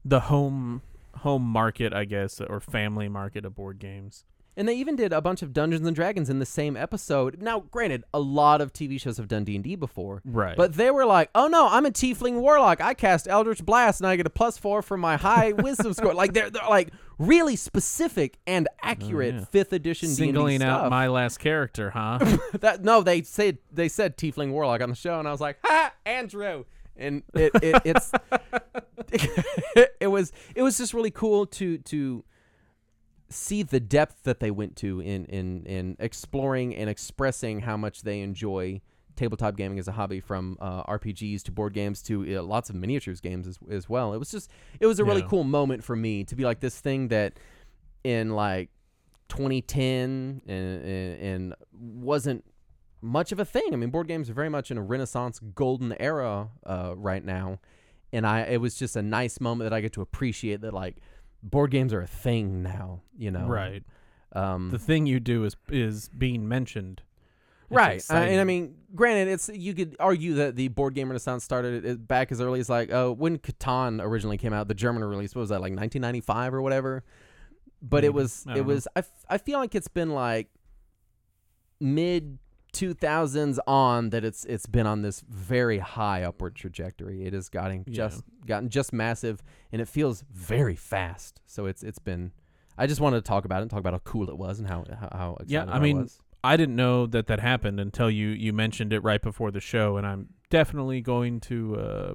[0.05, 0.81] the home
[1.17, 4.23] home market, I guess, or family market of board games.
[4.59, 7.41] And they even did a bunch of Dungeons and Dragons in the same episode.
[7.41, 10.57] Now, granted, a lot of TV shows have done D and D before, Right.
[10.57, 12.81] But they were like, "Oh no, I'm a Tiefling Warlock.
[12.81, 16.13] I cast Eldritch Blast, and I get a plus four for my high Wisdom score."
[16.13, 19.45] Like they're they're like really specific and oh, accurate Oh, yeah.
[19.45, 20.89] fifth edition singling D&D out stuff.
[20.89, 22.19] my last character, huh?
[22.59, 25.57] that no, they said they said Tiefling Warlock on the show, and I was like,
[25.63, 26.65] "Ha, Andrew!"
[26.97, 28.11] And it, it it's
[30.01, 32.25] it was it was just really cool to to
[33.29, 38.01] see the depth that they went to in in in exploring and expressing how much
[38.01, 38.81] they enjoy
[39.15, 42.75] tabletop gaming as a hobby from uh, RPGs to board games to uh, lots of
[42.75, 44.13] miniatures games as, as well.
[44.13, 44.49] It was just
[44.79, 45.27] it was a really Yeah.
[45.27, 47.33] cool moment for me to be like this thing that
[48.03, 48.69] in like
[49.27, 52.43] 2010 and, and, and wasn't
[53.01, 53.69] much of a thing.
[53.71, 57.59] I mean, board games are very much in a renaissance golden era uh, right now.
[58.11, 60.97] And I it was just a nice moment that I get to appreciate that like
[61.43, 63.47] board games are a thing now, you know.
[63.47, 63.83] Right.
[64.33, 67.01] Um The thing you do is is being mentioned.
[67.71, 68.03] It's right.
[68.09, 71.85] I, and I mean, granted, it's you could argue that the board game renaissance started
[71.85, 75.35] it- back as early as like uh, when Catan originally came out, the German release.
[75.35, 77.03] What was that like 1995 or whatever?
[77.81, 78.63] But it was I it know.
[78.63, 80.49] was I, f- I feel like it's been like
[81.79, 82.39] mid
[82.73, 87.25] 2000s on that it's it's been on this very high upward trajectory.
[87.25, 87.93] It has gotten Yeah.
[88.09, 89.41] just gotten just massive
[89.71, 91.41] and it feels very fast.
[91.45, 92.31] So it's it's been
[92.77, 94.67] I just wanted to talk about it and talk about how cool it was and
[94.67, 96.19] how how, how Yeah, excited I mean, was.
[96.43, 99.97] I didn't know that that happened until you you mentioned it right before the show,
[99.97, 101.75] and I'm definitely going to.
[101.75, 102.13] Uh,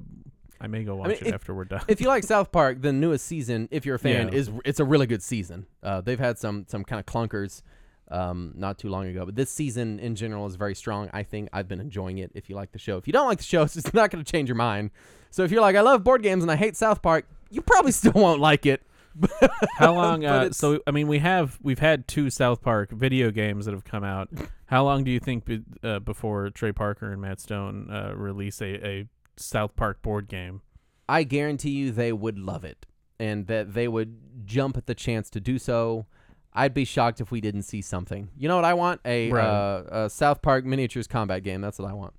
[0.59, 1.81] I may go watch mean, it if- after we're done.
[1.87, 4.33] if you like South Park, the newest season, if you're a fan, Yeah.
[4.39, 5.67] is it's a really good season.
[5.83, 7.61] Uh, they've had some some kind of clunkers
[8.09, 11.09] um, not too long ago, but this season in general is very strong.
[11.13, 12.31] I think I've been enjoying it.
[12.35, 14.23] If you like the show, if you don't like the show, it's just not going
[14.23, 14.91] to change your mind.
[15.31, 17.91] So if you're like, I love board games and I hate South Park, you probably
[17.93, 18.81] still won't like it.
[19.77, 20.25] How long?
[20.25, 23.85] Uh, so I mean, we have we've had two South Park video games that have
[23.85, 24.29] come out.
[24.65, 28.61] How long do you think be, uh, before Trey Parker and Matt Stone uh, release
[28.61, 30.61] a, a South Park board game?
[31.07, 32.85] I guarantee you they would love it
[33.19, 36.07] and that they would jump at the chance to do so.
[36.55, 38.29] I'd be shocked if we didn't see something.
[38.37, 39.01] You know what I want?
[39.05, 39.43] A, Right.
[39.45, 41.61] uh, a South Park miniatures combat game.
[41.61, 42.13] That's what I want.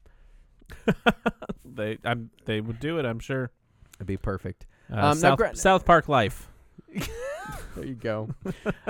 [1.64, 3.04] They I'm, they would do it.
[3.04, 3.50] I'm sure.
[3.98, 4.66] It'd be perfect.
[4.90, 6.48] Uh, Um, South, gra- South Park Life.
[7.76, 8.30] There you go.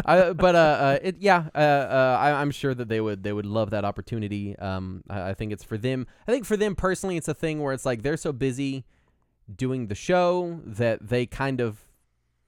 [0.05, 3.33] I, but uh, uh, it yeah, uh, uh, I, I'm sure that they would they
[3.33, 4.57] would love that opportunity.
[4.59, 6.07] Um, I, I think it's for them.
[6.29, 8.85] I think for them personally, it's a thing where it's like they're so busy
[9.55, 11.85] doing the show that they kind of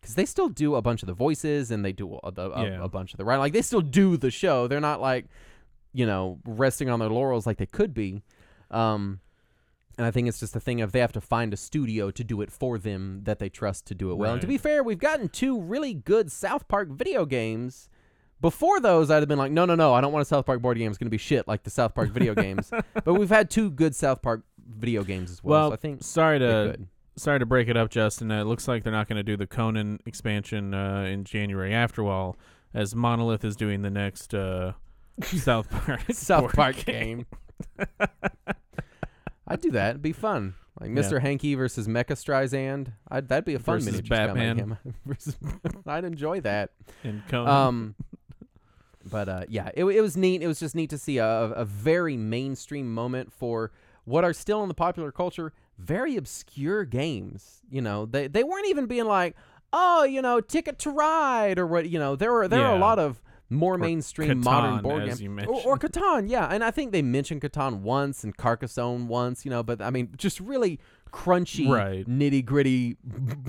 [0.01, 2.85] because they still do a bunch of the voices and they do a, a, Yeah.
[2.85, 3.37] a bunch of the right.
[3.39, 4.67] Like they still do the show.
[4.69, 5.27] They're not like
[5.93, 8.23] you know resting on their laurels like they could be.
[8.71, 9.21] Um,
[9.97, 12.23] and I think it's just a thing of they have to find a studio to
[12.23, 14.33] do it for them that they trust to do it well.
[14.33, 17.89] And to be fair, we've gotten two really good South Park video games.
[18.41, 20.63] Before those, I'd have been like, no, no, no, I don't want a South Park
[20.63, 20.89] board game.
[20.89, 22.71] It's going to be shit like the South Park video games.
[23.05, 25.63] But we've had two good South Park video games as well.
[25.63, 26.45] Well, so I think Sorry to
[26.77, 26.87] good.
[27.19, 28.31] Sorry to break it up, Justin.
[28.31, 31.75] Uh, it looks like they're not going to do the Conan expansion uh, in January
[31.75, 32.37] after all,
[32.73, 34.73] as Monolith is doing the next uh,
[35.23, 37.27] South Park South Park game.
[39.47, 39.91] I'd do that.
[39.91, 40.55] It'd be fun.
[40.81, 40.97] Like Yeah.
[41.03, 41.21] Mr.
[41.21, 42.93] Hanky versus Mecha Streisand.
[43.11, 44.79] I'd, that'd be a fun Versus Batman.
[45.07, 45.37] Versus-
[45.87, 46.71] I'd enjoy that.
[47.03, 47.49] in Conan.
[47.49, 47.95] Um,
[49.11, 50.43] but uh, yeah, it, it was neat.
[50.43, 53.73] It was just neat to see a, a very mainstream moment for
[54.05, 57.61] what are still in the popular culture very obscure games.
[57.71, 59.37] You know, they they weren't even being like,
[59.73, 61.89] oh, you know, Ticket to Ride or what.
[61.89, 65.23] You know, there were there were a lot of more Or mainstream modern board games.
[65.47, 65.79] Or, or.
[65.79, 69.81] Catan, yeah, and I think they mentioned Catan once and Carcassonne once, you know, but
[69.81, 70.79] I mean, just really
[71.11, 72.07] crunchy, Right.
[72.07, 72.99] nitty gritty,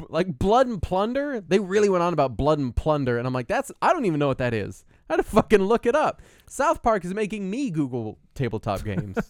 [0.07, 1.41] like Blood and Plunder.
[1.41, 4.19] They really went on about Blood and Plunder, and I'm like, that's I don't even
[4.19, 4.85] know what that is.
[5.09, 6.21] I had to fucking look it up.
[6.47, 9.17] South Park is making me Google tabletop games.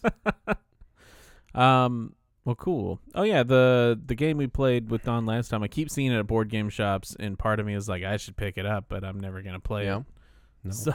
[1.56, 2.14] Um.
[2.50, 3.00] Well, cool.
[3.14, 5.62] Oh yeah, the the game we played with Don last time.
[5.62, 8.18] I keep seeing it at board game shops, and part of me is like, I
[8.18, 9.98] should pick it up, but I'm never gonna play Yeah.
[10.00, 10.04] it.
[10.64, 10.72] No.
[10.72, 10.94] So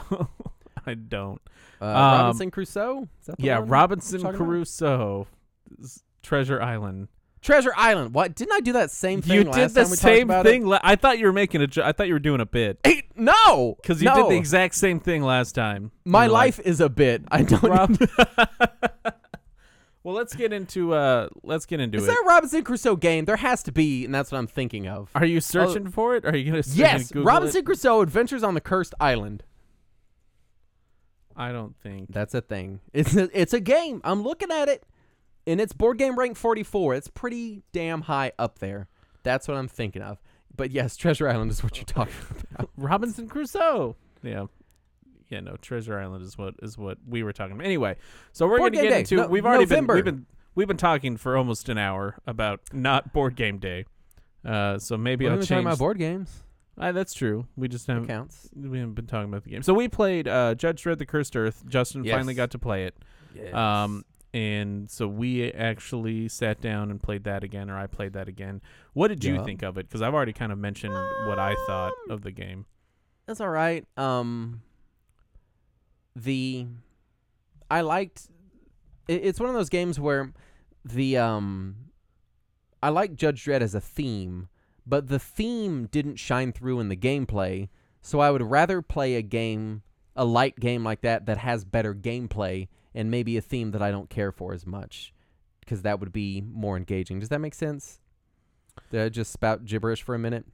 [0.85, 1.41] I don't.
[1.81, 3.07] Uh, Um, Robinson Crusoe.
[3.21, 3.69] Is that the Yeah, one?
[3.69, 4.35] Robinson about?
[4.35, 5.27] Crusoe,
[6.23, 7.07] Treasure Island.
[7.41, 8.13] Treasure Island.
[8.13, 8.35] What?
[8.35, 10.65] Didn't I do that same thing You did the same thing.
[10.65, 11.67] la- I thought you were making a.
[11.67, 14.15] Jo- I thought you were doing a bit Hey, no, because you no.
[14.15, 15.91] did the exact same thing last time.
[16.03, 17.23] My You were like, life is a bit.
[17.31, 17.63] I don't.
[17.63, 17.97] Rob-
[20.05, 20.93] well, let's get into.
[20.93, 22.07] Uh, let's get into Is it.
[22.07, 23.25] there a Robinson Crusoe game?
[23.25, 25.09] There has to be, and that's what I'm thinking of.
[25.15, 26.25] Are you searching for it?
[26.25, 26.63] Are you gonna?
[26.73, 27.65] Yes, Google Robinson It?
[27.65, 29.43] Crusoe Adventures on the Cursed Island.
[31.35, 32.13] I don't think.
[32.13, 32.81] That's a thing.
[32.93, 33.99] It's a, it's a game.
[34.03, 34.83] I'm looking at it,
[35.47, 36.93] and it's board game rank 44.
[36.93, 38.87] It's pretty damn high up there.
[39.23, 40.21] That's what I'm thinking of.
[40.55, 42.13] But yes, Treasure Island is what you're talking
[42.53, 42.69] about.
[42.77, 43.95] Robinson Crusoe.
[44.21, 44.45] Yeah.
[45.29, 47.65] Yeah, no, Treasure Island is what is what we were talking about.
[47.65, 47.95] Anyway,
[48.31, 48.99] so we're Board gonna get Day.
[48.99, 49.95] into No- we've already November.
[49.95, 53.85] been we've been we've been talking for almost an hour about not board game day.
[54.43, 56.43] Uh so maybe I'll talking change about board games.
[56.77, 57.47] Uh, that's true.
[57.55, 58.49] We just haven't counts.
[58.55, 59.63] we haven't been talking about the game.
[59.63, 61.63] So we played uh Judge Dredd the Cursed Earth.
[61.67, 62.15] Justin Yes.
[62.15, 63.53] finally got to play it.
[63.53, 64.03] Um
[64.33, 68.61] and so we actually sat down and played that again or I played that again.
[68.93, 69.43] What did you Yeah.
[69.45, 69.89] think of it?
[69.89, 72.65] Cuz I've already kind of mentioned what I thought Um, of the game.
[73.25, 73.85] That's all right.
[73.97, 74.61] Um,
[76.15, 76.67] the
[77.69, 78.29] I liked.
[79.07, 80.33] It, it's one of those games where
[80.83, 81.75] the um,
[82.81, 84.49] I like Judge Dredd as a theme,
[84.85, 87.69] but the theme didn't shine through in the gameplay.
[88.01, 89.81] So I would rather play a game,
[90.15, 93.89] a light game like that that has better gameplay and maybe a theme that I
[93.91, 95.11] don't care for as much,
[95.59, 97.19] because that would be more engaging.
[97.19, 97.99] Does that make sense?
[98.91, 100.45] Did I just spout gibberish for a minute?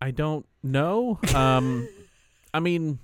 [0.00, 1.18] I don't know.
[1.34, 1.88] Um
[2.54, 3.00] I mean,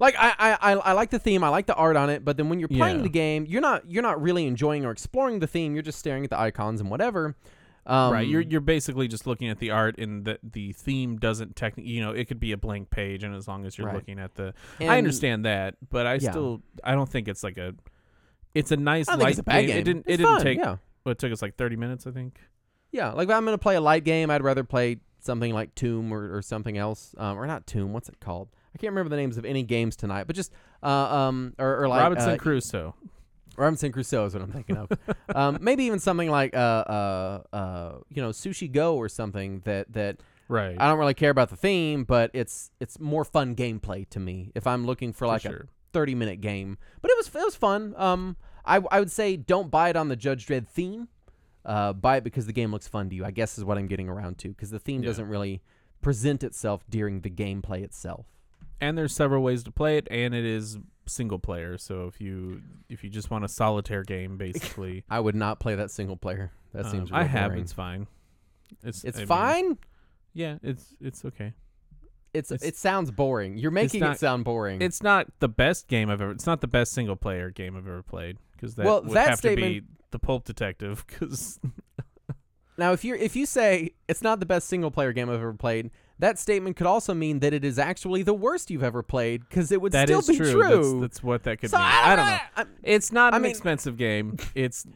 [0.00, 1.44] Like I, I, I, I like the theme.
[1.44, 2.24] I like the art on it.
[2.24, 3.02] But then when you're playing Yeah.
[3.02, 5.74] the game, you're not you're not really enjoying or exploring the theme.
[5.74, 7.36] You're just staring at the icons and whatever.
[7.86, 11.54] Um, right, you're you're basically just looking at the art and the the theme doesn't
[11.54, 13.94] technically, you know, it could be a blank page and as long as you're Right.
[13.96, 16.30] looking at the and I understand that, but I Yeah.
[16.30, 17.74] still I don't think it's like a
[18.54, 19.76] it's a nice I don't think light it's a bad game.
[19.78, 22.06] It didn't It's it didn't fun, take Yeah, well, it took us like 30 minutes,
[22.06, 22.40] I think.
[22.90, 23.10] yeah.
[23.12, 26.34] Like if I'm gonna play a light game, I'd rather play something like Tomb or,
[26.34, 27.92] or something else, um, or not Tomb.
[27.92, 28.48] What's it called?
[28.74, 30.26] I can't remember the names of any games tonight.
[30.26, 30.52] But just
[30.82, 32.94] uh, um, or, or like Robinson uh, Crusoe.
[33.56, 34.90] Robinson Crusoe is what I'm thinking of.
[35.34, 39.92] um, maybe even something like uh, uh, uh, you know, Sushi Go or something that
[39.92, 40.18] that
[40.48, 40.76] Right.
[40.78, 44.50] I don't really care about the theme, but it's it's more fun gameplay to me
[44.54, 45.56] if I'm looking for for like sure.
[45.56, 46.76] a 30 minute game.
[47.00, 47.94] But it was it was fun.
[47.96, 51.08] Um, I I would say don't buy it on the Judge Dredd theme.
[51.64, 53.24] uh, buy it because the game looks fun to you.
[53.24, 55.10] I guess is what I'm getting around to because the theme Yeah.
[55.10, 55.62] doesn't really
[56.02, 58.26] present itself during the gameplay itself.
[58.80, 61.76] And there's several ways to play it, and it is single player.
[61.78, 65.74] So if you if you just want a solitaire game, basically, I would not play
[65.74, 66.52] that single player.
[66.72, 67.10] That um, seems.
[67.12, 67.50] I have.
[67.50, 67.62] boring.
[67.62, 68.06] It's fine.
[68.82, 69.78] It's It's I mean, fine.
[70.32, 71.52] yeah, it's it's okay.
[72.32, 73.58] It's, it's- it sounds boring.
[73.58, 74.82] You're making not- it sound boring.
[74.82, 76.32] It's not the best game I've ever.
[76.32, 79.28] It's not the best single player game I've ever played because that Well, would that
[79.28, 81.04] have to be the Pulp Detective.
[81.14, 81.60] Because
[82.76, 85.52] now, if you if you say it's not the best single player game I've ever
[85.52, 89.48] played, that statement could also mean that it is actually the worst you've ever played
[89.48, 91.00] because it would that still be true.
[91.00, 91.86] That's, that's what that could so mean.
[91.86, 92.40] I I don't, don't know.
[92.56, 94.36] I- It's not I an mean- expensive game.
[94.54, 94.86] It's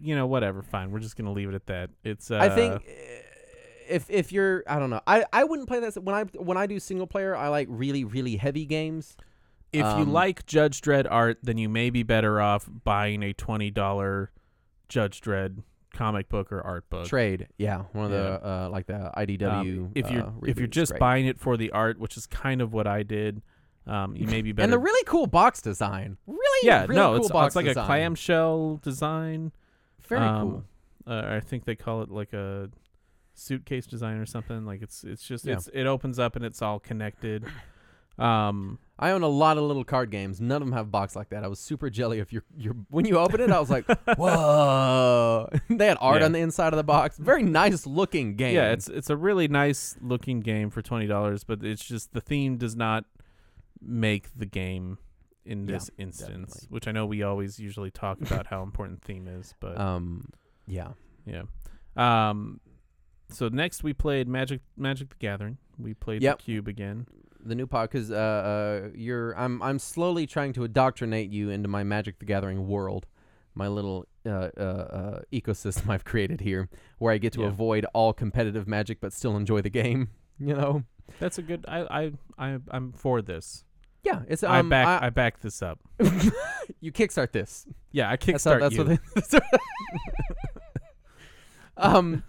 [0.00, 0.62] you know whatever.
[0.62, 0.90] Fine.
[0.92, 1.90] We're just gonna leave it at that.
[2.04, 2.30] It's.
[2.30, 2.78] Uh, I think uh,
[3.88, 6.66] if if you're I don't know I, I wouldn't play that when I when I
[6.66, 9.16] do single player I like really really heavy games.
[9.72, 13.32] if you um, like Judge Dredd art, then you may be better off buying a
[13.32, 14.30] twenty dollar
[14.88, 15.62] Judge Dredd
[15.96, 17.06] comic book or art book.
[17.06, 19.78] Trade, yeah, one of the uh, like the IDW.
[19.78, 22.60] Um, if you're uh, if you're just buying it for the art, which is kind
[22.60, 23.42] of what I did,
[23.86, 24.64] um, you may be better.
[24.64, 27.66] and the really cool box design, really yeah, really no, cool it's, box it's like
[27.66, 27.84] design.
[27.84, 29.52] a clamshell design.
[30.08, 30.64] Very Um, cool.
[31.14, 32.68] Uh, I think they call it like a
[33.34, 34.64] suitcase design or something.
[34.64, 35.54] Like it's it's just Yeah.
[35.54, 37.44] it's it opens up and it's all connected.
[38.18, 40.40] Um, I own a lot of little card games.
[40.40, 41.44] None of them have a box like that.
[41.44, 43.50] I was super jelly if you're you're when you open it.
[43.50, 43.84] I was like,
[44.16, 45.48] whoa!
[45.70, 46.26] they had art Yeah.
[46.26, 47.18] on the inside of the box.
[47.18, 48.54] Very nice looking game.
[48.54, 52.20] yeah, it's it's a really nice looking game for twenty dollars, but it's just the
[52.20, 53.04] theme does not
[53.82, 54.98] make the game
[55.44, 56.52] in Yeah, this instance.
[56.54, 56.68] definitely.
[56.70, 60.30] Which I know we always usually talk about how important theme is, but um
[60.66, 60.92] yeah.
[61.26, 61.42] yeah.
[61.96, 62.60] Um,
[63.28, 65.58] so next we played Magic Magic the Gathering.
[65.78, 66.38] We played Yep.
[66.38, 67.06] the cube again.
[67.48, 71.68] The new pod because uh, uh, you're I'm I'm slowly trying to indoctrinate you into
[71.68, 73.06] my Magic the Gathering world,
[73.54, 76.68] my little uh, uh, uh, ecosystem I've created here,
[76.98, 77.48] where I get to Yeah.
[77.48, 80.08] avoid all competitive Magic but still enjoy the game.
[80.38, 80.82] You know?
[81.18, 81.64] That's a good.
[81.66, 83.64] I I I I'm for this.
[84.02, 85.78] Yeah, it's I um, back I, back this up.
[86.80, 87.66] you kickstart this.
[87.90, 88.84] Yeah, I That's how, kickstart that's you.
[88.84, 89.38] what they,
[91.78, 92.22] um,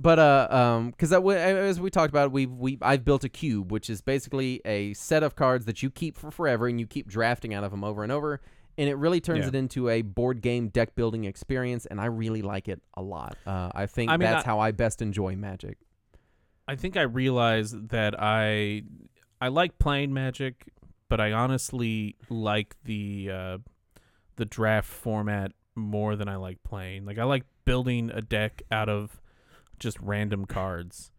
[0.00, 3.90] but uh, um, because as we talked about, we we I've built a cube, which
[3.90, 7.52] is basically a set of cards that you keep for forever, and you keep drafting
[7.52, 8.40] out of them over and over,
[8.78, 9.48] and it really turns Yeah.
[9.48, 13.36] it into a board game deck building experience, and I really like it a lot.
[13.46, 15.78] Uh, I think I mean, that's I- how I best enjoy Magic.
[16.68, 18.82] I think I realize that I
[19.40, 20.68] I like playing Magic,
[21.08, 23.58] but I honestly like the uh,
[24.36, 27.04] the draft format more than I like playing.
[27.06, 29.20] Like I like building a deck out of
[29.78, 31.10] just random cards.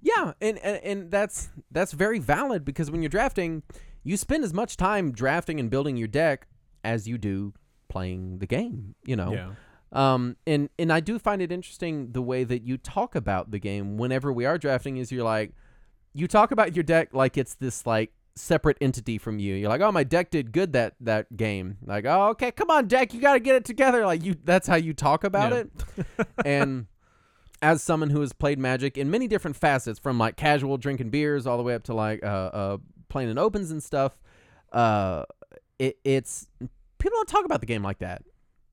[0.00, 3.62] Yeah, and, and and that's that's very valid because when you're drafting,
[4.04, 6.46] you spend as much time drafting and building your deck
[6.84, 7.52] as you do
[7.88, 8.94] playing the game.
[9.04, 9.32] You know.
[9.32, 9.50] Yeah.
[9.92, 13.58] Um, and and I do find it interesting the way that you talk about the
[13.58, 14.96] game whenever we are drafting.
[14.96, 15.52] Is you're like,
[16.14, 19.56] you talk about your deck like it's this like separate entity from you.
[19.56, 21.78] You're like, oh, my deck did good that that game.
[21.84, 24.06] Like, oh, okay, come on, deck, you got to get it together.
[24.06, 25.64] Like you, that's how you talk about Yeah.
[26.18, 26.28] it.
[26.46, 26.86] and
[27.62, 31.46] as someone who has played Magic in many different facets, from like casual drinking beers
[31.46, 34.18] all the way up to like uh, uh playing in opens and stuff,
[34.72, 35.24] uh,
[35.78, 36.48] it, it's
[36.98, 38.22] people don't talk about the game like that.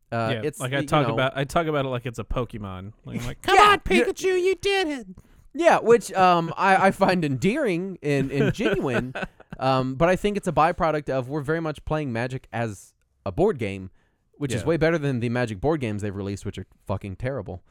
[0.10, 0.42] Uh, yeah.
[0.44, 2.94] it's like I you talk know- about I talk about it like it's a Pokemon.
[3.06, 5.08] Like, I'm like, come Yeah, on, Pikachu, you did it.
[5.54, 9.14] Yeah, which um, I, I find endearing and, and genuine.
[9.60, 12.94] um, but I think it's a byproduct of we're very much playing Magic as
[13.26, 13.90] a board game,
[14.36, 17.64] which is way better than the Magic board games they've released, which are fucking terrible.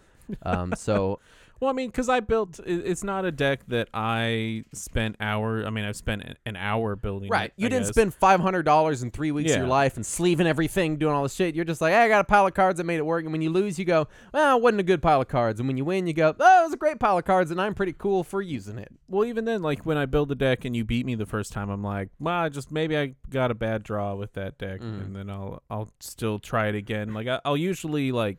[0.42, 1.20] Um, so
[1.58, 2.58] Well, I mean, because I built.
[2.66, 5.64] it- It's not a deck that I spent hour.
[5.64, 7.30] I mean, I've spent an- an hour building.
[7.30, 7.94] right, it, you I didn't guess.
[7.94, 9.70] spend five hundred dollars in three weeks of your Yeah.
[9.72, 11.54] life and sleeving everything, doing all this shit.
[11.54, 13.22] You're just like, hey, I got a pile of cards that made it work.
[13.24, 15.58] And when you lose, you go, well, it wasn't a good pile of cards.
[15.58, 17.58] And when you win, you go, oh, it was a great pile of cards, and
[17.58, 18.92] I'm pretty cool for using it.
[19.08, 21.54] Well, even then, like when I build a deck and you beat me the first
[21.54, 24.82] time, I'm like, well, I just maybe I got a bad draw with that deck,
[24.82, 25.06] Mhm.
[25.06, 27.14] and then I'll I'll still try it again.
[27.14, 28.36] Like I, I'll usually like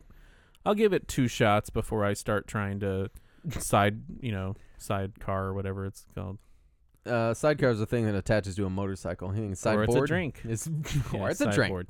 [0.66, 3.10] I'll give it two shots before I start trying to
[3.58, 6.38] side, you know, sidecar or whatever it's called.
[7.06, 9.28] Uh, sidecar is a thing that attaches to a motorcycle.
[9.34, 10.42] You think Or it's a drink.
[10.44, 10.68] It's,
[11.12, 11.86] Yeah, or it's a drink.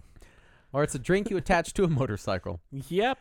[0.73, 2.61] or it's a drink you attach to a motorcycle.
[2.71, 3.19] Yep.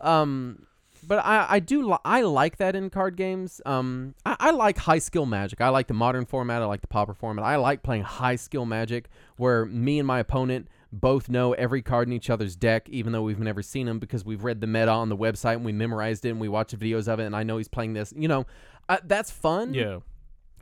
[0.00, 0.66] Um,
[1.06, 3.60] but I I do li- I like that in card games.
[3.64, 5.60] Um, I, I like high skill magic.
[5.60, 6.60] I like the modern format.
[6.60, 7.44] I like the pauper format.
[7.44, 12.08] I like playing high skill magic where me and my opponent both know every card
[12.08, 14.90] in each other's deck, even though we've never seen them because we've read the meta
[14.90, 17.42] on the website and we memorized it and we watched videos of it and I
[17.42, 18.12] know he's playing this.
[18.16, 18.46] You know,
[18.88, 19.74] uh, that's fun.
[19.74, 19.98] Yeah.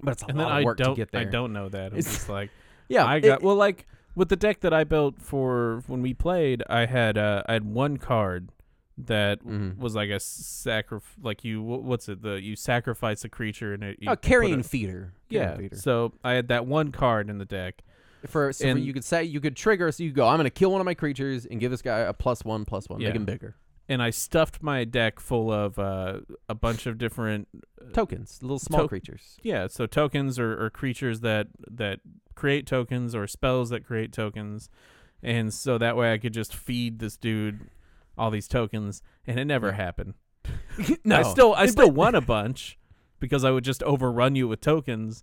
[0.03, 1.21] but it's a And lot of I work don't to get there.
[1.21, 1.93] I don't know that.
[1.93, 2.51] I'm It's- just like
[2.89, 6.13] Yeah, I it- got well like with the deck that I built for when we
[6.15, 8.51] played, I had uh I had one card
[8.99, 9.77] that Mhm.
[9.79, 13.99] was like a sacrif like you what's it the you sacrifice a creature and it
[14.01, 15.13] you Oh, carrying a- feeder.
[15.29, 15.77] yeah Carrion feeder.
[15.77, 17.83] so I had that one card in the deck
[18.31, 19.91] For, so for and- you could say you could trigger.
[19.93, 21.99] So you go, I'm going to kill one of my creatures and give this guy
[22.01, 23.09] a plus one, plus one, Yeah.
[23.09, 23.55] make him bigger.
[23.89, 27.47] and I stuffed my deck full of uh, a bunch of different
[27.93, 29.37] Tokens, little small to- creatures.
[29.43, 32.01] yeah so tokens or, or creatures that that
[32.35, 34.69] create tokens or spells that create tokens
[35.23, 37.61] and so that way I could just feed this dude
[38.19, 40.15] all these tokens and it never happened
[41.05, 42.77] no, I still I still won a bunch
[43.21, 45.23] because I would just overrun you with tokens,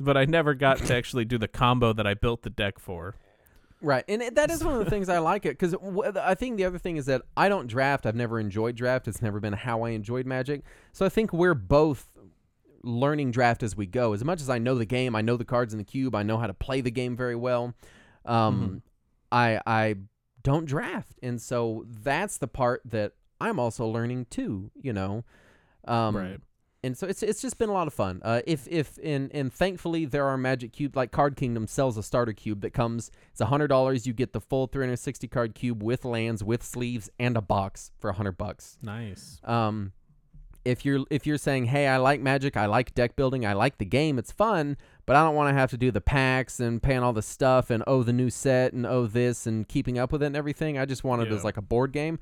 [0.00, 3.14] but I never got to actually do the combo that I built the deck for.
[3.82, 6.34] Right, and it, that is one of the things I like it because w- I
[6.34, 8.04] think the other thing is that I don't draft.
[8.04, 9.08] I've never enjoyed draft.
[9.08, 10.62] It's never been how I enjoyed Magic.
[10.92, 12.08] So I think we're both
[12.82, 14.12] learning draft as we go.
[14.12, 16.14] As much as I know the game, I know the cards in the cube.
[16.14, 17.74] I know how to play the game very well.
[18.26, 18.82] Um,
[19.32, 19.94] I I
[20.42, 24.70] don't draft, and so that's the part that I'm also learning too.
[24.74, 25.24] You know,
[25.86, 26.40] um, Right.
[26.82, 28.20] And so it's it's just been a lot of fun.
[28.24, 32.02] Uh, if if and and thankfully there are Magic Cube like Card Kingdom sells a
[32.02, 33.10] starter cube that comes.
[33.32, 34.06] It's hundred dollars.
[34.06, 38.12] You get the full 360 card cube with lands, with sleeves, and a box for
[38.12, 38.78] hundred bucks.
[38.82, 39.40] Nice.
[39.44, 39.92] Um,
[40.64, 43.78] if you're if you're saying, hey, I like Magic, I like deck building, I like
[43.78, 44.76] the game, it's fun,
[45.06, 47.70] but I don't want to have to do the packs and paying all the stuff
[47.70, 50.76] and oh the new set and oh this and keeping up with it and everything.
[50.78, 51.36] I just want it Yeah.
[51.36, 52.18] as like a board game.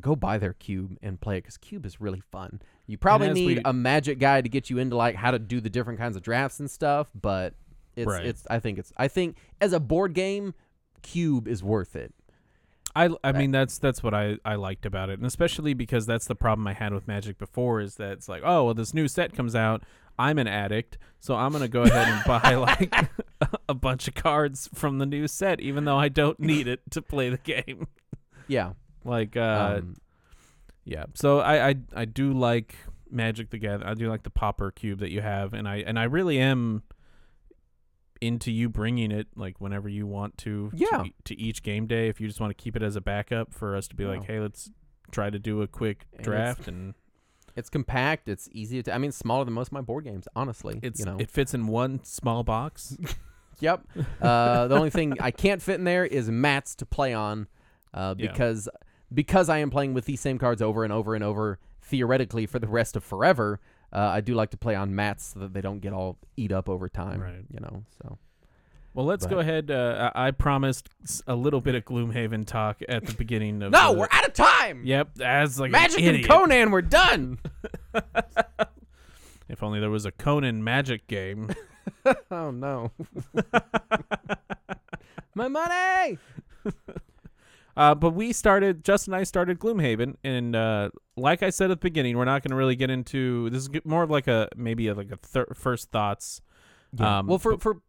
[0.00, 2.60] Go buy their cube and play it because cube is really fun.
[2.86, 5.60] You probably need we- a Magic guy to get you into like how to do
[5.60, 7.54] the different kinds of drafts and stuff, but
[7.96, 8.24] it's Right.
[8.26, 10.54] it's I think it's I think as a board game,
[11.02, 12.14] cube is worth it.
[12.96, 16.26] I, I mean that's that's what I, I liked about it, and especially because that's
[16.26, 19.06] the problem I had with Magic before is that it's like oh well this new
[19.08, 19.82] set comes out
[20.18, 22.92] I'm an addict so I'm gonna go ahead and buy like
[23.68, 27.02] a bunch of cards from the new set even though I don't need it to
[27.02, 27.86] play the game
[28.48, 28.72] Yeah.
[29.04, 29.96] Like uh um,
[30.84, 31.04] Yeah.
[31.14, 32.74] So I, I I do like
[33.10, 33.88] Magic the Gathering.
[33.88, 36.82] I do like the pauper cube that you have, and I and I really am
[38.20, 40.70] into you bringing it like whenever you want to.
[40.74, 40.88] Yeah.
[40.88, 43.00] To, e- to each game day, if you just want to keep it as a
[43.00, 44.70] backup for us to be like, hey, let's
[45.10, 46.94] try to do a quick draft, and
[47.56, 48.28] It's compact.
[48.28, 48.94] It's easy to.
[48.94, 50.26] I mean, smaller than most of my board games.
[50.34, 51.16] Honestly, it's you know.
[51.18, 52.96] it fits in one small box.
[53.60, 53.82] yep.
[54.20, 57.48] Uh, the only thing I can't fit in there is mats to play on,
[57.92, 58.28] uh, Yeah.
[59.12, 62.58] Because I am playing with these same cards over and over and over theoretically for
[62.58, 63.60] the rest of forever.
[63.92, 66.52] Uh, I do like to play on mats so that they don't get all eat
[66.52, 67.20] up over time.
[67.20, 67.44] Right.
[67.50, 67.84] You know.
[68.02, 68.18] So
[68.92, 69.70] Well, let's go ahead.
[69.70, 70.90] Uh, I, I promised
[71.26, 73.72] a little bit of Gloomhaven talk at the beginning of.
[73.72, 74.82] no, the- we're out of time.
[74.84, 76.26] Yep, as like an Magic and.
[76.26, 77.38] Conan, we're done.
[79.48, 81.48] If only there was a Conan Magic game.
[82.30, 82.90] oh no.
[85.34, 86.18] my money.
[87.78, 91.80] Uh, but we started, Justin and I started Gloomhaven, and uh, like I said at
[91.80, 93.68] the beginning, we're not going to really get into this.
[93.68, 96.40] Is more of like a maybe a, like a thir- first thoughts.
[96.98, 97.18] Yeah.
[97.20, 97.80] Um, well, for, but- for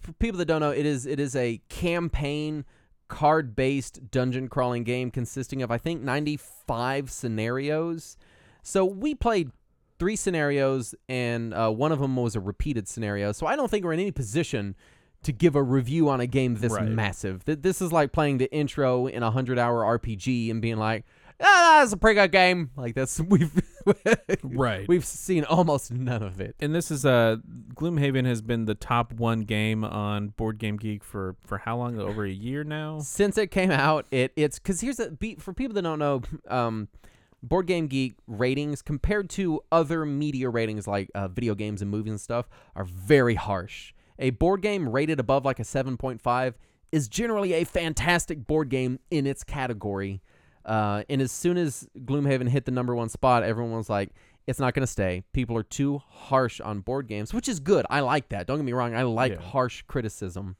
[0.00, 2.64] for people that don't know, it is it is a campaign
[3.06, 8.16] card based dungeon crawling game consisting of I think ninety five scenarios.
[8.64, 9.52] So we played
[10.00, 13.30] three scenarios, and uh, one of them was a repeated scenario.
[13.30, 14.74] So I don't think we're in any position
[15.22, 16.88] to give a review on a game this Right.
[16.88, 17.44] massive.
[17.44, 21.04] Th- This is like playing the intro in a hundred hour RPG and being like,
[21.40, 23.52] "Ah, that's a pretty good game." Like that's we've
[24.42, 24.86] Right.
[24.88, 26.54] we've seen almost none of it.
[26.60, 27.36] and this is uh
[27.74, 31.98] Gloomhaven has been the top one game on Board Game Geek for for how long?
[31.98, 32.98] Over a year now.
[33.00, 36.22] since it came out it it's because here's a be for people that don't know
[36.48, 36.88] um
[37.42, 42.10] board game geek ratings compared to other media ratings like uh, video games and movies
[42.10, 46.54] and stuff are very harsh a board game rated above like a 7.5
[46.92, 50.22] is generally a fantastic board game in its category
[50.66, 54.10] uh, and as soon as gloomhaven hit the number one spot everyone was like
[54.46, 57.86] it's not going to stay people are too harsh on board games which is good
[57.90, 59.40] i like that don't get me wrong i like Yeah.
[59.40, 60.56] harsh criticism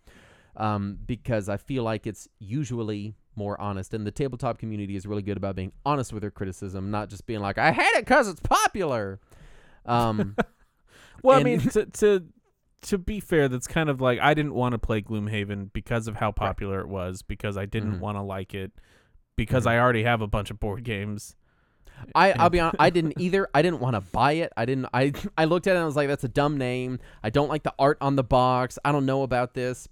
[0.56, 3.94] um, because I feel like it's usually more honest.
[3.94, 7.24] And the tabletop community is really good about being honest with their criticism, not just
[7.24, 9.20] being like, I hate it because it's popular.
[9.86, 10.36] Um,
[11.22, 12.24] Well, I mean, to to
[12.82, 16.16] to be fair, that's kind of like I didn't want to play Gloomhaven because of
[16.16, 18.00] how popular it was, because I didn't Mhm.
[18.00, 18.72] want to like it,
[19.36, 19.70] because Mhm.
[19.70, 21.36] I already have a bunch of board games.
[22.14, 23.48] I, I'll be honest, I didn't either.
[23.54, 24.52] I didn't want to buy it.
[24.56, 24.86] I didn't.
[24.94, 26.98] I I looked at it and I was like, that's a dumb name.
[27.22, 28.78] I don't like the art on the box.
[28.84, 29.86] I don't know about this,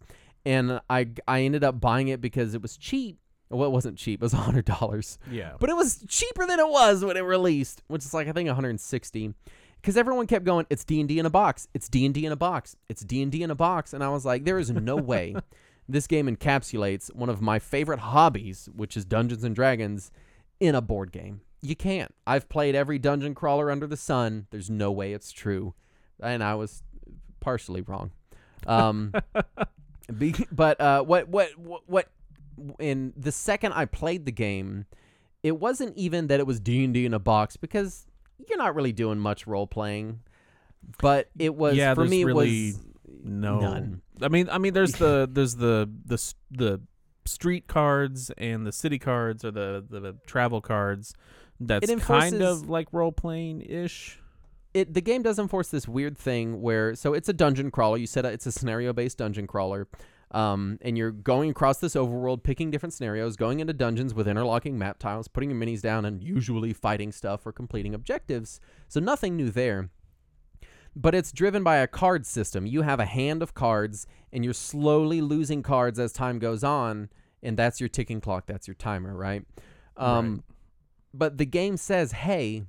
[0.47, 3.19] and I I ended up buying it because it was cheap.
[3.51, 4.21] Well, it wasn't cheap.
[4.21, 5.19] It was hundred dollars.
[5.31, 8.33] Yeah, but it was cheaper than it was when it released, which is like I
[8.33, 9.35] think 160.
[9.81, 12.27] Because everyone kept going, it's D and D in a box, it's D and D
[12.27, 14.59] in a box, it's D and D in a box, and I was like, there
[14.59, 15.37] is no way
[15.89, 20.11] this game encapsulates one of my favorite hobbies, which is Dungeons and Dragons,
[20.61, 21.41] in a board game.
[21.61, 22.15] You can't.
[22.27, 24.47] I've played every dungeon crawler under the sun.
[24.51, 25.75] There's no way it's true,
[26.21, 26.83] and I was
[27.41, 28.11] partially wrong.
[28.67, 29.13] Um,
[30.19, 32.09] be, but uh, what what what what
[32.79, 34.87] in the second I played the game,
[35.43, 38.07] it wasn't even that it was D and D in a box because
[38.49, 40.21] you're not really doing much role playing.
[41.01, 42.25] But it was Yeah, for me.
[42.25, 42.81] Really was
[43.25, 43.61] No.
[43.61, 44.03] None.
[44.23, 46.81] I mean, I mean, there's the there's the the the
[47.25, 51.15] street cards and the city cards or the the travel cards.
[51.61, 54.21] That's kind of like role playing ish.
[54.75, 57.97] it the game does enforce this weird thing where so it's a dungeon crawler.
[57.97, 59.89] You said it's a scenario based dungeon crawler.
[60.31, 64.77] Um, and you're going across this overworld, picking different scenarios, going into dungeons with interlocking
[64.77, 68.61] map tiles, putting your minis down, and usually fighting stuff or completing objectives.
[68.89, 69.89] So nothing new there.
[70.95, 72.67] But it's driven by a card system.
[72.67, 77.09] You have a hand of cards, and you're slowly losing cards as time goes on,
[77.43, 78.47] and that's your ticking clock.
[78.47, 79.45] That's your timer, right?
[79.97, 80.43] Um, Right.
[81.15, 82.65] But the game says, hey,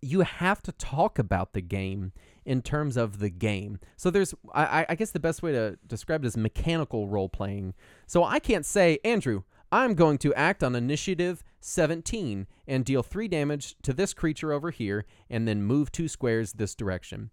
[0.00, 2.12] you have to talk about the game
[2.46, 3.78] in terms of the game.
[3.96, 7.74] So there's, I, I- guess the best way to describe it is mechanical role playing.
[8.06, 13.28] So I can't say, Andrew, I'm going to act on initiative 17 and deal three
[13.28, 17.30] damage to this creature over here, and then move two squares this direction.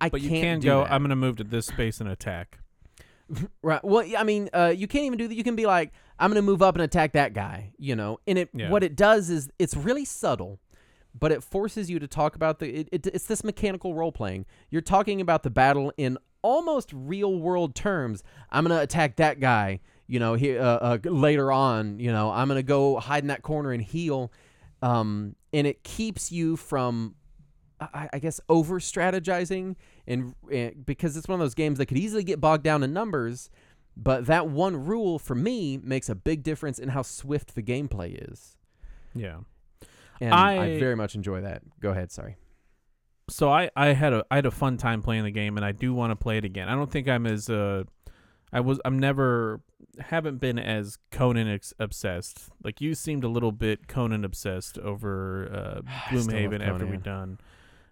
[0.00, 0.82] I But you can't can go.
[0.84, 0.92] that.
[0.92, 2.58] I'm going to move to this space and attack.
[3.62, 3.84] Right.
[3.84, 5.34] Well, yeah, I mean, uh, you can't even do that.
[5.36, 8.18] You can be like, I'm going to move up and attack that guy, you know.
[8.26, 8.70] And it Yeah.
[8.70, 10.58] what it does is it's really subtle,
[11.18, 12.80] but it forces you to talk about the.
[12.80, 14.46] It, it, it's this mechanical role playing.
[14.70, 18.22] You're talking about the battle in almost real world terms.
[18.50, 20.34] I'm to attack that guy, you know.
[20.34, 23.82] Here uh, uh, later on, you know, I'm to go hide in that corner and
[23.82, 24.32] heal.
[24.82, 27.16] Um, and it keeps you from
[27.80, 31.98] I, I guess over strategizing and, and because it's one of those games that could
[31.98, 33.50] easily get bogged down in numbers,
[33.96, 38.30] but that one rule for me makes a big difference in how swift the gameplay
[38.30, 38.56] is,
[39.14, 39.38] Yeah.
[40.20, 41.62] And I, I- very much enjoy that.
[41.80, 42.36] Go ahead, sorry.
[43.28, 45.72] so I, I had a I had a fun time playing the game and I
[45.72, 46.68] do want to play it again.
[46.68, 47.84] I don't think I'm as uh
[48.52, 49.60] I was I'm never
[50.00, 52.48] haven't been as Conan ex- obsessed.
[52.64, 56.86] Like you seemed a little bit Conan obsessed over uh I still love Gloomhaven after
[56.86, 57.38] we'd done.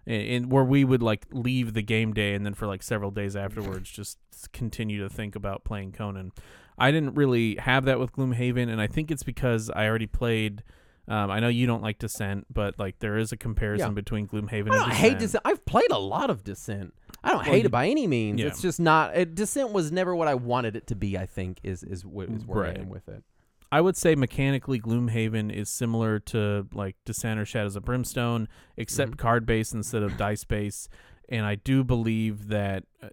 [0.06, 3.10] And, and where we would like leave the game day and then for like several
[3.12, 4.18] days afterwards just
[4.52, 6.32] continue to think about playing Conan.
[6.76, 10.62] I didn't really have that with Gloomhaven and I think it's because I already played
[11.08, 13.94] um, I know you don't like Descent, but like there is a comparison Yeah.
[13.94, 15.42] between Gloomhaven I and don't hate Descent.
[15.44, 16.94] I've played a lot of Descent.
[17.24, 18.40] I don't Well, hate it by any means.
[18.40, 18.46] yeah.
[18.46, 19.16] It's just not.
[19.16, 21.16] It, Descent was never what I wanted it to be.
[21.18, 22.76] I think is is, what, is where Right.
[22.78, 23.24] I am with it.
[23.70, 29.12] I would say mechanically Gloomhaven is similar to like Descent or Shadows of Brimstone, except
[29.12, 29.18] Mhm.
[29.18, 30.88] card based instead of dice based.
[31.28, 33.08] And I do believe that uh,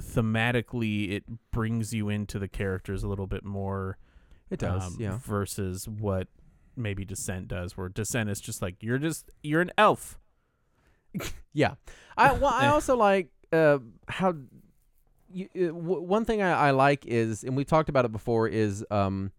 [0.00, 3.98] thematically it brings you into the characters a little bit more.
[4.50, 4.82] It does.
[4.86, 5.18] um, yeah.
[5.22, 6.28] Versus what
[6.76, 10.18] maybe Descent does, where Descent is just like you're just you're an elf.
[11.54, 11.74] Yeah.
[12.16, 14.34] I well, I also like uh, how
[15.30, 18.48] you, uh, w- one thing I, I like is, and we've talked about it before,
[18.48, 19.32] is um,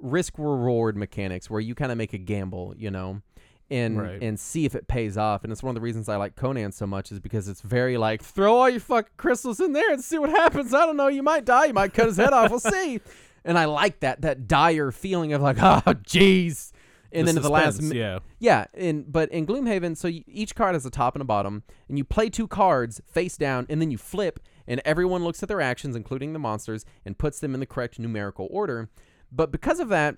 [0.00, 3.22] risk reward mechanics where you kind of make a gamble, you know,
[3.70, 4.20] and Right.
[4.20, 5.44] and see if it pays off.
[5.44, 7.96] And it's one of the reasons I like Conan so much is because it's very
[7.96, 10.74] like throw all your fucking crystals in there and see what happens.
[10.74, 12.50] I don't know, you might die, you might cut his head off.
[12.50, 13.00] We'll see.
[13.44, 16.71] And I like that that dire feeling of like, oh, jeez.
[17.12, 20.54] And then at the last mi- yeah, yeah, in but in Gloomhaven, so you, each
[20.54, 23.80] card has a top and a bottom, and you play two cards face down, and
[23.80, 27.54] then you flip, and everyone looks at their actions, including the monsters, and puts them
[27.54, 28.88] in the correct numerical order.
[29.30, 30.16] But because of that,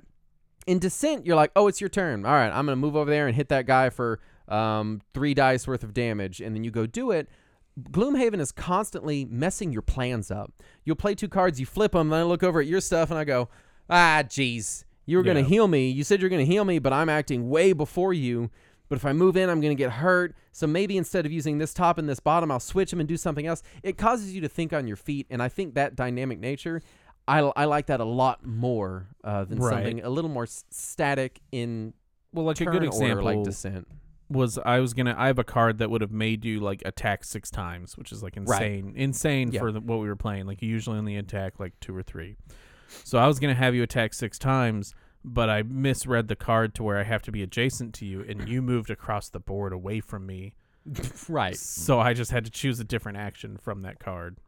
[0.67, 2.25] in Descent, you're like, oh, it's your turn.
[2.25, 5.67] All right, I'm gonna move over there and hit that guy for um, three dice
[5.67, 7.29] worth of damage, and then you go do it.
[7.91, 10.53] Gloomhaven is constantly messing your plans up.
[10.85, 13.19] You'll play two cards, you flip them, and I look over at your stuff, and
[13.19, 13.49] I go,
[13.91, 15.47] ah, jeez, you were gonna Yeah.
[15.47, 15.89] heal me.
[15.89, 18.51] You said you're gonna heal me, but I'm acting way before you.
[18.89, 20.35] But if I move in, I'm gonna get hurt.
[20.53, 23.17] So maybe instead of using this top and this bottom, I'll switch them and do
[23.17, 23.63] something else.
[23.83, 26.83] It causes you to think on your feet, and I think that dynamic nature,
[27.27, 29.73] I, I like that a lot more uh, than Right.
[29.77, 31.95] something a little more s- static in
[32.35, 33.89] well, like a good example like Descent.
[34.29, 37.25] was I was gonna I have a card that would have made you like attack
[37.25, 38.63] six times, which is like Right.
[38.73, 39.61] insane, insane Yeah.
[39.61, 40.45] for the, what we were playing.
[40.47, 42.37] Like you usually only attack like two or three.
[43.03, 44.95] So I was gonna have you attack six times,
[45.25, 48.49] but I misread the card to where I have to be adjacent to you, and
[48.49, 50.55] you moved across the board away from me.
[51.29, 51.57] right.
[51.57, 54.39] So I just had to choose a different action from that card.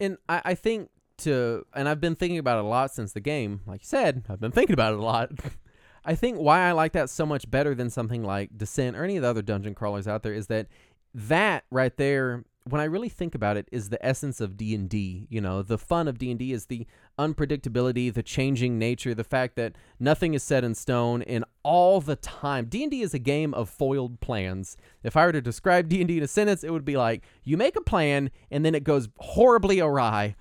[0.00, 3.20] And I, I think to, and I've been thinking about it a lot since the
[3.20, 3.60] game.
[3.66, 5.30] Like you said, I've been thinking about it a lot.
[6.04, 9.16] I think why I like that so much better than something like Descent or any
[9.16, 10.66] of the other dungeon crawlers out there is that
[11.14, 14.88] that right there when I really think about it, is the essence of D and
[14.88, 15.26] D.
[15.28, 16.86] You know, the fun of D and D is the
[17.18, 22.16] unpredictability, the changing nature, the fact that nothing is set in stone, and all the
[22.16, 22.66] time.
[22.66, 24.76] D and D is a game of foiled plans.
[25.02, 27.24] If I were to describe D and D in a sentence, it would be like
[27.44, 30.34] you make a plan and then it goes horribly awry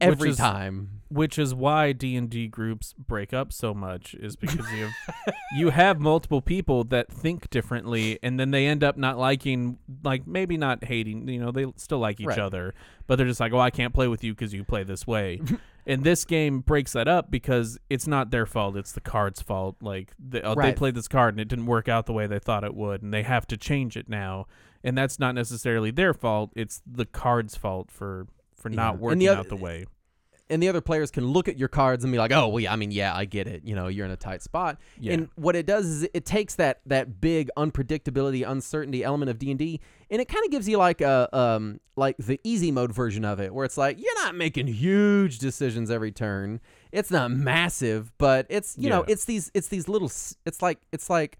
[0.00, 1.02] every is- time.
[1.08, 6.00] Which is why D&D groups break up so much is because you have, you have
[6.00, 10.84] multiple people that think differently and then they end up not liking like maybe not
[10.84, 12.38] hating you know they still like each Right.
[12.38, 12.74] other
[13.06, 15.40] but they're just like oh I can't play with you because you play this way.
[15.86, 19.76] And this game breaks that up because it's not their fault it's the card's fault
[19.82, 22.26] like uh, they, oh, they played this card and it didn't work out the way
[22.26, 24.46] they thought it would and they have to change it now
[24.82, 28.26] and that's not necessarily their fault it's the card's fault for
[28.56, 29.84] for not And working the oth- out the way
[30.50, 32.72] and the other players can look at your cards and be like, "Oh, well, yeah,
[32.72, 33.62] I mean, yeah, I get it.
[33.64, 35.14] You know, you're in a tight spot." Yeah.
[35.14, 39.50] And what it does is it takes that that big unpredictability, uncertainty element of D
[39.50, 39.80] and D,
[40.10, 43.40] and it kind of gives you like a um like the easy mode version of
[43.40, 46.60] it, where it's like you're not making huge decisions every turn.
[46.92, 50.10] It's not massive, but it's you know, it's these it's these little.
[50.46, 51.38] It's like it's like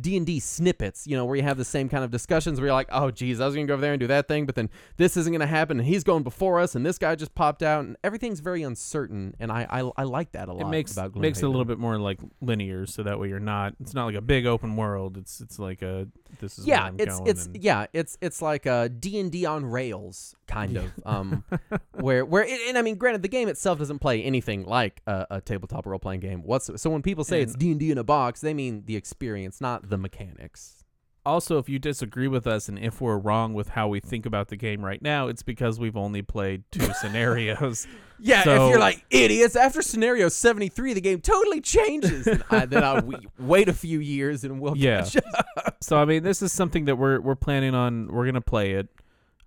[0.00, 2.68] D and D snippets, you know, where you have the same kind of discussions where
[2.68, 4.54] you're like, oh, geez, I was gonna go over there and do that thing, but
[4.54, 7.62] then this isn't gonna happen, and he's going before us, and this guy just popped
[7.62, 10.66] out, and everything's very uncertain, and I I, I like that a lot.
[10.68, 13.40] it makes about makes it a little bit more like linear, so that way you're
[13.40, 13.74] not.
[13.80, 15.16] It's not like a big open world.
[15.16, 16.06] It's it's like a
[16.40, 19.18] this is where yeah, I'm it's going it's and- yeah, it's it's like a D
[19.18, 21.44] and D on rails kind of, um,
[21.94, 25.26] where where it, and I mean, granted, the game itself doesn't play anything like a,
[25.30, 26.42] a tabletop role playing game.
[26.42, 28.96] What's so when people say it's D and D in a box, they mean the
[28.96, 30.84] experience, not the mechanics.
[31.26, 34.48] also if you disagree with us and if we're wrong with how we think about
[34.48, 37.86] the game right now, it's because we've only played two scenarios.
[38.18, 42.24] Yeah, So- if you're like idiots, after scenario 73, the game totally changes.
[42.24, 45.02] then I, then we- wait a few years and we'll Yeah.
[45.02, 45.76] catch up.
[45.82, 48.08] so I mean, this is something that we're we're planning on.
[48.08, 48.88] We're gonna play it,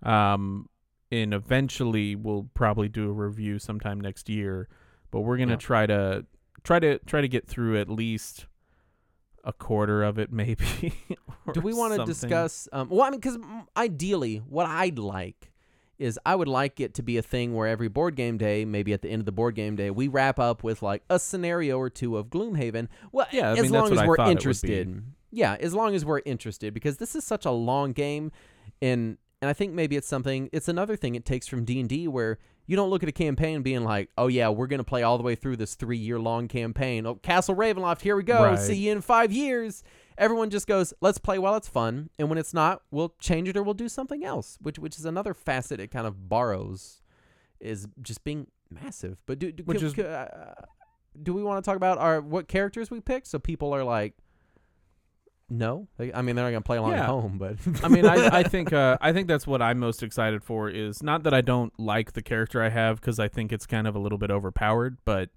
[0.02, 0.68] um,
[1.10, 4.68] and eventually we'll probably do a review sometime next year.
[5.10, 5.56] But we're gonna Yeah.
[5.58, 6.26] try to
[6.62, 8.46] try to try to get through at least
[9.44, 10.92] a quarter of it, maybe.
[11.52, 12.68] Do we want to discuss?
[12.72, 13.38] Um, well, I mean, because
[13.76, 15.52] ideally, what I'd like
[15.98, 18.92] is I would like it to be a thing where every board game day, maybe
[18.92, 21.78] at the end of the board game day, we wrap up with like a scenario
[21.78, 22.88] or two of Gloomhaven.
[23.12, 24.40] Well, Yeah, I as mean, long as I we're thought it would be.
[24.40, 25.02] interested.
[25.30, 28.32] Yeah, as long as we're interested, because this is such a long game,
[28.82, 30.48] and and I think maybe it's something.
[30.52, 33.12] It's another thing it takes from D and D where you don't look at a
[33.12, 36.18] campaign being like, oh yeah, we're gonna play all the way through this three year
[36.18, 37.06] long campaign.
[37.06, 38.42] Oh, Castle Ravenloft, here we go.
[38.44, 38.58] Right.
[38.58, 39.82] See you in five years.
[40.16, 43.56] Everyone just goes, let's play while it's fun, and when it's not, we'll change it
[43.56, 44.56] or we'll do something else.
[44.62, 47.02] Which which is another facet it kind of borrows,
[47.60, 49.20] is just being massive.
[49.26, 50.54] But do do, Which can- is- can- uh,
[51.22, 54.14] do we want to talk about our what characters we picked so people are like,
[55.50, 58.38] no, They- I mean they're not gonna play along at home, but I mean, I,
[58.38, 60.68] I think uh, I think that's what I'm most excited for.
[60.70, 63.86] Is not that I don't like the character I have because I think it's kind
[63.86, 65.30] of a little bit overpowered, but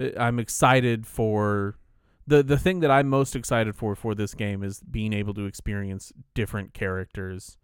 [0.00, 1.76] uh, I'm excited for
[2.26, 5.44] the the thing that I'm most excited for for this game is being able to
[5.46, 7.58] experience different characters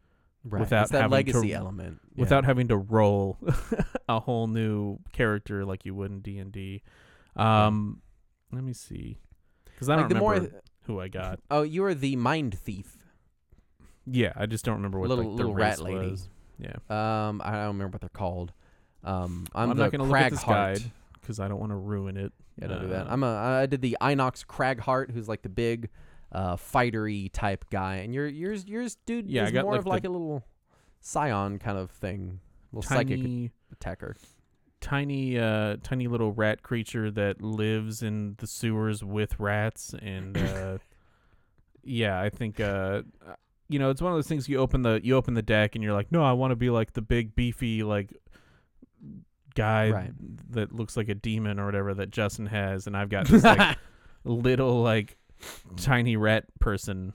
[0.45, 0.61] right.
[0.61, 2.21] Without it's that having to- legacy element Yeah.
[2.21, 3.39] without having to roll
[4.09, 6.83] a whole new character like you would in D and D.
[7.37, 8.03] Um,
[8.53, 9.19] let me see,
[9.65, 10.63] because I like don't the remember more.
[10.87, 11.41] Who I got.
[11.51, 12.97] Oh, you are the mind thief.
[14.07, 16.11] Yeah, I just don't remember what Little- like, the little rat lady.
[16.11, 16.29] was.
[16.59, 18.53] Yeah, Um, I don't remember what they're called.
[19.05, 20.47] Um, I'm, I'm not gonna look at this Cragheart.
[20.81, 22.33] guide because I don't want to ruin it.
[22.61, 23.07] Yeah, don't do that.
[23.09, 23.35] Uh, I'm a.
[23.63, 25.91] I did the Inox Cragheart, who's like the big,
[26.33, 30.05] uh, fightery type guy, and your yours yours dude Yeah, is more like, of like
[30.05, 30.43] a little
[31.01, 32.41] scion kind of thing,
[32.73, 34.17] little psychic attacker.
[34.81, 40.79] Tiny, uh, tiny little rat creature that lives in the sewers with rats, and uh,
[41.83, 43.03] yeah, I think uh,
[43.69, 44.49] you know, it's one of those things.
[44.49, 46.71] You open the you open the deck, and you're like, no, I want to be
[46.71, 48.13] like the big beefy like
[49.55, 50.13] guy Right.
[50.53, 53.79] that looks like a demon or whatever that Justin has, and I've got this like
[54.25, 55.17] little like
[55.77, 57.13] tiny rat person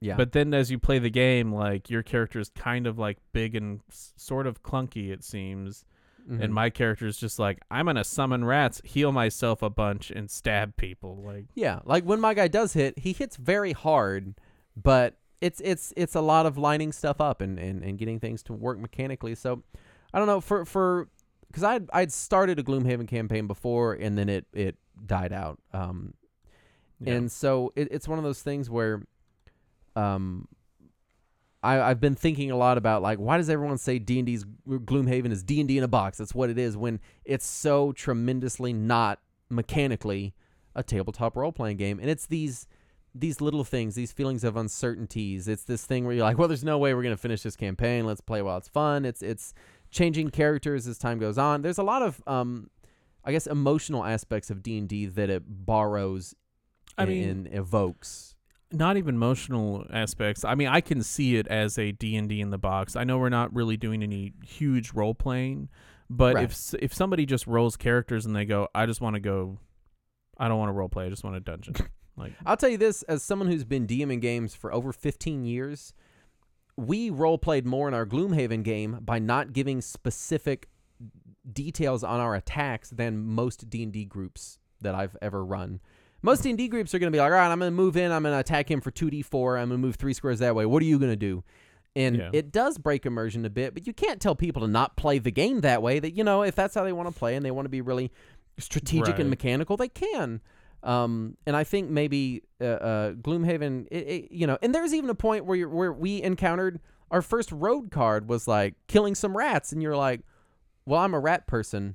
[0.00, 3.16] yeah, But then as you play the game, like your character is kind of like
[3.32, 5.86] big and s- sort of clunky, it seems.
[6.28, 6.42] Mhm.
[6.42, 10.10] And my character is just like, I'm going to summon rats, heal myself a bunch,
[10.10, 11.22] and stab people.
[11.22, 14.34] Like, yeah, like when my guy does hit, he hits very hard,
[14.76, 18.42] but it's it's it's a lot of lining stuff up and and, and getting things
[18.44, 19.34] to work mechanically.
[19.34, 19.62] So
[20.14, 21.08] I don't know for for
[21.48, 25.60] because I'd I'd started a Gloomhaven campaign before and then it it died out.
[25.74, 26.14] Um,
[27.00, 27.14] yeah.
[27.14, 29.02] And so it, it's one of those things where
[29.96, 30.48] um
[31.64, 34.44] I, I've been thinking a lot about like why does everyone say D and D's
[34.68, 36.18] Gloomhaven is D and D in a box?
[36.18, 39.18] That's what it is when it's so tremendously not
[39.48, 40.34] mechanically
[40.74, 42.66] a tabletop role playing game, and it's these
[43.14, 45.46] these little things, these feelings of uncertainties.
[45.46, 48.04] It's this thing where you're like, well, there's no way we're gonna finish this campaign.
[48.04, 49.04] Let's play while it's fun.
[49.06, 49.54] It's it's
[49.90, 51.62] changing characters as time goes on.
[51.62, 52.68] There's a lot of um,
[53.24, 56.34] I guess emotional aspects of D and D that it borrows
[56.98, 58.33] I and, and evokes.
[58.74, 60.44] Not even emotional aspects.
[60.44, 62.96] I mean, I can see it as a D&D in the box.
[62.96, 65.68] I know we're not really doing any huge role playing,
[66.10, 66.44] but Right.
[66.44, 69.58] if if somebody just rolls characters and they go, I just want to go
[70.36, 71.74] I don't want to role play, I just want a dungeon.
[72.16, 75.94] like I'll tell you this as someone who's been DMing games for over 15 years,
[76.76, 80.68] we role played more in our Gloomhaven game by not giving specific
[81.50, 85.80] details on our attacks than most D&D groups that I've ever run.
[86.24, 88.10] Most D&D groups are going to be like, "All right, I'm going to move in,
[88.10, 90.64] I'm going to attack him for 2d4, I'm going to move 3 squares that way.
[90.64, 91.44] What are you going to do?"
[91.94, 92.30] And Yeah.
[92.32, 95.30] it does break immersion a bit, but you can't tell people to not play the
[95.30, 96.00] game that way.
[96.00, 97.82] That you know, if that's how they want to play and they want to be
[97.82, 98.10] really
[98.58, 99.20] strategic Right.
[99.20, 100.40] and mechanical, they can.
[100.82, 105.08] Um, and I think maybe uh, uh, Gloomhaven, it, it, you know, and there's even
[105.10, 106.80] a point where you're, where we encountered
[107.10, 110.22] our first road card was like killing some rats, and you're like,
[110.86, 111.94] "Well, I'm a rat person.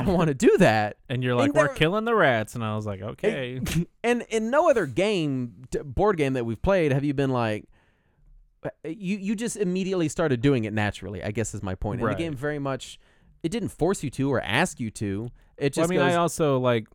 [0.00, 2.64] I don't want to do that." and you're like And we're killing the rats and
[2.64, 3.60] I was like, "Okay."
[4.04, 7.64] And in no other game, board game that we've played, have you been like,
[8.64, 11.22] uh, you you just immediately started doing it naturally.
[11.22, 12.00] I guess is my point.
[12.00, 12.16] And Right.
[12.16, 12.98] the game very much,
[13.42, 15.30] it didn't force you to or ask you to.
[15.56, 16.86] It Well, just I mean, goes, I also like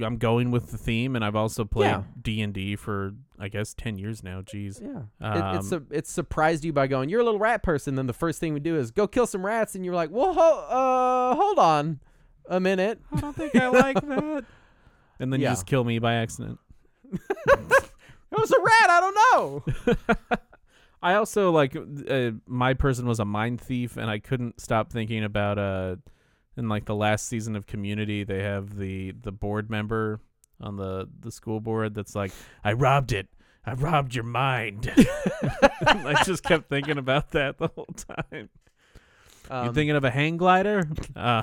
[0.00, 2.02] I'm going with the theme and I've also played Yeah.
[2.22, 4.42] D&D for I guess 10 years now.
[4.42, 4.80] Jeez.
[4.80, 5.02] Yeah,
[5.54, 7.08] it, it's Um, a, it's surprised you by going.
[7.08, 7.94] You're a little rat person.
[7.96, 10.34] Then the first thing we do is go kill some rats, and you're like, "Well,
[10.34, 11.98] ho- uh, hold on
[12.48, 13.00] a minute.
[13.12, 14.44] I don't think I like that.
[15.20, 15.48] And then Yeah.
[15.50, 16.58] you just kill me by accident.
[18.30, 18.90] It was a rat.
[18.90, 19.14] I don't
[19.88, 19.96] know."
[21.02, 25.24] I also like uh, my person was a mind thief, and I couldn't stop thinking
[25.24, 25.96] about uh,
[26.56, 30.20] in like the last season of Community, they have the the board member
[30.60, 33.28] on the the school board that's like, I robbed it.
[33.64, 34.90] I robbed your mind.
[35.86, 38.50] And I just kept thinking about that the whole time.
[39.50, 40.86] you Um, thinking of a hang glider?
[41.16, 41.42] Uh,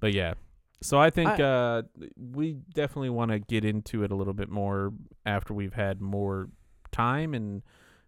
[0.00, 0.34] but yeah.
[0.82, 1.82] So I think I- uh,
[2.16, 4.92] we definitely want to get into it a little bit more
[5.24, 6.48] after we've had more
[6.92, 7.62] time, and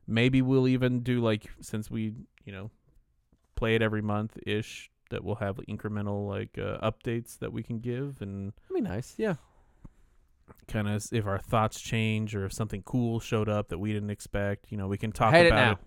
[0.06, 2.70] maybe we'll even do like since we you know
[3.56, 7.78] play it every month ish that we'll have incremental like uh, updates that we can
[7.80, 9.14] give and That'd be nice.
[9.16, 9.34] Yeah.
[10.66, 14.10] kind of if our thoughts change or if something cool showed up that we didn't
[14.10, 15.72] expect, you know, we can talk it about now.
[15.72, 15.78] it.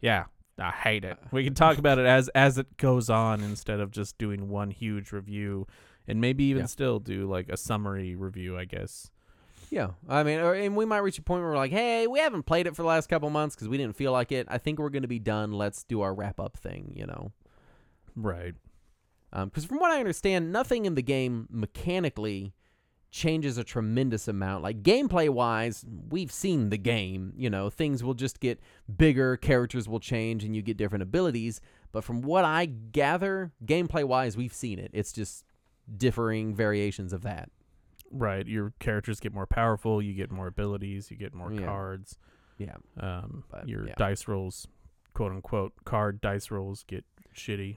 [0.00, 0.24] Yeah,
[0.58, 1.18] I hate it.
[1.20, 4.48] Uh, we can talk about it as as it goes on instead of just doing
[4.48, 5.66] one huge review,
[6.06, 6.66] and maybe even Yeah.
[6.66, 8.56] still do like a summary review.
[8.56, 9.10] I guess.
[9.70, 12.20] Yeah, I mean, or, and we might reach a point where we're like, "Hey, we
[12.20, 14.46] haven't played it for the last couple months because we didn't feel like it.
[14.48, 15.52] I think we're going to be done.
[15.52, 17.32] Let's do our wrap up thing." You know,
[18.14, 18.54] Right.
[19.32, 22.52] Um, because from what I understand, nothing in the game mechanically
[23.14, 24.64] changes a tremendous amount.
[24.64, 27.32] Like gameplay wise, we've seen the game.
[27.36, 28.58] You know, things will just get
[28.96, 31.60] bigger, characters will change, and you get different abilities.
[31.92, 34.90] But from what I gather, gameplay wise, we've seen it.
[34.92, 35.44] It's just
[35.96, 37.50] differing variations of that.
[38.10, 38.48] Right.
[38.48, 40.02] Your characters get more powerful.
[40.02, 41.08] You get more abilities.
[41.08, 41.66] You get more Yeah.
[41.66, 42.18] cards.
[42.58, 42.74] Yeah.
[42.98, 43.94] Um, But, your yeah.
[43.96, 44.66] dice rolls,
[45.12, 47.76] quote unquote, card dice rolls get shitty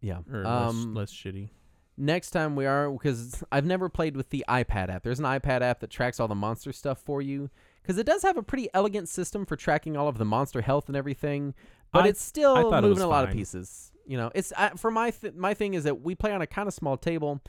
[0.00, 0.20] Yeah.
[0.32, 1.50] or Um, less, less shitty.
[1.96, 5.02] Next time we are because I've never played with the iPad app.
[5.02, 7.50] There's an iPad app that tracks all the monster stuff for you
[7.82, 10.88] because it does have a pretty elegant system for tracking all of the monster health
[10.88, 11.54] and everything,
[11.92, 13.90] but I- it's still thought it moving a lot of pieces.
[14.06, 16.46] You know, it's I, for my th- my thing is that we play on a
[16.46, 17.40] kind of small table.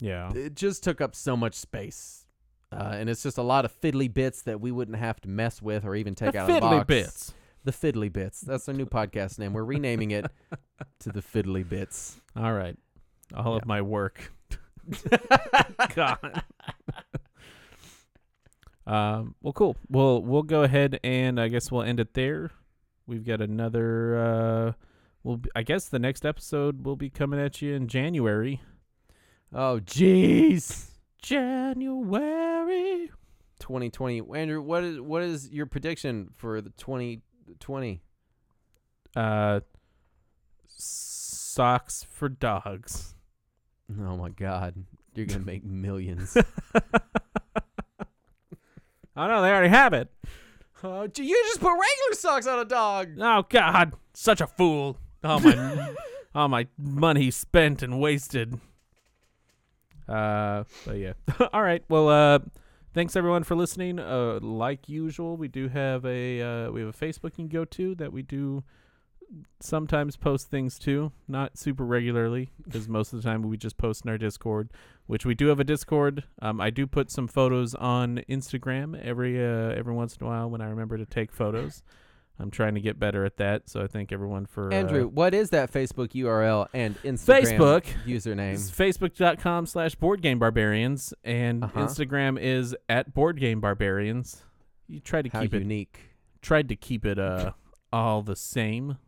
[0.00, 0.32] Yeah.
[0.34, 2.24] It just took up so much space.
[2.70, 5.62] Uh, and it's just a lot of fiddly bits that we wouldn't have to mess
[5.62, 7.32] with or even take The out of the fiddly bits.
[7.64, 8.42] The fiddly bits.
[8.42, 9.54] That's our new podcast name.
[9.54, 10.26] We're renaming it
[11.00, 12.20] to the fiddly bits.
[12.36, 12.76] All right.
[13.34, 13.58] All Yeah.
[13.58, 14.32] of my work.
[15.94, 16.42] God.
[18.86, 19.76] um, well, cool.
[19.88, 22.50] Well, we'll go ahead and I guess we'll end it there.
[23.06, 24.18] We've got another.
[24.18, 24.72] Uh,
[25.22, 25.40] we'll.
[25.54, 28.60] I guess the next episode will be coming at you in January.
[29.52, 30.90] Oh, jeez.
[31.22, 33.10] January.
[33.60, 34.22] 2020.
[34.34, 38.00] Andrew, what is what is your prediction for the 2020?
[39.16, 39.60] Uh,
[40.66, 43.14] socks for dogs.
[43.90, 44.74] Oh my God,
[45.14, 46.36] you're gonna make millions.
[49.18, 50.08] Oh no, they already have it.
[50.84, 53.18] oh, you just put regular socks on a dog.
[53.20, 54.96] Oh God, such a fool!
[55.24, 55.94] All my,
[56.36, 58.60] all my money spent and wasted.
[60.08, 61.14] Uh, but yeah.
[61.52, 61.82] all right.
[61.88, 62.38] Well, uh,
[62.94, 63.98] thanks everyone for listening.
[63.98, 67.64] Uh, like usual, we do have a uh, we have a Facebook you can go
[67.64, 68.62] to that we do
[69.60, 74.04] sometimes post things too, not super regularly, because most of the time we just post
[74.04, 74.70] in our Discord,
[75.06, 76.24] which we do have a Discord.
[76.40, 80.48] Um, I do put some photos on Instagram every uh, every once in a while
[80.50, 81.82] when I remember to take photos.
[82.40, 85.34] I'm trying to get better at that, so I thank everyone for uh, Andrew, what
[85.34, 88.52] is that Facebook URL and Instagram Facebook username?
[88.54, 91.80] It's facebook.com slash board game barbarians and Uh-huh.
[91.80, 94.44] Instagram is at board game barbarians.
[94.86, 95.98] You tried to How keep it unique.
[96.40, 97.50] tried to keep it uh
[97.92, 98.98] all the same.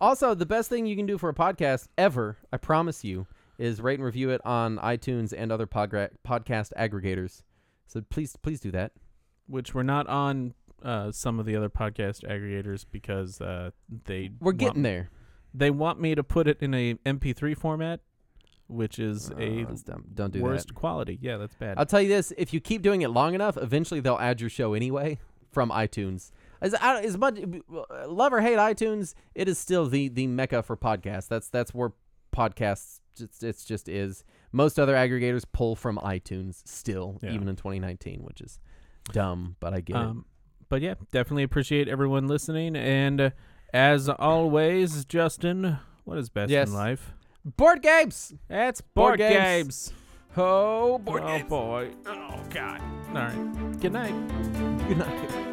[0.00, 3.26] Also, the best thing you can do for a podcast ever, I promise you,
[3.58, 7.42] is rate and review it on iTunes and other podgra- podcast aggregators.
[7.86, 8.92] So please, please do that.
[9.46, 13.70] which we're not on uh, some of the other podcast aggregators because uh,
[14.06, 15.10] they We're want- getting there.
[15.52, 18.00] They want me to put it in a MP3 format,
[18.68, 20.04] which is a Oh, dumb.
[20.14, 20.74] Don't do worst that.
[20.74, 21.18] quality.
[21.20, 21.76] Yeah, that's bad.
[21.76, 24.48] I'll tell you this: if you keep doing it long enough, eventually they'll add your
[24.48, 25.18] show anyway
[25.50, 26.30] from iTunes.
[26.60, 27.38] As as much
[28.06, 31.28] love or hate iTunes, it is still the the mecca for podcasts.
[31.28, 31.92] That's that's where
[32.36, 34.24] podcasts it's, it's just is.
[34.52, 37.32] Most other aggregators pull from iTunes still, Yeah.
[37.32, 38.58] even in 2019, which is
[39.12, 39.98] dumb, but I get it.
[40.02, 40.24] um,
[40.68, 42.76] but yeah, definitely appreciate everyone listening.
[42.76, 43.30] And uh,
[43.74, 46.68] as always, Justin, what is best Yes.
[46.68, 47.12] in life?
[47.44, 48.32] Board games.
[48.48, 49.88] That's Board board, games.
[49.88, 49.92] games.
[50.36, 51.48] Oh, board oh games.
[51.48, 51.90] boy.
[52.06, 52.80] Oh god.
[53.08, 53.80] All right.
[53.80, 54.88] Good night.
[54.88, 55.46] Good night.